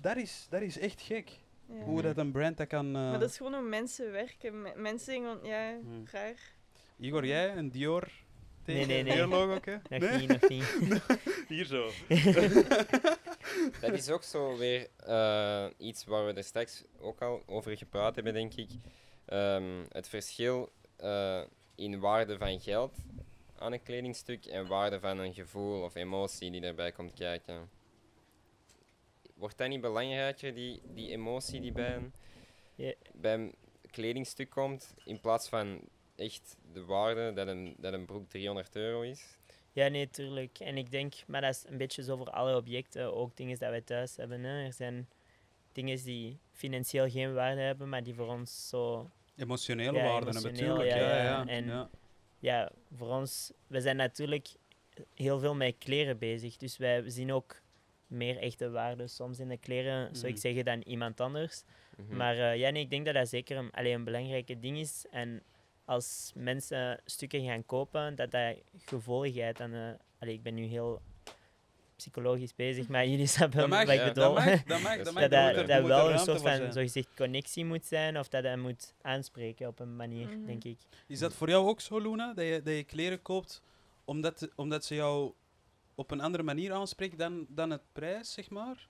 [0.00, 1.30] Dat is, dat is echt gek.
[1.68, 1.74] Ja.
[1.84, 2.86] Hoe dat een brand dat kan...
[2.86, 4.62] eh, Maar dat is gewoon hoe mensen werken.
[4.62, 6.04] Me- Mensen denken van, ja, Hmm.
[6.10, 6.34] raar.
[6.98, 8.08] Igor, jij een Dior?
[8.64, 9.14] Nee, nee, nee.
[9.14, 9.76] Dior logo ook, hè?
[9.88, 10.18] Nog Nee?
[10.18, 11.02] niet, nog niet.
[11.48, 11.90] Hier zo.
[13.80, 18.14] Dat is ook zo weer eh, iets waar we er straks ook al over gepraat
[18.14, 18.68] hebben, denk ik.
[19.26, 21.42] Ehm, het verschil eh,
[21.74, 22.96] in waarde van geld
[23.58, 27.70] aan een kledingstuk en waarde van een gevoel of emotie die erbij komt kijken.
[29.34, 32.12] Wordt dat niet belangrijker, die, die emotie die bij een,
[32.74, 32.92] Ja.
[33.12, 33.54] bij een
[33.90, 35.80] kledingstuk komt, in plaats van
[36.16, 39.36] echt de waarde dat een, dat een broek 300 euro is?
[39.72, 40.58] Ja, nee, tuurlijk.
[40.58, 43.70] En ik denk, maar dat is een beetje zo voor alle objecten, ook dingen dat
[43.70, 44.42] wij thuis hebben.
[44.44, 44.64] Hè.
[44.64, 45.08] Er zijn
[45.72, 49.10] dingen die financieel geen waarde hebben, maar die voor ons zo...
[49.36, 50.98] Emotionele Ja, waarden hebben, emotioneel, natuurlijk.
[51.00, 51.90] ja, Ja, ja, ja, en- ja.
[52.38, 53.52] Ja, voor ons...
[53.66, 54.48] We zijn natuurlijk
[55.14, 57.62] heel veel met kleren bezig, dus wij zien ook
[58.06, 60.40] meer echte waarde soms in de kleren, zou ik Mhm.
[60.40, 61.62] zeggen, dan iemand anders.
[61.96, 62.16] Mhm.
[62.16, 65.04] Maar eh, ja, nee, ik denk dat dat zeker een, allee, een belangrijke ding is.
[65.10, 65.42] En
[65.84, 69.72] als mensen stukken gaan kopen, dat dat gevolgheid aan...
[69.74, 69.88] eh
[70.18, 71.00] allee, ik ben nu heel
[71.96, 74.34] psychologisch bezig, maar jullie snappen wat ik ja, bedoel.
[74.34, 74.96] dat mag, dat mag.
[74.96, 75.22] Dat Dat, is mag.
[75.22, 78.42] dat dat, moet dat moet wel een soort van zogezegd connectie moet zijn, of dat
[78.42, 80.46] dat moet aanspreken op een manier, Mhm.
[80.46, 80.78] denk ik.
[81.06, 82.34] Is dat voor jou ook zo, Luna?
[82.34, 83.62] Dat je, dat je kleren koopt
[84.04, 85.32] omdat, omdat ze jou
[85.94, 88.88] op een andere manier aanspreken dan, dan het prijs, zeg maar?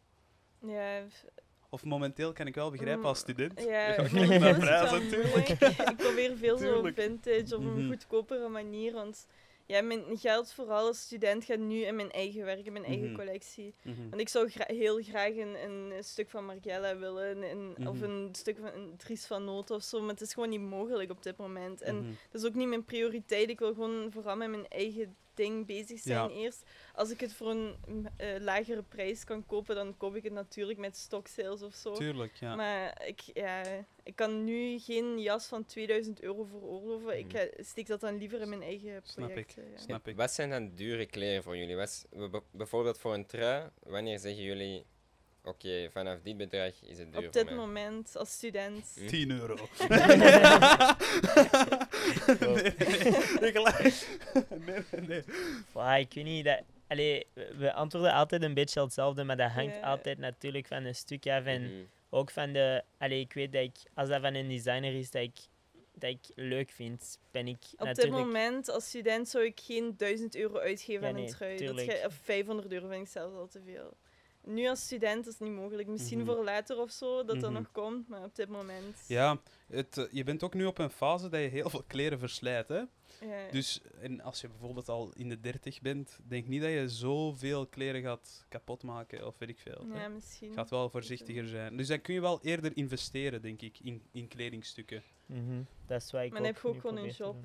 [0.67, 1.01] Ja,
[1.69, 3.61] Of momenteel kan ik wel begrijpen als student.
[3.65, 5.49] ja is het prijs, natuurlijk.
[5.49, 7.01] ik probeer veel zo Tuurlijk.
[7.01, 7.87] vintage op een Mhm.
[7.89, 9.27] goedkopere manier, want
[9.67, 13.07] ja, mijn geld vooral als student gaat nu in mijn eigen werk, in mijn eigen
[13.07, 13.17] Mhm.
[13.17, 13.75] collectie.
[13.83, 14.09] Mhm.
[14.09, 18.05] Want ik zou gra- heel graag een, een stuk van Margiela willen, een, of Mhm.
[18.05, 21.11] een stuk van een Dries van Noot of zo, maar het is gewoon niet mogelijk
[21.11, 21.83] op dit moment.
[21.83, 23.49] En dat is ook niet mijn prioriteit.
[23.49, 26.37] Ik wil gewoon vooral met mijn eigen ding bezig zijn Ja.
[26.37, 26.63] eerst.
[26.95, 27.77] Als ik het voor een
[28.17, 31.93] eh, lagere prijs kan kopen, dan koop ik het natuurlijk met stock sales of zo.
[31.93, 32.55] Tuurlijk, ja.
[32.55, 33.63] Maar ik, ja,
[34.05, 37.19] ik kan nu geen jas van 2000 euro veroorloven.
[37.19, 37.37] Ik Mhm.
[37.37, 39.33] eh, steek dat dan liever in mijn eigen Snap ik.
[39.33, 39.71] projecten.
[39.71, 39.79] Ja.
[39.79, 40.17] Snap ik.
[40.17, 41.77] Wat zijn dan dure kleren voor jullie?
[41.77, 44.85] Wat is- b- b- bijvoorbeeld voor een trui, wanneer zeggen jullie,
[45.45, 47.55] oké, vanaf dit bedrag is het duur Op voor dit mij?
[47.55, 48.93] moment, als student.
[49.01, 49.07] Hm?
[49.07, 49.57] 10 euro.
[49.89, 50.17] Nee,
[52.39, 52.73] nee,
[53.41, 54.07] nee, gelijk.
[54.67, 55.23] nee, nee, nee.
[55.73, 57.27] Wow, ik weet niet, dat, allee,
[57.57, 61.45] we- antwoorden altijd een beetje hetzelfde, maar dat hangt altijd natuurlijk van een stuk af.
[61.45, 61.73] En Mhm.
[62.11, 65.23] ook van de, allee, ik weet dat ik, als dat van een designer is dat
[65.23, 65.37] ik,
[65.95, 70.37] dat ik leuk vind, ben ik Op dit moment, als student, zou ik geen 1000
[70.37, 71.87] euro uitgeven Ja, aan een nee, trui.
[71.87, 73.97] Dat of 500 euro vind ik zelfs al te veel.
[74.47, 75.89] Nu als student is het niet mogelijk.
[75.89, 76.27] Misschien Mhm.
[76.27, 77.53] voor later of zo, dat dat Mhm.
[77.63, 78.09] nog komt.
[78.09, 79.05] Maar op dit moment...
[79.07, 82.19] Ja, het, eh, je bent ook nu op een fase dat je heel veel kleren
[82.19, 82.69] verslijt.
[82.69, 82.77] Hè?
[83.21, 83.51] ja.
[83.51, 87.67] Dus en als je bijvoorbeeld al in de 30 bent, denk niet dat je zoveel
[87.67, 89.87] kleren gaat kapot maken of weet ik veel.
[89.93, 90.03] hè.
[90.03, 90.53] ja, misschien.
[90.53, 91.77] Gaat wel voorzichtiger zijn.
[91.77, 95.03] Dus dan kun je wel eerder investeren, denk ik, in, in kledingstukken.
[95.27, 97.37] Mhm, Dat is wat ik Maar dan ook heb je ook gewoon een job.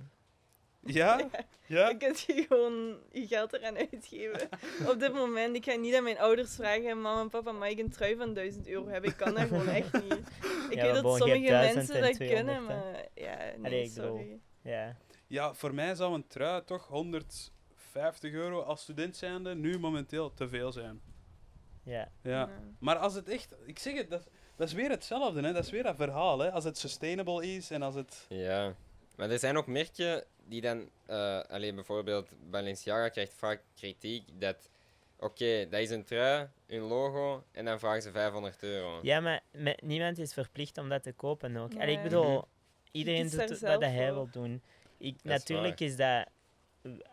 [1.00, 1.30] Ja?
[1.66, 1.86] Ja?
[1.86, 4.50] Dan kun je gewoon je geld eraan uitgeven.
[4.88, 7.80] Op dit moment, ik ga niet aan mijn ouders vragen, mama en papa, mag ik
[7.80, 9.10] een trui van 1000 euro hebben?
[9.10, 10.14] Ik kan dat gewoon echt niet.
[10.70, 12.62] Ik Ja, weet dat sommige hebt 1000 mensen en dat 200, kunnen, hè.
[12.62, 14.40] maar ja, nee, Allee, sorry.
[14.62, 14.98] Ja.
[15.28, 20.48] Ja, voor mij zou een trui toch 150 euro als student zijnde nu momenteel te
[20.50, 21.02] veel zijn.
[21.84, 22.12] Ja.
[22.24, 22.50] Ja.
[22.80, 23.56] Maar als het echt...
[23.66, 25.54] Ik zeg het, dat, is- dat is weer hetzelfde, hè.
[25.54, 26.52] Dat is weer dat verhaal, hè.
[26.52, 28.26] Als het sustainable is en als het...
[28.30, 28.76] Ja,
[29.16, 34.70] maar er zijn ook merken die dan, eh alleen bijvoorbeeld Balenciaga krijgt vaak kritiek dat,
[35.20, 39.00] oké, dat is een trui, een logo, en dan vragen ze 500 euro.
[39.04, 41.74] ja, maar met, niemand is verplicht om dat te kopen ook.
[41.74, 42.04] Allee, ik Nee.
[42.04, 42.44] bedoel, Mhm.
[42.92, 44.62] iedereen doet wat dat hij wil doen.
[44.98, 46.28] Ik, is natuurlijk is dat...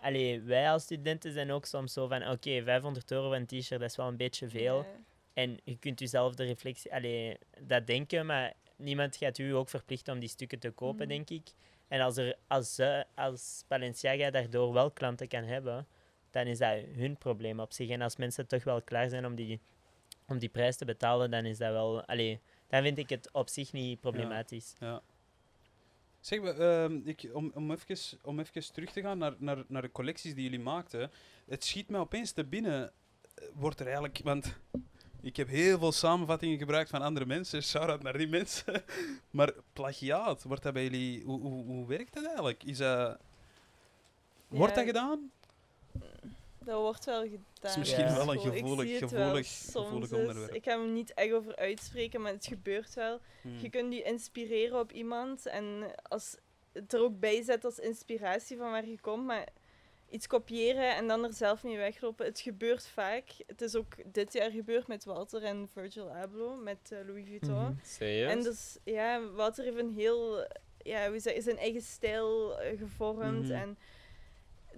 [0.01, 3.81] Allee, wij als studenten zijn ook soms zo van, oké, 500 euro voor een t-shirt,
[3.81, 4.87] dat is wel een beetje veel.
[5.35, 10.13] En je kunt jezelf de reflectie, allee, dat denken, maar niemand gaat u ook verplichten
[10.15, 11.09] om die stukken te kopen, Mhm.
[11.09, 11.49] denk ik.
[11.89, 15.87] En als, er, als, ze, als Balenciaga daardoor wel klanten kan hebben,
[16.31, 17.89] dan is dat hun probleem op zich.
[17.89, 19.61] En als mensen toch wel klaar zijn om die,
[20.27, 23.49] om die prijs te betalen, dan is dat wel, allee, dan vind ik het op
[23.49, 24.75] zich niet problematisch.
[24.79, 25.03] Ja.
[26.21, 29.83] Zeg, maar, ehm, ik, om, om, even, om even terug te gaan naar, naar, naar
[29.83, 31.11] de collecties die jullie maakten.
[31.47, 32.93] Het schiet mij opeens te binnen.
[33.35, 34.21] eh, Wordt er eigenlijk...
[34.25, 34.57] Want
[35.21, 37.63] ik heb heel veel samenvattingen gebruikt van andere mensen.
[37.73, 38.85] Shout-out naar die mensen.
[39.31, 41.23] maar plagiaat, wordt dat bij jullie...
[41.25, 42.63] Hoe, hoe, hoe werkt dat eigenlijk?
[42.65, 43.19] Is dat...
[44.49, 45.31] Wordt Ja, dat gedaan?
[46.67, 47.79] Dat wordt wel gedaan.
[47.79, 48.15] misschien Ja.
[48.17, 50.21] wel een gevoelig, het gevoelig, soms gevoelig eens.
[50.21, 50.55] onderwerp.
[50.55, 53.21] Ik ga hem niet echt over uitspreken, maar het gebeurt wel.
[53.43, 53.59] Hmm.
[53.59, 56.37] Je kunt je inspireren op iemand en als
[56.73, 59.49] het er ook bij zet als inspiratie van waar je komt, maar
[60.11, 63.25] iets kopiëren en dan er zelf mee weglopen, het gebeurt vaak.
[63.47, 67.63] Het is ook dit jaar gebeurd met Walter en Virgil Abloh, met eh, Louis Vuitton.
[67.63, 67.73] Mhm.
[67.83, 68.31] Serieus?
[68.31, 70.47] En dus, ja, Walter heeft een heel,
[70.79, 73.53] ja, hoe zeg, zijn eigen stijl eh, gevormd Mhm.
[73.53, 73.79] en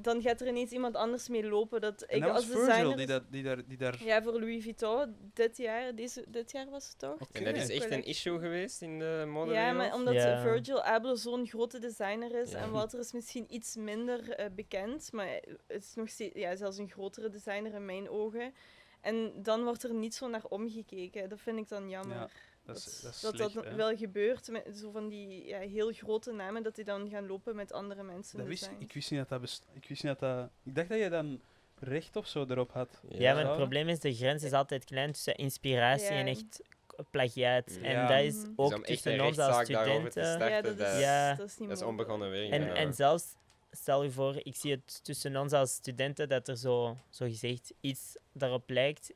[0.01, 1.81] dan gaat er ineens iemand anders mee lopen.
[1.81, 2.97] Dat En ik dat was als Virgil designer...
[2.97, 3.67] die, dat, die daar...
[3.67, 4.05] Die daar...
[4.05, 7.21] Ja, voor Louis Vuitton dit jaar, deze, dit jaar was het toch?
[7.21, 7.39] Oké.
[7.39, 10.43] En dat is echt een issue geweest in de mode Ja, maar omdat Ja.
[10.43, 12.59] Virgil Abloh zo'n grote designer is Ja.
[12.59, 16.79] en Walter is misschien iets minder eh, bekend, maar het is nog steeds, ja, zelfs
[16.79, 18.55] een grotere designer in mijn ogen.
[19.01, 21.29] En dan wordt er niet zo naar omgekeken.
[21.29, 22.17] Dat vind ik dan jammer.
[22.17, 22.29] Ja,
[22.75, 23.75] dat is, dat is dat, slecht, dat hè.
[23.75, 27.57] wel gebeurt met zo van die ja, heel grote namen, dat die dan gaan lopen
[27.57, 28.39] met andere mensen.
[28.39, 30.51] Dat wist, ik wist niet dat dat best, Ik wist niet dat dat...
[30.65, 31.41] Ik dacht dat je dan
[31.81, 33.01] recht of zo erop had.
[33.09, 36.63] Ja, maar het probleem is, de grens is altijd klein tussen inspiratie en echt
[37.11, 37.79] plagiaat.
[37.81, 37.87] Ja.
[37.89, 38.45] En dat is Mhm.
[38.45, 40.11] Dus ook tussen een ons als studenten.
[40.25, 41.35] starten, ja, dat is, Ja.
[41.35, 42.11] dat is niet dat is mogelijk.
[42.11, 42.51] onbegonnen werk.
[42.51, 42.75] En, ja.
[42.75, 43.35] en zelfs,
[43.71, 47.75] stel je voor, ik zie het tussen ons als studenten dat er zo, zo gezegd
[47.81, 49.13] iets daarop lijkt.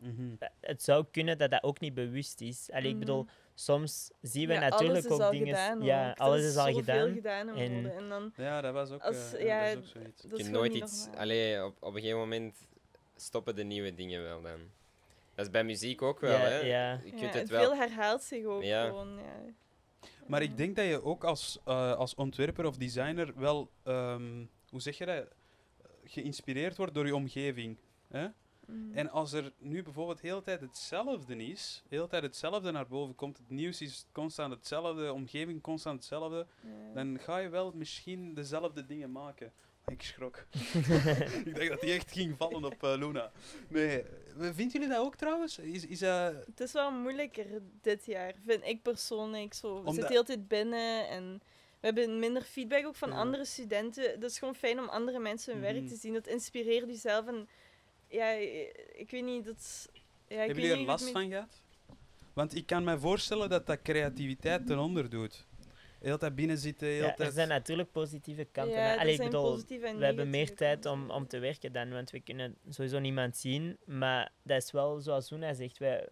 [0.61, 2.68] Het zou kunnen dat dat ook niet bewust is.
[2.70, 3.32] Allee, ik bedoel, Mhm.
[3.55, 5.46] Soms zien we Ja, natuurlijk alles is ook al dingen.
[5.46, 6.16] Gedaan, ja, ook.
[6.18, 7.12] Alles is al gedaan.
[7.14, 7.92] gedaan En-.
[7.96, 10.22] En dan, Ja, dat was ook, Als- eh, ja, dat ook zoiets.
[10.22, 11.09] je is nooit niet iets...
[11.16, 12.57] Allee, op, op een gegeven moment
[13.16, 14.59] stoppen de nieuwe dingen wel dan.
[15.34, 16.59] Dat is bij muziek ook wel, Ja, hè.
[16.59, 16.92] ja.
[17.05, 17.61] Je kunt en het wel...
[17.62, 18.86] Veel herhaalt zich ook Ja.
[18.86, 19.14] gewoon.
[19.16, 19.53] Ja.
[20.26, 24.80] Maar ik denk dat je ook als, eh, als ontwerper of designer wel, ehm, hoe
[24.80, 25.24] zeg je dat,
[26.05, 27.76] geïnspireerd wordt door je omgeving.
[28.09, 28.26] Hè?
[28.72, 28.98] Mhm.
[28.98, 32.86] En als er nu bijvoorbeeld de hele tijd hetzelfde is, de hele tijd hetzelfde naar
[32.86, 36.46] boven komt, het nieuws is constant hetzelfde, de omgeving constant hetzelfde,
[36.94, 39.52] dan ga je wel misschien dezelfde dingen maken.
[39.86, 40.36] Ik schrok.
[41.44, 43.32] ik dacht dat die echt ging vallen op eh, Luna.
[43.68, 44.04] Nee,
[44.36, 45.58] vinden jullie dat ook trouwens?
[45.58, 47.46] Is, is, eh, Het is wel moeilijker
[47.80, 49.54] dit jaar, vind ik persoonlijk.
[49.54, 51.42] Zo, we Omdat- zitten de hele tijd binnen en
[51.80, 53.16] we hebben minder feedback ook van Ja.
[53.16, 54.10] andere studenten.
[54.10, 55.72] Het is gewoon fijn om andere mensen hun Mhm.
[55.72, 56.12] werk te zien.
[56.12, 57.26] Dat inspireert jezelf.
[57.26, 57.48] En
[58.12, 58.30] ja,
[58.92, 59.88] ik weet niet, dat...
[60.28, 61.62] Ja, ik hebben weet jullie er last van gehad?
[62.32, 65.46] Want ik kan me voorstellen dat dat creativiteit ten onder doet.
[66.00, 67.32] Heel tijd binnen zitten, heel Ja, er tijd...
[67.32, 68.74] zijn natuurlijk positieve kanten.
[68.74, 72.10] Ja, er Allee, ik bedoel, we hebben meer tijd om, om te werken dan, want
[72.10, 73.78] we kunnen sowieso niemand zien.
[73.84, 76.08] Maar dat is wel, zoals Oena zegt, wij,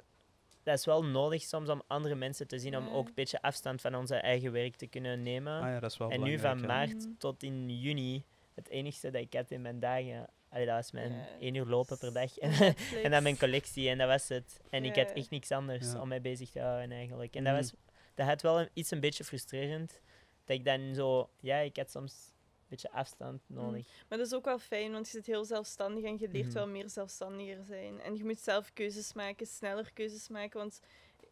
[0.63, 3.81] dat is wel nodig soms om andere mensen te zien, om ook een beetje afstand
[3.81, 5.61] van onze eigen werk te kunnen nemen.
[5.61, 6.67] Ah ja, dat is wel en nu van ja.
[6.67, 7.17] maart Mhm.
[7.19, 8.25] tot in juni,
[8.55, 11.29] het enigste dat ik had in mijn dagen, allee, dat was mijn Ja.
[11.41, 12.39] één uur lopen per dag.
[12.39, 14.61] En, en dan mijn collectie en dat was het.
[14.71, 16.01] En ik had echt niks anders Ja.
[16.01, 17.35] om mij bezig te houden eigenlijk.
[17.37, 17.63] En dat, Mhm.
[17.63, 17.75] was,
[18.15, 20.01] dat had wel een, iets een beetje frustrerend.
[20.45, 23.61] Dat ik dan zo, ja, ik had soms een beetje afstand Mhm.
[23.65, 23.87] nodig.
[24.09, 26.55] Maar dat is ook wel fijn, want je zit heel zelfstandig en je leert Mhm.
[26.55, 28.01] wel meer zelfstandiger zijn.
[28.01, 30.59] En je moet zelf keuzes maken, sneller keuzes maken.
[30.59, 30.81] Want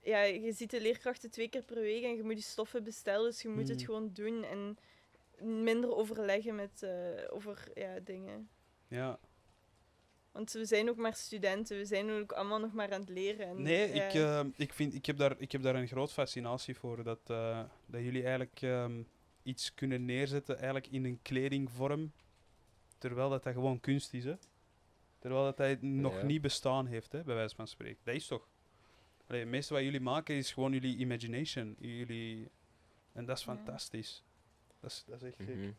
[0.03, 3.31] ja, je ziet de leerkrachten twee keer per week en je moet je stoffen bestellen,
[3.31, 4.45] dus je moet het gewoon doen.
[4.45, 4.79] En
[5.41, 6.91] minder overleggen met, eh,
[7.29, 8.49] over ja, dingen.
[8.89, 9.19] Ja.
[10.33, 13.47] Want we zijn ook maar studenten, we zijn ook allemaal nog maar aan het leren.
[13.47, 16.13] En, Nee, ja, ik, eh, ik, vind, ik, heb daar, ik heb daar een groot
[16.13, 17.03] fascinatie voor.
[17.03, 19.03] Dat, eh, dat jullie eigenlijk ehm,
[19.43, 22.13] iets kunnen neerzetten eigenlijk in een kledingvorm,
[22.99, 24.25] terwijl dat, dat gewoon kunst is.
[24.25, 24.35] Hè?
[25.19, 26.23] Terwijl dat hij nog Ja.
[26.25, 28.01] niet bestaan heeft, hè, bij wijze van spreken.
[28.05, 28.49] Dat is toch...
[29.27, 31.77] Allee, het meeste wat jullie maken is gewoon jullie imagination.
[31.79, 32.51] Jullie...
[33.13, 33.55] En dat is Ja.
[33.55, 34.23] fantastisch.
[34.81, 35.57] Dat is, dat is echt gek.
[35.57, 35.71] Mhm.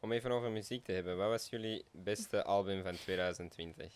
[0.00, 3.92] Om even over muziek te hebben, wat was jullie beste album van 2020?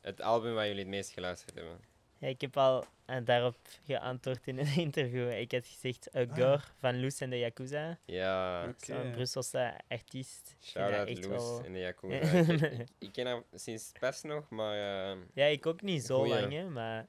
[0.00, 1.78] Het album waar jullie het meest geluisterd hebben?
[2.18, 3.56] Ja, ik heb al eh, daarop
[3.86, 5.30] geantwoord in een interview.
[5.32, 6.60] Ik had gezegd uh, Ah.
[6.78, 7.98] Van Loes en de Yakuza.
[8.04, 8.84] Ja, Oké.
[8.84, 10.56] Zo'n Brusselse artiest.
[10.62, 12.14] Shout-out Loes wel- in de Yakuza.
[12.16, 14.76] ik, ik, ik ken haar sinds pas nog, maar
[15.12, 16.40] eh, Ja, ik ook niet zo Goeie.
[16.40, 17.06] lang, hè, maar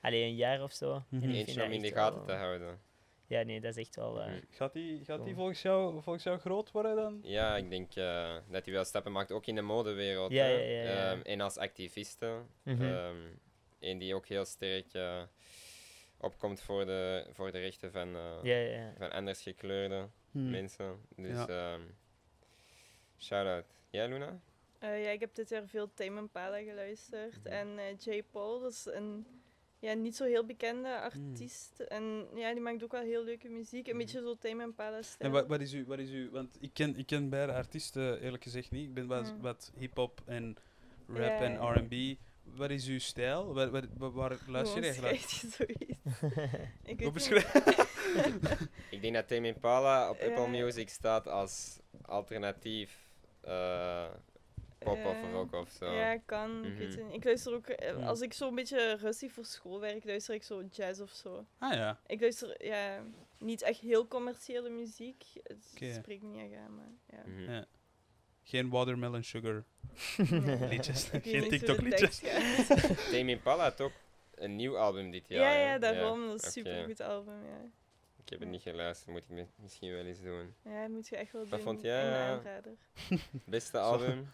[0.00, 1.04] alleen een jaar of zo.
[1.10, 2.80] En ik eentje om in de gaten wel- te houden.
[3.32, 4.20] Ja, nee, dat is echt wel.
[4.20, 4.40] eh, Mhm.
[4.50, 7.20] Gaat die, gaat die volgens, jou, volgens jou groot worden dan?
[7.22, 10.32] Ja, ik denk eh, dat hij wel stappen maakt, ook in de modewereld.
[10.32, 10.50] Ja, hè.
[10.50, 11.10] ja, ja, ja.
[11.12, 12.40] Ehm, en als activiste.
[13.80, 15.22] en die ook heel sterk eh,
[16.20, 18.92] opkomt voor de, voor de rechten van, eh, ja, ja, ja.
[18.98, 20.50] van anders gekleurde Hmm.
[20.50, 21.00] mensen.
[21.16, 21.46] Dus Ja.
[21.48, 21.80] ehm
[23.18, 23.64] shout-out.
[23.90, 24.40] Ja, Luna?
[24.78, 27.36] Eh, ja, ik heb dit jaar veel Tame Impala geluisterd.
[27.44, 27.46] Mhm.
[27.46, 28.22] En eh J.
[28.30, 29.26] Paul, dat is een
[29.82, 31.80] ja, niet zo heel bekende artiest.
[31.80, 33.86] En ja, die maakt ook wel heel leuke muziek.
[33.86, 34.04] Een Mhm.
[34.04, 35.30] beetje zo Tame Impala En stijl.
[35.30, 38.42] wat, wat is u, wat is u, want ik ken, ik ken beide artiesten eerlijk
[38.42, 38.86] gezegd niet.
[38.88, 39.40] Ik ben wat, Hmm.
[39.40, 40.56] wat hip-hop en
[41.06, 41.56] rap Ja, en.
[41.78, 42.16] RB.
[42.44, 43.54] Wat is uw stijl?
[43.54, 45.20] Waar, waar, waar- waar luister je Hoe eigenlijk?
[45.30, 45.98] je zoiets?
[46.92, 47.52] Ik Hoe beschrijf
[48.94, 50.26] Ik denk dat Tame Impala op Ja.
[50.26, 52.98] Apple Music staat als alternatief
[53.40, 54.04] eh,
[54.82, 55.92] pop of rock of zo.
[55.92, 56.64] Ja, kan.
[56.64, 56.98] Ik weet Mhm.
[56.98, 57.14] het niet.
[57.16, 58.02] Ik luister ook, eh, Hmm.
[58.02, 61.46] als ik zo'n beetje rustig voor school werk, luister ik zo jazz of zo.
[61.58, 62.00] Ah ja.
[62.06, 63.02] Ik luister ja,
[63.38, 65.24] niet echt heel commerciële muziek.
[65.42, 65.92] Het Oké.
[65.92, 67.22] spreekt me niet echt aan, maar ja.
[67.26, 67.52] Mhm.
[67.52, 67.64] Ja.
[68.44, 69.64] Geen watermelon sugar
[70.16, 70.68] Nee.
[70.68, 71.08] liedjes.
[71.22, 72.18] Geen TikTok liedjes.
[73.10, 73.92] Tame Impala had ook
[74.34, 75.40] een nieuw album dit jaar.
[75.58, 76.26] Ja, ja, daarom.
[76.26, 76.70] Dat is een oké.
[76.70, 77.44] super goed album.
[77.44, 77.60] Ja.
[78.24, 80.54] Ik heb het niet geluisterd, moet ik mi- misschien wel eens doen.
[80.64, 81.60] ja, dat moet je echt wel Wat doen.
[81.60, 82.56] vond jij, eh.
[83.44, 84.30] Beste album?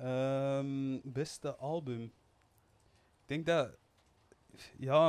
[0.00, 2.02] Ehm, beste album.
[2.02, 3.70] Ik denk dat...
[4.78, 5.06] Ja,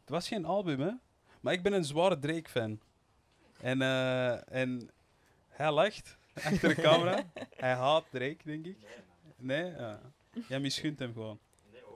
[0.00, 0.90] het was geen album, hè.
[1.40, 2.80] Maar ik ben een zware Drake-fan.
[3.60, 4.90] En, eh, en
[5.48, 7.30] hij lacht achter de camera.
[7.56, 8.76] hij haat Drake, denk ik.
[9.36, 9.64] Nee?
[9.70, 10.00] Ja.
[10.48, 11.38] Jij misgunt hem gewoon.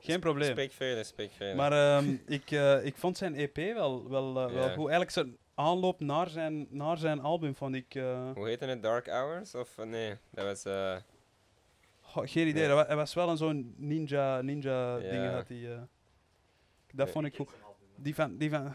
[0.00, 0.50] Geen probleem.
[0.50, 1.56] Spreek verder, spreek verder.
[1.56, 4.68] Maar ehm, ik, eh, ik vond zijn EP wel, wel, eh, wel Ja.
[4.68, 4.78] goed.
[4.88, 7.94] Eigenlijk zijn aanloop naar zijn, naar zijn album vond ik...
[7.94, 8.82] eh, Hoe heette het?
[8.82, 9.54] Dark Hours?
[9.54, 10.62] Of nee, dat was...
[12.08, 12.68] eh, Goh, geen idee.
[12.68, 15.10] Hij was wel een zo'n ninja, ninja Ja.
[15.10, 15.72] dingen had hij.
[15.72, 15.80] eh.
[16.92, 17.14] dat Nee.
[17.14, 17.50] vond ik goed.
[17.96, 18.74] Die van, die van,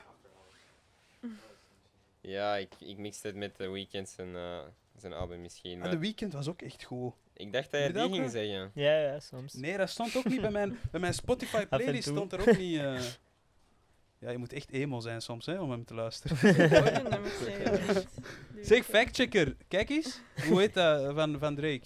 [2.22, 4.60] ja, ik, ik mixte het met The Weeknd zijn, eh,
[4.96, 5.74] zijn album misschien.
[5.76, 7.14] ah, Maar The Weeknd was ook echt goed.
[7.34, 8.72] ik dacht dat dat die ging zeggen.
[8.74, 9.54] ja, ja, soms.
[9.54, 12.08] Nee, dat stond ook niet bij mijn, bij mijn Spotify playlist.
[12.08, 12.78] Stond er ook niet.
[12.80, 13.00] eh.
[14.20, 16.38] Ja, je moet echt emo zijn soms hè, om hem te luisteren.
[18.56, 20.22] Die zeg, factchecker, kijk eens.
[20.48, 21.86] Hoe heet dat eh, van, van Drake?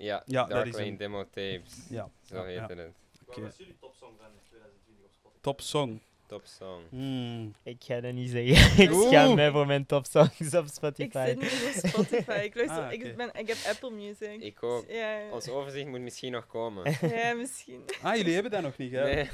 [0.00, 0.96] Ja, Ja, dat Dark is Lane hem.
[0.96, 1.86] Demo Tapes.
[1.88, 2.80] Ja, Zo ja, heette ja.
[2.80, 2.92] het.
[3.26, 3.40] Oké.
[3.40, 5.40] Wat was jullie topsong van 2020 op Spotify?
[5.40, 6.00] top song.
[6.26, 6.82] Top song.
[6.90, 7.54] Hmm.
[7.62, 8.82] Ik ga dat niet zeggen.
[8.84, 11.26] ik schaam mij voor mijn top songs op Ik Spotify.
[11.26, 12.40] zit niet op Spotify.
[12.44, 14.40] Ik, luister, Ah, ik, ben, ik heb Apple Music.
[14.40, 14.84] Ik ook.
[14.88, 16.96] Ja, Ons overzicht moet misschien nog komen.
[17.16, 17.80] ja misschien.
[18.02, 19.04] Ah, jullie hebben dat nog niet, hè?
[19.04, 19.28] Nee.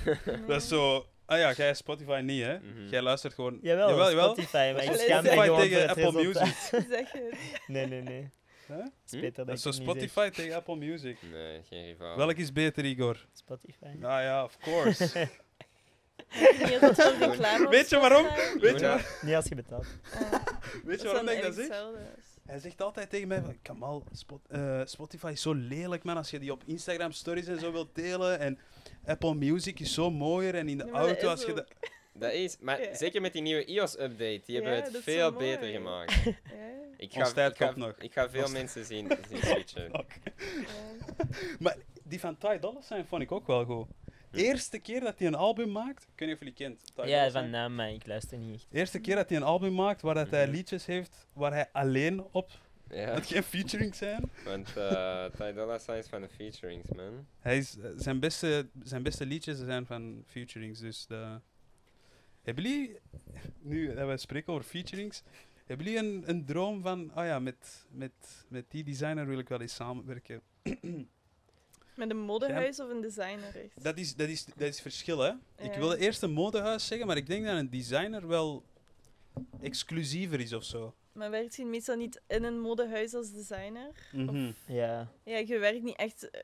[0.46, 1.06] Dat is zo...
[1.26, 2.58] Ah ja, jij Spotify niet, hè?
[2.58, 2.86] Mhm.
[2.90, 3.58] Jij luistert gewoon...
[3.62, 4.24] Jawel, jawel, jawel.
[4.32, 6.84] Spotify, maar ik schaam mij gewoon tegen voor het Apple resultaat.
[6.88, 7.36] Zeg het.
[7.66, 8.30] Nee, nee, nee.
[8.66, 9.86] Het beter Dat dat is zo het zeg.
[9.86, 11.16] Spotify tegen Apple Music.
[11.32, 12.16] Nee, geen rivaal.
[12.16, 13.26] Welk is beter, Igor?
[13.32, 13.84] Spotify.
[13.86, 15.28] Ah ja, of course.
[17.70, 18.26] Weet je waarom?
[18.60, 19.86] Weet je, Niet als je betaalt.
[20.84, 21.84] Weet je waarom ik dan dat zeg?
[22.46, 26.16] Hij zegt altijd tegen mij van, Kamal, Spot, eh, Spotify is zo lelijk, man.
[26.16, 28.38] Als je die op Instagram stories en zo wilt delen.
[28.38, 28.58] En
[29.06, 30.54] Apple Music is zo mooier.
[30.54, 31.66] En in de Nee, auto, als je dat...
[32.12, 32.94] Dat is, maar Ja.
[32.94, 36.12] zeker met die nieuwe iOS-update, die hebben Ja, het is zo veel beter gemaakt.
[36.24, 36.32] Ja,
[36.96, 37.94] Ik Ons tijd ik ga, nog.
[37.98, 39.90] Ik ga veel Ons- mensen zien, zien switchen.
[41.58, 43.86] Maar die van Ty Dolla Sign vond ik ook wel goed.
[44.32, 46.02] Eerste keer dat hij een album maakt...
[46.02, 46.82] Ik weet niet of jullie kent.
[46.94, 48.66] Ty Ja, van naam, maar ik luister niet echt.
[48.70, 50.54] Eerste keer dat hij een album maakt waar dat hij Mhm.
[50.54, 52.50] liedjes heeft waar hij alleen op...
[52.90, 54.30] Ja, Dat geen featuring zijn.
[54.44, 57.26] want uh, Ty Dolla Sign is van de featurings, man.
[57.40, 60.80] Hij is, eh, zijn, beste, zijn beste liedjes zijn van featurings.
[60.80, 61.40] Dus de...
[62.42, 62.98] Hebben jullie,
[63.60, 65.22] nu dat wij spreken over featurings,
[65.66, 68.12] hebben jullie een, een droom van, oh ja, met, met,
[68.48, 70.40] met die designer wil ik wel eens samenwerken?
[71.96, 73.84] Met een modehuis of een designer echt?
[73.84, 75.32] Dat is, dat is, dat is verschil, hè?
[75.58, 78.64] Ik wilde eerst een modehuis zeggen, maar ik denk dat een designer wel
[79.60, 80.94] exclusiever is of zo.
[81.12, 83.90] Maar werkt je meestal niet in een modehuis als designer?
[84.12, 84.50] Mhm.
[84.66, 86.30] Ja, Ja, je werkt niet echt...
[86.30, 86.40] eh,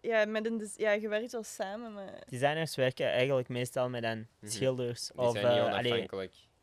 [0.00, 2.22] Ja, met een ja, je werkt wel samen, maar...
[2.28, 4.50] designers werken eigenlijk meestal met een Mhm.
[4.52, 5.06] schilders.
[5.06, 6.08] Die of, zijn niet eh, allee.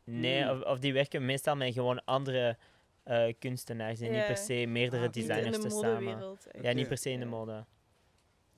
[0.03, 0.51] Nee, Hmm.
[0.51, 2.57] of, of die werken meestal met gewoon andere
[3.03, 6.37] eh, kunstenaars en niet per se meerdere Ah, designers in de te samen.
[6.61, 7.65] Ja, niet per se in de mode.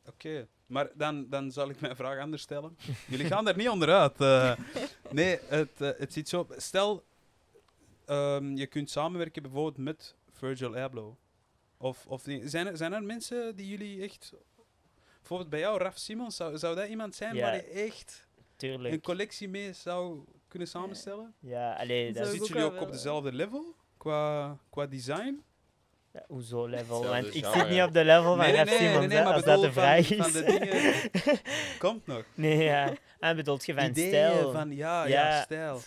[0.09, 2.77] Oké, maar dan, dan zal ik mijn vraag anders stellen.
[3.09, 4.21] Jullie gaan er niet onderuit.
[4.21, 4.53] eh.
[5.11, 6.47] nee, het, eh, het ziet zo...
[6.57, 7.03] Stel,
[8.05, 11.15] ehm, je kunt samenwerken bijvoorbeeld met Virgil Abloh.
[11.77, 14.33] Of, of die- zijn, er, zijn er mensen die jullie echt...
[15.17, 17.41] Bijvoorbeeld bij jou, Raf Simons, zou, zou dat iemand zijn Ja.
[17.41, 18.93] waar je echt Tuurlijk.
[18.93, 20.23] een collectie mee zou
[20.55, 21.33] kunnen samenstellen?
[21.39, 25.43] Ja, allee, dat Zitten ook jullie wel ook op dezelfde level qua, qua design?
[26.13, 26.77] ja, hoezo level?
[27.01, 27.59] Hetzelfde Want ik genre.
[27.59, 30.07] zit niet op de level van Raf Simons, hè, maar als dat de bedoel, vraag
[30.07, 30.23] van, is.
[30.23, 30.93] Van de dingen...
[31.79, 32.23] Komt nog.
[32.33, 32.93] nee, ja.
[33.19, 34.51] En bedoelt je van Ideeën stijl?
[34.51, 35.41] van, ja, ja, Ja.
[35.41, 35.81] stijl.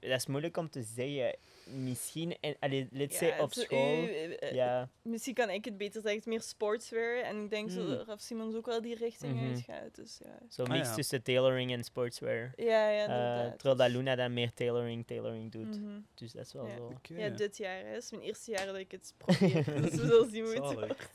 [0.00, 1.36] Dat is moeilijk om te zeggen.
[1.72, 4.02] Misschien, en, allee, let's Ja, say op school.
[4.02, 7.22] u- eh, eh, Ja, Misschien kan ik het beter zeggen, meer sportswear.
[7.22, 7.88] En ik denk Hmm.
[7.88, 9.48] dat Raf Simons ook wel die richting Mhm.
[9.48, 9.94] uitgaat.
[9.94, 10.38] Dus ja.
[10.48, 10.94] zo Ah, mix ja.
[10.94, 12.52] tussen tailoring en sportswear.
[12.56, 13.58] Ja, ja, Eh, inderdaad.
[13.58, 15.80] terwijl dat Luna dan meer tailoring, tailoring doet.
[15.80, 16.00] Mhm.
[16.14, 16.76] Dus dat is wel Ja.
[16.76, 16.92] zo.
[17.14, 17.84] Ja, dit jaar.
[17.84, 17.96] Hè.
[17.96, 19.64] Is mijn eerste jaar dat ik het probeer.
[19.64, 21.10] dus we zullen zien hoe het wordt.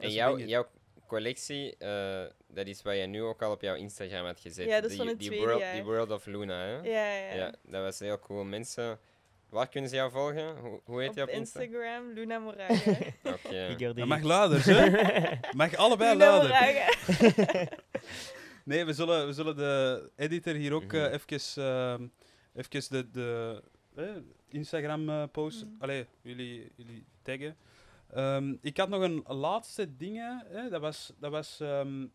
[0.00, 0.66] En jouw, jouw
[1.06, 4.66] collectie, eh, dat is wat je nu ook al op jouw Instagram had gezet.
[4.66, 5.72] Ja, dat is die, van het die, tweede world, jaar.
[5.74, 6.74] die World of Luna, hè?
[6.76, 7.34] Ja, ja.
[7.34, 8.44] Ja, dat was heel cool.
[8.44, 8.98] Mensen,
[9.50, 10.56] waar kunnen ze jou volgen?
[10.58, 11.60] Hoe, hoe heet je op Insta?
[11.60, 12.90] Instagram, Luna Moraga.
[13.34, 13.92] Oké.
[13.94, 15.38] Dat mag luider, hè?
[15.56, 16.48] Mag allebei Luna luider.
[16.48, 17.68] Moraga.
[18.64, 21.12] Nee, we zullen, we zullen de editor hier ook eh, Mhm.
[21.12, 22.06] even, ehm,
[22.54, 23.62] even de, de
[23.94, 24.04] eh,
[24.48, 25.64] Instagram-post...
[25.64, 25.74] Mhm.
[25.82, 27.56] Allee, jullie, jullie taggen.
[28.10, 30.16] Ehm, ik had nog een laatste ding.
[30.48, 30.68] hè.
[30.68, 32.06] Dat was, dat was ehm,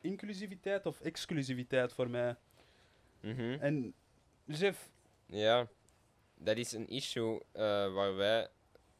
[0.00, 2.36] inclusiviteit of exclusiviteit voor mij.
[3.20, 3.56] Mhm.
[3.60, 3.94] En
[4.44, 4.88] Jeff,
[5.26, 5.66] Ja,
[6.44, 8.48] dat is een issue eh, waar wij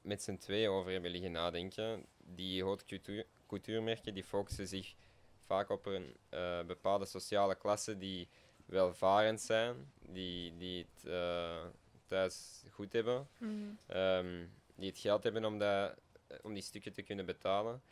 [0.00, 2.06] met z'n tweeën over hebben liggen nadenken.
[2.16, 4.94] Die haute couture, couturemerken die focussen zich
[5.46, 8.28] vaak op een eh, bepaalde sociale klasse die
[8.66, 11.64] welvarend zijn, die, die het eh,
[12.06, 13.52] thuis goed hebben, Mhm.
[13.86, 14.46] ehm,
[14.76, 15.94] die het geld hebben om, dat,
[16.42, 17.82] om die stukken te kunnen betalen.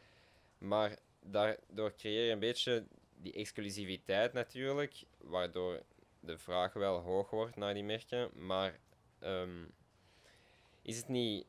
[0.59, 5.83] Maar daardoor creëer je een beetje die exclusiviteit natuurlijk, waardoor
[6.21, 8.31] de vraag wel hoog wordt naar die merken.
[8.47, 8.79] Maar
[9.23, 9.65] ehm,
[10.83, 11.47] is het niet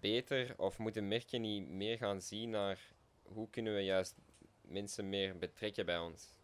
[0.00, 2.80] beter of moeten merken niet meer gaan zien naar
[3.22, 4.14] hoe kunnen we juist
[4.60, 6.34] mensen meer betrekken bij ons?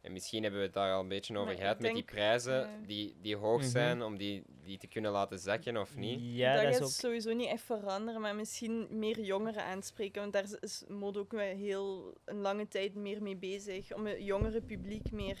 [0.00, 2.52] En misschien hebben we het daar al een beetje over Maar gehad met die prijzen
[2.52, 2.78] ja.
[2.86, 3.68] die, die hoog Mhm.
[3.70, 6.20] zijn om die, die te kunnen laten zakken of niet.
[6.36, 6.92] Ja, dat dat is gaat ook...
[6.92, 10.20] sowieso niet echt veranderen, maar misschien meer jongeren aanspreken.
[10.20, 13.94] Want daar is- is mode ook wel heel een lange tijd meer mee bezig.
[13.94, 15.38] Om het jongere publiek meer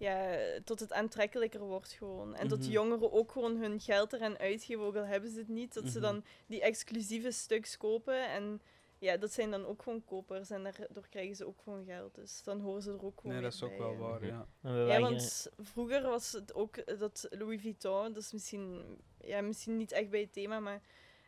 [0.00, 2.34] ja, tot het aantrekkelijker wordt gewoon.
[2.34, 2.70] En dat Mhm.
[2.70, 5.74] jongeren ook gewoon hun geld eraan uitgeven, ook al hebben ze het niet.
[5.74, 6.06] Dat ze Mhm.
[6.06, 8.28] dan die exclusieve stuks kopen.
[8.30, 8.60] En
[8.98, 10.50] ja, dat zijn dan ook gewoon kopers.
[10.50, 12.14] En daardoor krijgen ze ook gewoon geld.
[12.14, 13.98] Dus dan horen ze er ook gewoon nee, dat is ook bij, wel ja.
[13.98, 14.46] waar, ja.
[14.62, 19.92] Ja, want vroeger was het ook dat Louis Vuitton, dat is misschien, ja, misschien niet
[19.92, 20.80] echt bij het thema, maar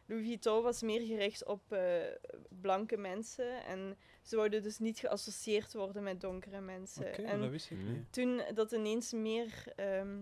[0.07, 2.03] Louis Vuitton was meer gericht op eh,
[2.61, 7.07] blanke mensen en ze wouden dus niet geassocieerd worden met donkere mensen.
[7.07, 8.13] Oké, en dat wist ik niet.
[8.13, 10.19] toen dat ineens meer, ehm,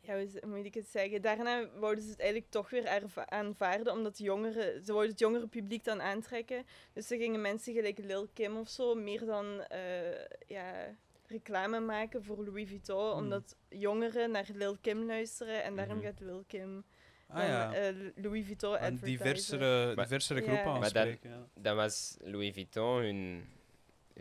[0.00, 4.18] ja, hoe, moet ik het zeggen, daarna wouden ze het eigenlijk toch weer aanvaarden, omdat
[4.18, 6.64] jongeren, ze wouden het jongere publiek dan aantrekken.
[6.92, 10.96] Dus ze gingen mensen gelijk Lil Kim of zo meer dan eh, ja,
[11.26, 13.18] reclame maken voor Louis Vuitton, Hmm.
[13.22, 16.04] omdat jongeren naar Lil Kim luisteren en daarom Mhm.
[16.06, 16.84] gaat Lil Kim
[17.30, 19.06] Ah dan ja, eh, Louis Vuitton een advertisen.
[19.06, 20.46] diversere, Maar- diversere Ja.
[20.46, 21.30] groep Maar dat- aanspreken.
[21.30, 21.46] ja.
[21.54, 23.44] Dan was Louis Vuitton hun,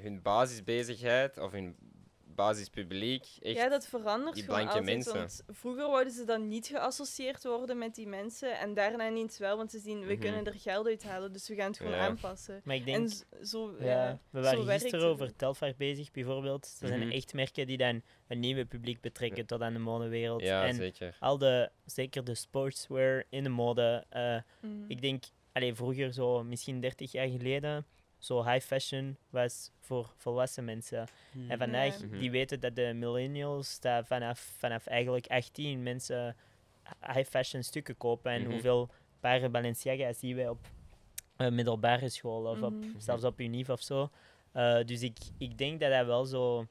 [0.02, 1.76] hun basisbezigheid of hun
[2.38, 4.96] basispubliek echt Ja, dat verandert die gewoon blanke altijd.
[4.96, 5.14] mensen.
[5.14, 8.60] Want vroeger wouden ze dan niet geassocieerd worden met die mensen.
[8.60, 10.22] En daarna ineens wel, want ze zien, we Mhm.
[10.22, 11.32] kunnen er geld uithalen.
[11.34, 12.00] Dus we gaan het gewoon Ja.
[12.08, 12.62] aanpassen.
[12.64, 13.10] Maar ik denk...
[13.10, 15.10] En zo, Ja, we waren gisteren het.
[15.10, 16.78] over Telfar bezig, bijvoorbeeld.
[16.82, 17.10] Er zijn Mhm.
[17.12, 20.42] echt merken die dan een nieuwe publiek betrekken tot aan de modewereld.
[20.42, 21.16] Ja, en zeker.
[21.20, 24.06] al de, zeker de sportswear in de mode.
[24.10, 24.74] eh, Mhm.
[24.88, 27.86] ik denk, allee, vroeger, zo misschien 30 jaar geleden,
[28.18, 31.08] zo high fashion was voor volwassen mensen.
[31.32, 31.50] Hmm.
[31.52, 32.20] En vandaag, Mhm.
[32.20, 36.36] die weten dat de millennials dat vanaf, vanaf eigenlijk 18 mensen
[37.14, 38.32] high fashion stukken kopen.
[38.32, 38.52] En Mhm.
[38.52, 38.90] hoeveel
[39.20, 40.68] paren Balenciaga zien wij op
[41.38, 42.86] eh, middelbare school of op, Mhm.
[43.00, 44.10] zelfs op Univ of zo.
[44.52, 46.68] Eh, dus ik, ik denk dat dat wel zo...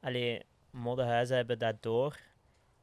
[0.00, 2.16] Allee, modehuizen hebben dat door.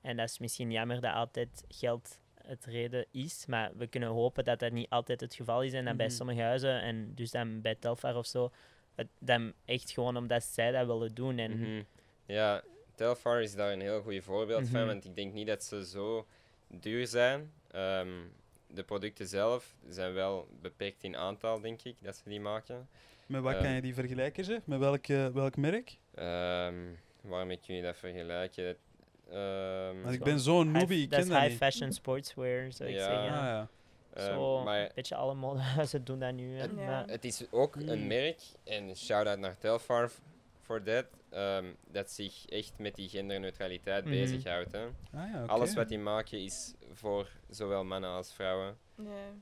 [0.01, 3.45] En dat is misschien jammer dat altijd geld het reden is.
[3.45, 5.73] Maar we kunnen hopen dat dat niet altijd het geval is.
[5.73, 6.15] En dat bij Mhm.
[6.15, 8.51] sommige huizen, en dus dan bij Telfar of zo,
[8.95, 11.37] het, dan echt gewoon omdat zij dat willen doen.
[11.37, 11.81] En Mhm.
[12.25, 12.63] Ja,
[12.95, 14.87] Telfar is daar een heel goed voorbeeld van, Mhm.
[14.87, 16.25] want ik denk niet dat ze zo
[16.67, 17.51] duur zijn.
[17.71, 18.09] Ehm,
[18.67, 22.89] de producten zelf zijn wel beperkt in aantal, denk ik, dat ze die maken.
[23.25, 24.65] Met wat kan je die vergelijken, zeg?
[24.65, 25.97] Met welk, welk merk?
[26.13, 26.75] Ehm,
[27.21, 28.77] waarmee kun je dat vergelijken?
[29.31, 31.57] Ehm, Want ik ben zo'n noobie, ik dat ken is dat high niet.
[31.57, 33.01] fashion sportswear, zou ik Ja.
[33.03, 33.23] zeggen.
[33.37, 33.67] Ah, ja.
[34.13, 36.57] Ehm, Zo, maar een beetje alle modehuizen doen dat nu.
[36.57, 37.03] Het- Ja.
[37.07, 38.07] Het is ook een Mm.
[38.07, 40.11] merk, en shout-out naar Telfar
[40.61, 44.13] voor dat, ehm, dat zich echt met die genderneutraliteit Mhm.
[44.13, 44.71] bezighoudt.
[44.71, 44.83] Hè.
[44.85, 45.51] Ah, ja, oké.
[45.51, 48.77] Alles wat die maken is voor zowel mannen als vrouwen.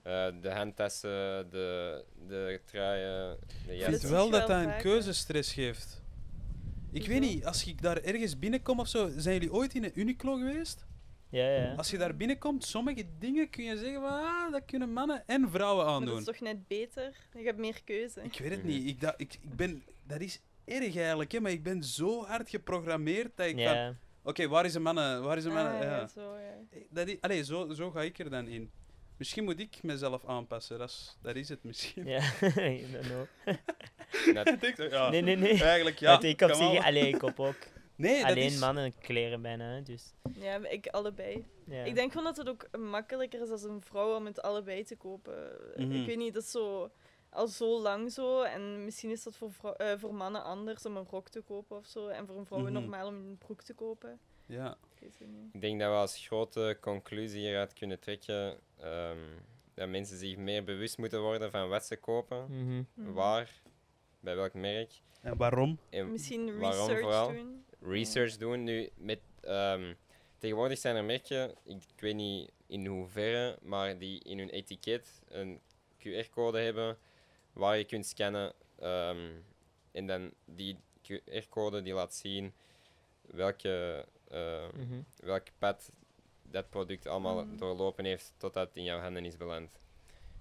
[0.04, 0.28] Ja.
[0.28, 3.38] Eh, de handtassen, de, de truien,
[3.68, 6.02] de Ik vind zie wel dat dat een keuzestress geeft.
[6.94, 7.34] Ik weet Hoezo?
[7.34, 10.86] niet, als ik daar ergens binnenkom of zo, zijn jullie ooit in een Uniqlo geweest?
[11.30, 11.74] Ja, ja.
[11.76, 15.50] Als je daar binnenkomt, sommige dingen kun je zeggen van, ah, dat kunnen mannen en
[15.50, 16.18] vrouwen Maar dat aandoen.
[16.20, 17.16] is toch net beter?
[17.38, 18.22] Je hebt meer keuze.
[18.22, 18.68] Ik weet het Mhm.
[18.72, 18.88] niet.
[18.88, 22.50] Ik, dat, ik, ik ben, dat is erg eigenlijk, hè, maar ik ben zo hard
[22.50, 25.24] geprogrammeerd dat ik van, Ja, oké, waar is een mannen?
[25.24, 25.74] Waar is een mannen?
[25.74, 25.98] Ah, ja.
[25.98, 26.78] ja, zo, ja.
[26.90, 28.72] Dat is, allee, zo, zo ga ik er dan in.
[29.18, 32.06] Misschien moet ik mezelf aanpassen, dat is, dat is het misschien.
[32.06, 32.22] ja.
[32.58, 33.26] I don't know.
[34.34, 35.64] Net- Ik denk zo, ja, Nee, nee, nee.
[35.64, 36.12] Eigenlijk ja.
[36.12, 36.84] Want ik kan kan zeggen, wel.
[36.86, 37.56] allee, ik koop ook
[37.96, 41.46] nee, dat alleen is, mannen kleren bijna, dus Ja, ik allebei.
[41.66, 41.84] ja.
[41.84, 44.96] Ik denk gewoon dat het ook makkelijker is als een vrouw om het allebei te
[44.96, 45.52] kopen.
[45.76, 45.92] Mhm.
[45.92, 46.92] Ik weet niet, dat is zo,
[47.30, 48.42] al zo lang zo.
[48.42, 51.86] En misschien is dat voor, eh, voor mannen anders om een rok te kopen of
[51.86, 52.08] zo.
[52.08, 52.72] En voor een vrouw Mhm.
[52.72, 54.20] normaal om een broek te kopen.
[54.46, 54.78] Ja.
[55.52, 59.18] Ik denk dat we als grote conclusie hieruit kunnen trekken ehm,
[59.74, 62.84] dat mensen zich meer bewust moeten worden van wat ze kopen, Mhm.
[62.94, 63.14] Mhm.
[63.14, 63.62] waar,
[64.20, 64.92] bij welk merk.
[65.22, 65.80] En waarom?
[65.90, 67.28] En Misschien waarom research vooral?
[67.34, 67.66] doen.
[67.82, 68.64] research doen.
[68.64, 69.94] Nu, met, ehm,
[70.38, 75.22] tegenwoordig zijn er merken, ik, ik weet niet in hoeverre, maar die in hun etiket
[75.30, 75.60] een
[76.00, 76.98] QR-code hebben
[77.54, 78.54] waar je kunt scannen.
[78.80, 79.32] ehm,
[79.92, 82.54] en dan die QR-code die laat zien
[83.22, 85.02] welke, ehm, Mhm.
[85.18, 85.92] welk pad
[86.42, 87.58] dat product allemaal Mhm.
[87.58, 89.80] doorlopen heeft totdat het in jouw handen is beland.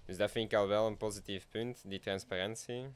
[0.04, 2.86] Dus dat vind ik al wel een positief punt, die transparantie.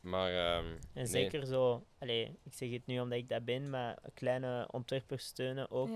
[0.00, 1.06] Maar ehm, En nee.
[1.06, 5.70] zeker zo, allee, ik zeg het nu omdat ik dat ben, maar kleine ontwerpers steunen
[5.70, 5.88] ook.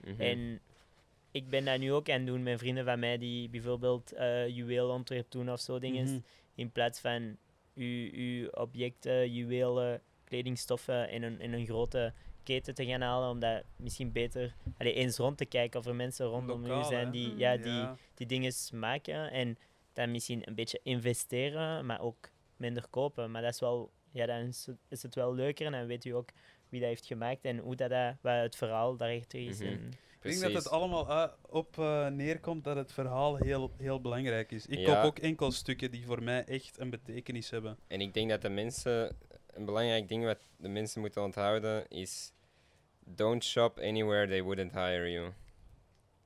[0.00, 0.20] Mhm.
[0.20, 0.60] En
[1.30, 4.48] ik ben dat nu ook aan het doen met vrienden van mij die bijvoorbeeld eh
[4.48, 6.24] juweelontwerp doen of zo dingen.
[6.54, 7.36] In plaats van
[7.74, 12.12] uw, uw objecten, juwelen, kledingstoffen in een, in een grote
[12.52, 13.28] keten te gaan halen.
[13.30, 16.84] Om dat misschien beter allee, eens rond te kijken of er mensen rondom Lokaal, u
[16.84, 17.38] zijn die, Mhm.
[17.38, 17.96] ja, die, Ja.
[18.14, 19.30] die dingen maken.
[19.30, 19.58] En
[19.92, 23.30] dan misschien een beetje investeren, maar ook minder kopen.
[23.30, 26.04] Maar dat is wel, ja, dan is het, is het wel leuker en dan weet
[26.04, 26.28] u ook
[26.68, 29.58] wie dat heeft gemaakt en hoe dat, dat wat het verhaal daarachter is.
[29.58, 29.68] Mhm.
[29.68, 29.90] En,
[30.22, 34.52] Ik denk dat het allemaal eh, op eh, neerkomt dat het verhaal heel, heel belangrijk
[34.52, 34.66] is.
[34.66, 34.94] Ik Ja.
[34.94, 37.78] koop ook enkel stukken die voor mij echt een betekenis hebben.
[37.86, 39.16] En ik denk dat de mensen,
[39.46, 42.32] een belangrijk ding wat de mensen moeten onthouden is:
[43.14, 45.26] don't shop anywhere they wouldn't hire you.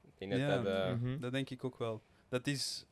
[0.03, 0.63] Ik denk dat Ja.
[0.63, 0.67] dat.
[0.67, 1.21] eh, Mhm.
[1.21, 2.03] Dat denk ik ook wel.
[2.29, 2.87] Dat is,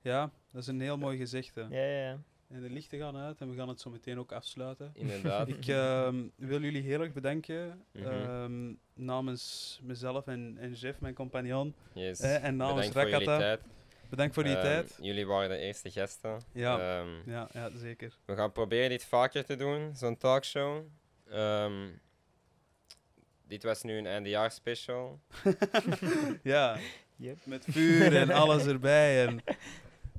[0.00, 1.66] ja, dat is een heel mooi gezegde.
[1.70, 2.18] Ja, ja, ja.
[2.48, 4.90] En de lichten gaan uit en we gaan het zo meteen ook afsluiten.
[4.94, 5.48] Inderdaad.
[5.58, 8.06] Ik ehm, wil jullie heel erg bedanken Mhm.
[8.06, 11.74] ehm, namens mezelf en, en Jeff, mijn compagnon.
[11.92, 12.20] Yes.
[12.20, 13.38] Eh, en namens Bedankt voor jullie Rakata.
[13.56, 13.60] tijd.
[14.10, 14.98] Bedankt voor die Ehm, tijd.
[15.00, 16.40] Jullie waren de eerste gasten.
[16.52, 17.00] Ja.
[17.00, 18.16] Ehm, Ja, ja, zeker.
[18.24, 20.84] we gaan proberen dit vaker te doen, zo'n talkshow.
[21.30, 21.88] Ehm,
[23.46, 25.20] dit was nu een eindejaarspecial.
[26.42, 26.78] Ja,
[27.16, 27.36] Yep.
[27.44, 29.26] met vuur en alles erbij.
[29.26, 29.40] En...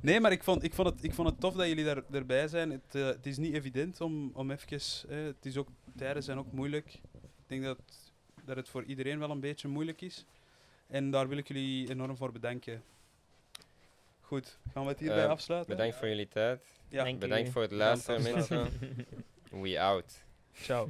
[0.01, 2.47] Nee, maar ik vond, ik, vond het, ik vond het tof dat jullie daar, erbij
[2.47, 2.71] zijn.
[2.71, 5.09] Het, eh, het is niet evident om, om even...
[5.09, 6.93] eh, het is ook, tijden zijn ook moeilijk.
[7.23, 7.79] Ik denk dat,
[8.45, 10.25] dat het voor iedereen wel een beetje moeilijk is.
[10.87, 12.83] En daar wil ik jullie enorm voor bedanken.
[14.21, 15.75] Goed, gaan we het hierbij Eh, afsluiten?
[15.75, 16.63] Bedankt voor jullie tijd.
[16.89, 17.51] Ja, Dank Bedankt u.
[17.51, 18.67] voor het luisteren, mensen.
[19.49, 20.23] We out.
[20.53, 20.89] Ciao.